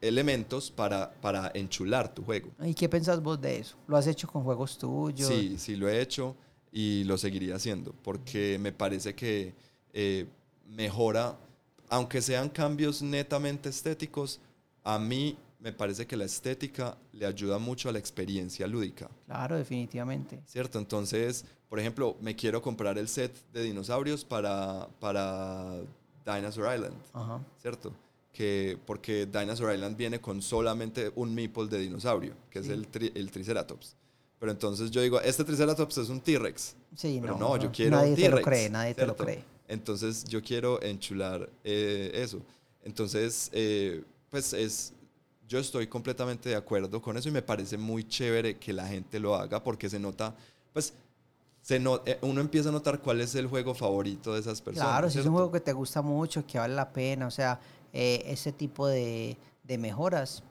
[0.00, 2.50] elementos para, para enchular tu juego.
[2.62, 3.76] ¿Y qué pensás vos de eso?
[3.86, 5.28] ¿Lo has hecho con juegos tuyos?
[5.28, 6.36] Sí, sí lo he hecho
[6.72, 9.54] y lo seguiría haciendo porque me parece que
[9.92, 10.26] eh,
[10.66, 11.36] mejora,
[11.88, 14.40] aunque sean cambios netamente estéticos,
[14.82, 19.08] a mí me parece que la estética le ayuda mucho a la experiencia lúdica.
[19.24, 20.42] Claro, definitivamente.
[20.46, 20.78] ¿Cierto?
[20.78, 25.80] Entonces, por ejemplo, me quiero comprar el set de dinosaurios para, para
[26.26, 26.96] Dinosaur Island.
[27.14, 27.40] Ajá.
[27.62, 27.92] ¿Cierto?
[28.34, 33.30] Que porque Dinosaur Island viene con solamente un meeple de dinosaurio, que es el, el
[33.30, 33.96] Triceratops.
[34.40, 36.74] Pero entonces yo digo, este Triceratops es un T-Rex.
[36.96, 38.30] Sí, pero no, yo quiero nadie un T-Rex.
[38.30, 39.44] Te lo cree, nadie te lo cree.
[39.68, 42.42] Entonces yo quiero enchular eh, eso.
[42.82, 44.92] Entonces, eh, pues es,
[45.48, 49.20] yo estoy completamente de acuerdo con eso y me parece muy chévere que la gente
[49.20, 50.34] lo haga porque se nota,
[50.72, 50.92] pues
[51.62, 54.88] se no, eh, uno empieza a notar cuál es el juego favorito de esas personas.
[54.88, 57.58] Claro, si es un juego que te gusta mucho, que vale la pena, o sea,
[57.94, 60.42] eh, ese tipo de, de, mejoras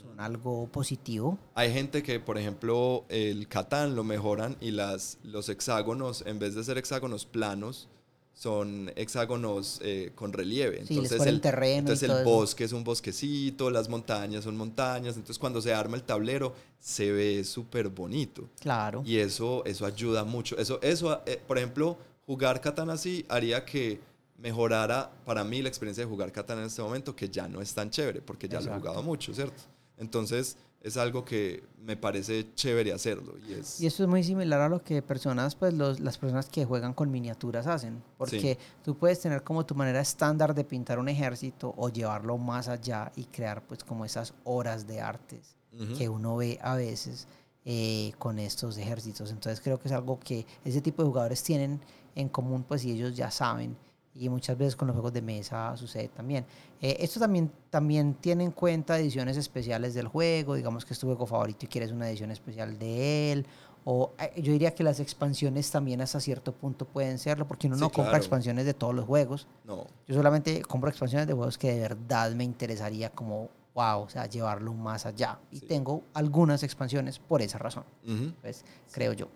[0.00, 1.36] son algo positivo.
[1.54, 6.54] Hay gente que, por ejemplo, el Catán lo mejoran y las, los hexágonos, en vez
[6.54, 7.88] de ser hexágonos planos,
[8.32, 10.84] son hexágonos eh, con relieve.
[10.86, 12.24] Sí, entonces ponen el, terreno entonces el eso.
[12.24, 15.16] bosque es un bosquecito, las montañas son montañas.
[15.16, 18.48] Entonces cuando se arma el tablero se ve súper bonito.
[18.60, 19.02] Claro.
[19.04, 20.56] Y eso, eso ayuda mucho.
[20.58, 21.96] Eso, eso eh, por ejemplo,
[22.26, 24.00] jugar Catán así haría que
[24.44, 27.74] mejorara para mí la experiencia de jugar Catán en este momento, que ya no es
[27.74, 28.80] tan chévere, porque ya lo he Exacto.
[28.88, 29.62] jugado mucho, ¿cierto?
[29.96, 33.36] Entonces es algo que me parece chévere hacerlo.
[33.48, 36.46] Y es, Y esto es muy similar a lo que personas, pues los, las personas
[36.50, 40.98] que juegan con miniaturas hacen, porque tú puedes tener como tu manera estándar de pintar
[40.98, 45.96] un ejército o llevarlo más allá y crear pues como esas horas de artes Ujú.
[45.96, 47.26] que uno ve a veces
[47.64, 49.30] eh, con estos ejércitos.
[49.30, 51.80] Entonces creo que es algo que ese tipo de jugadores tienen
[52.14, 53.74] en común, pues y ellos ya saben.
[54.16, 56.46] Y muchas veces con los juegos de mesa sucede también.
[56.80, 60.54] Eh, esto también, también tiene en cuenta ediciones especiales del juego.
[60.54, 63.46] Digamos que es tu juego favorito y quieres una edición especial de él.
[63.84, 67.76] O eh, yo diría que las expansiones también hasta cierto punto pueden serlo, porque uno
[67.76, 68.22] Sí, no compra claro.
[68.22, 69.46] expansiones de todos los juegos.
[69.64, 74.08] No, Yo solamente compro expansiones de juegos que de verdad me interesaría como, wow, o
[74.08, 75.38] sea, llevarlo más allá.
[75.50, 75.66] Y Sí.
[75.66, 78.32] tengo algunas expansiones por esa razón, Ujú.
[78.40, 79.28] pues, creo yo.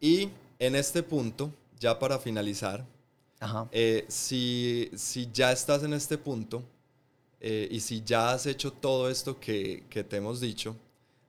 [0.00, 2.84] Y en este punto, ya para finalizar,
[3.40, 3.68] Ajá.
[3.72, 6.62] eh, si, si ya estás en este punto
[7.40, 10.76] eh, y si ya has hecho todo esto que, que te hemos dicho,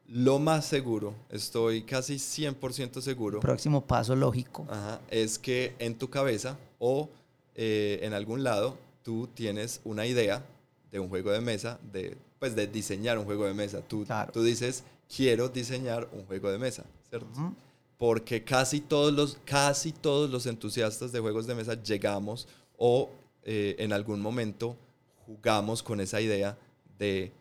[0.08, 4.68] lo más seguro, estoy casi 100% seguro, Próximo paso lógico.
[4.70, 7.08] ajá, es que en tu cabeza o
[7.56, 10.44] eh, en algún lado tú tienes una idea
[10.92, 13.80] de un juego de mesa, de, pues de diseñar un juego de mesa.
[13.82, 14.34] Tú, Claro.
[14.34, 14.84] tú dices,
[15.16, 17.28] quiero diseñar un juego de mesa, ¿cierto?
[17.32, 17.54] Ujú.
[18.02, 23.12] Porque casi todos los, casi todos los entusiastas de juegos de mesa llegamos o
[23.44, 24.76] eh, en algún momento
[25.28, 26.58] jugamos con esa idea
[26.98, 27.32] de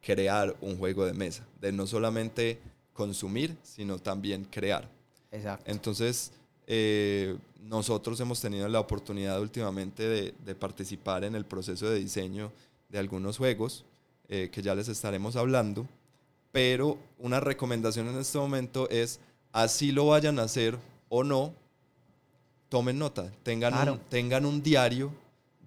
[0.00, 2.58] crear un juego de mesa, de no solamente
[2.92, 4.90] consumir, sino también crear.
[5.30, 5.70] Exacto.
[5.70, 6.32] Entonces,
[6.66, 12.50] eh, nosotros hemos tenido la oportunidad últimamente de, de participar en el proceso de diseño
[12.88, 13.84] de algunos juegos,
[14.28, 15.86] eh, que ya les estaremos hablando,
[16.50, 19.20] pero una recomendación en este momento es,
[19.52, 20.78] así lo vayan a hacer
[21.08, 21.52] o no,
[22.68, 23.92] tomen nota, tengan, Claro.
[23.94, 25.12] un, tengan un diario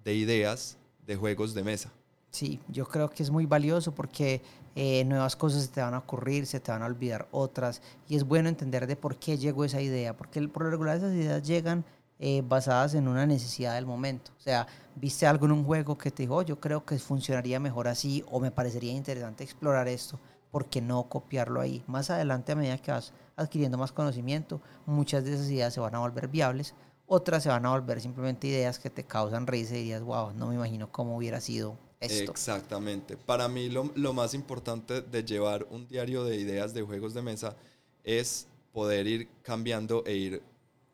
[0.04, 1.90] de ideas de juegos de mesa.
[2.30, 4.42] Sí, yo creo que es muy valioso porque
[4.74, 8.16] eh, nuevas cosas se te van a ocurrir, se te van a olvidar otras y
[8.16, 11.12] es bueno entender de por qué llegó esa idea, porque el- por lo regular esas
[11.14, 11.84] ideas llegan
[12.18, 14.30] eh, basadas en una necesidad del momento.
[14.38, 14.66] O sea,
[14.96, 18.24] viste algo en un juego que te dijo, "Oh, yo creo que funcionaría mejor así
[18.30, 20.18] o me parecería interesante explorar esto,
[20.54, 21.82] ¿por qué no copiarlo ahí?
[21.88, 25.96] Más adelante, a medida que vas adquiriendo más conocimiento, muchas de esas ideas se van
[25.96, 26.76] a volver viables,
[27.08, 30.46] otras se van a volver simplemente ideas que te causan risa y dirías, wow, no
[30.46, 32.30] me imagino cómo hubiera sido esto.
[32.30, 33.16] Exactamente.
[33.16, 37.22] Para mí lo, lo más importante de llevar un diario de ideas de juegos de
[37.22, 37.56] mesa
[38.04, 40.42] es poder ir cambiando e ir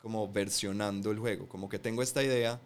[0.01, 1.47] como versionando el juego.
[1.51, 2.59] Como que tengo esta idea,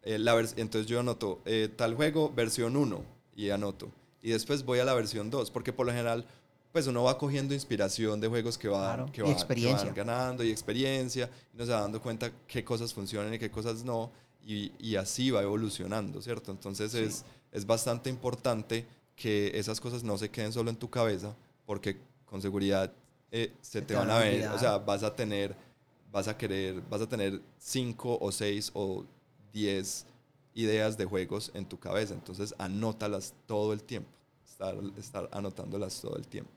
[0.00, 3.04] eh, la entonces yo anoto eh, tal juego, versión 1,
[3.36, 3.92] y anoto.
[4.22, 6.26] Y después voy a la versión 2, porque por lo general,
[6.72, 9.86] pues uno va cogiendo inspiración de juegos que van, Claro, que y van- que experiencia.
[9.86, 13.50] van ganando y experiencia, y uno se va dando cuenta qué cosas funcionan y qué
[13.50, 14.10] cosas no,
[14.44, 16.50] y, y así va evolucionando, ¿cierto?
[16.52, 16.98] Entonces Sí.
[16.98, 18.86] es, es bastante importante
[19.16, 21.34] que esas cosas no se queden solo en tu cabeza,
[21.66, 22.92] porque con seguridad
[23.32, 25.54] eh, se, te, van a ver, o sea, vas a tener,
[26.12, 29.04] vas a querer, vas a tener cinco o seis o
[29.52, 30.06] diez
[30.54, 34.08] ideas de juegos en tu cabeza, entonces anótalas todo el tiempo,
[34.48, 36.50] estar, estar anotándolas todo el tiempo.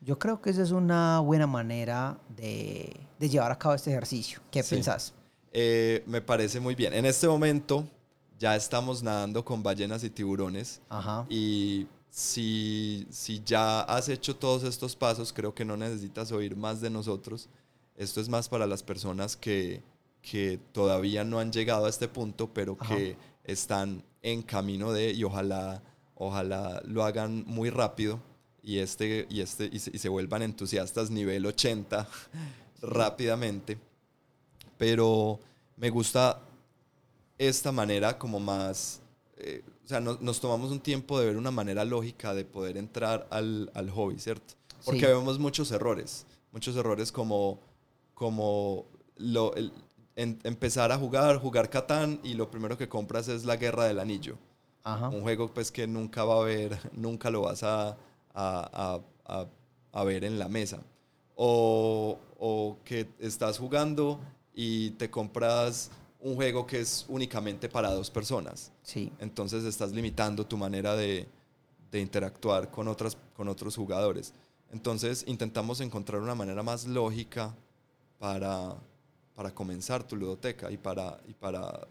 [0.00, 4.40] Yo creo que esa es una buena manera de, de llevar a cabo este ejercicio.
[4.50, 4.76] ¿Qué Sí.
[4.76, 5.12] pensás?
[5.52, 6.94] Eh, me parece muy bien.
[6.94, 7.84] En este momento
[8.38, 10.80] ya estamos nadando con ballenas y tiburones.
[10.88, 11.26] Ajá.
[11.28, 16.80] Y si, si ya has hecho todos estos pasos, creo que no necesitas oír más
[16.80, 17.48] de nosotros.
[17.96, 19.82] Esto es más para las personas que,
[20.22, 22.96] que todavía no han llegado a este punto, pero Ajá.
[22.96, 25.82] que están en camino de, y ojalá,
[26.14, 28.20] ojalá lo hagan muy rápido
[28.62, 32.06] y, este, y, este, y, se, y se vuelvan entusiastas nivel 80
[32.82, 33.78] rápidamente.
[34.78, 35.38] Pero
[35.76, 36.40] me gusta
[37.38, 39.00] esta manera como más,
[39.36, 42.76] eh, o sea, no- nos tomamos un tiempo de ver una manera lógica de poder
[42.76, 44.54] entrar al, al hobby, ¿cierto?
[44.84, 45.06] Porque Sí.
[45.06, 47.58] vemos muchos errores, muchos errores como,
[48.14, 49.72] como lo, el-
[50.16, 53.98] en- empezar a jugar, jugar Catán y lo primero que compras es la Guerra del
[53.98, 54.36] Anillo.
[54.82, 55.08] Ajá.
[55.10, 57.96] Un juego pues que nunca va a ver, nunca lo vas a,
[58.34, 59.46] a, a-
[59.92, 60.80] a- ver en la mesa.
[61.36, 64.18] O, o que estás jugando
[64.54, 65.90] y te compras
[66.20, 68.72] un juego que es únicamente para dos personas.
[68.82, 69.10] Sí.
[69.20, 71.26] Entonces estás limitando tu manera de,
[71.90, 74.34] de interactuar con, otras, con otros jugadores.
[74.72, 77.54] Entonces intentamos encontrar una manera más lógica
[78.18, 78.74] para,
[79.34, 81.86] para comenzar tu ludoteca y para, y para,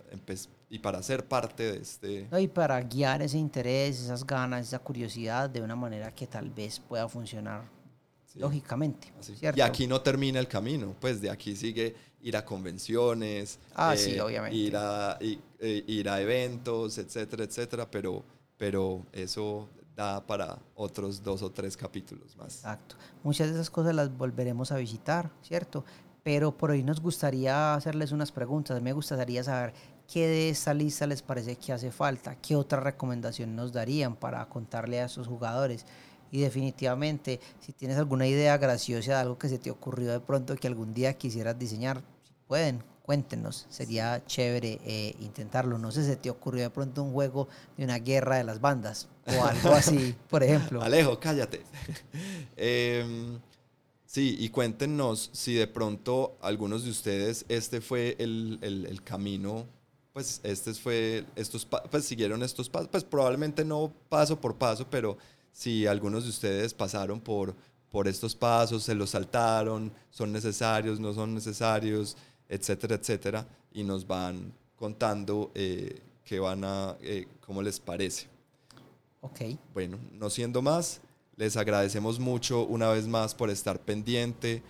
[0.70, 2.28] y para ser parte de este...
[2.40, 6.80] y para guiar ese interés, esas ganas, esa curiosidad de una manera que tal vez
[6.80, 7.64] pueda funcionar
[8.36, 9.12] lógicamente.
[9.56, 14.20] Y aquí no termina el camino, pues de aquí sigue ir a convenciones, ah, sí,
[14.20, 14.56] obviamente.
[14.56, 18.24] ir, a, eh, ir a eventos, etcétera, etcétera, pero,
[18.58, 22.58] pero eso da para otros dos o tres capítulos más.
[22.58, 22.96] Exacto.
[23.24, 25.84] Muchas de esas cosas las volveremos a visitar, ¿cierto?
[26.24, 28.82] pero por hoy nos gustaría hacerles unas preguntas.
[28.82, 29.74] Me gustaría saber
[30.11, 34.45] qué de esta lista les parece que hace falta, qué otra recomendación nos darían para
[34.48, 35.86] contarle a esos jugadores.
[36.31, 40.56] Y definitivamente, si tienes alguna idea graciosa de algo que se te ocurrió de pronto
[40.56, 43.65] que algún día quisieras diseñar, si pueden, cuéntenos.
[43.69, 45.77] Sería chévere eh, intentarlo.
[45.80, 48.61] No sé si se te ocurrió de pronto un juego de una guerra de las
[48.61, 50.81] bandas o algo así, por ejemplo.
[50.81, 51.64] Alejo, cállate.
[52.57, 53.40] eh,
[54.10, 59.68] Sí, y cuéntenos si de pronto algunos de ustedes este fue el, el, camino,
[60.14, 65.18] pues este fue, estos, pues siguieron estos pasos, pues probablemente no paso por paso, pero
[65.52, 67.56] si algunos de ustedes pasaron por,
[67.90, 72.18] por estos pasos, se los saltaron, son necesarios, no son necesarios,
[72.48, 78.27] etcétera, etcétera, y nos van contando eh, qué van a, eh, cómo les parece.
[79.22, 79.41] Ok.
[79.73, 81.02] Bueno, no siendo más,
[81.36, 84.61] les agradecemos mucho una vez más por estar pendiente,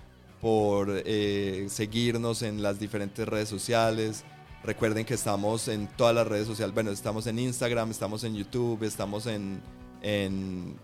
[0.41, 4.24] por eh, seguirnos en las diferentes redes sociales.
[4.64, 6.73] Recuerden que estamos en todas las redes sociales.
[6.73, 9.61] Bueno, estamos en Instagram, estamos en YouTube, estamos en,
[10.02, 10.77] en,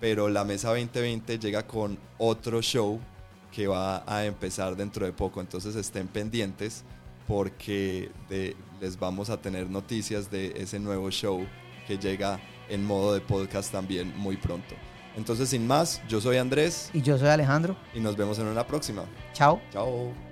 [0.00, 2.98] pero la mesa 2020 llega con otro show
[3.52, 5.40] que va a empezar dentro de poco.
[5.40, 6.82] Entonces estén pendientes
[7.28, 8.10] porque
[8.80, 11.46] les vamos a tener noticias de ese nuevo show
[11.86, 14.74] que llega en modo de podcast también muy pronto.
[15.16, 16.90] Entonces, sin más, yo soy Andrés.
[16.92, 17.76] Y yo soy Alejandro.
[17.94, 19.04] Y nos vemos en una próxima.
[19.32, 19.60] Chao.
[19.72, 20.27] Chao.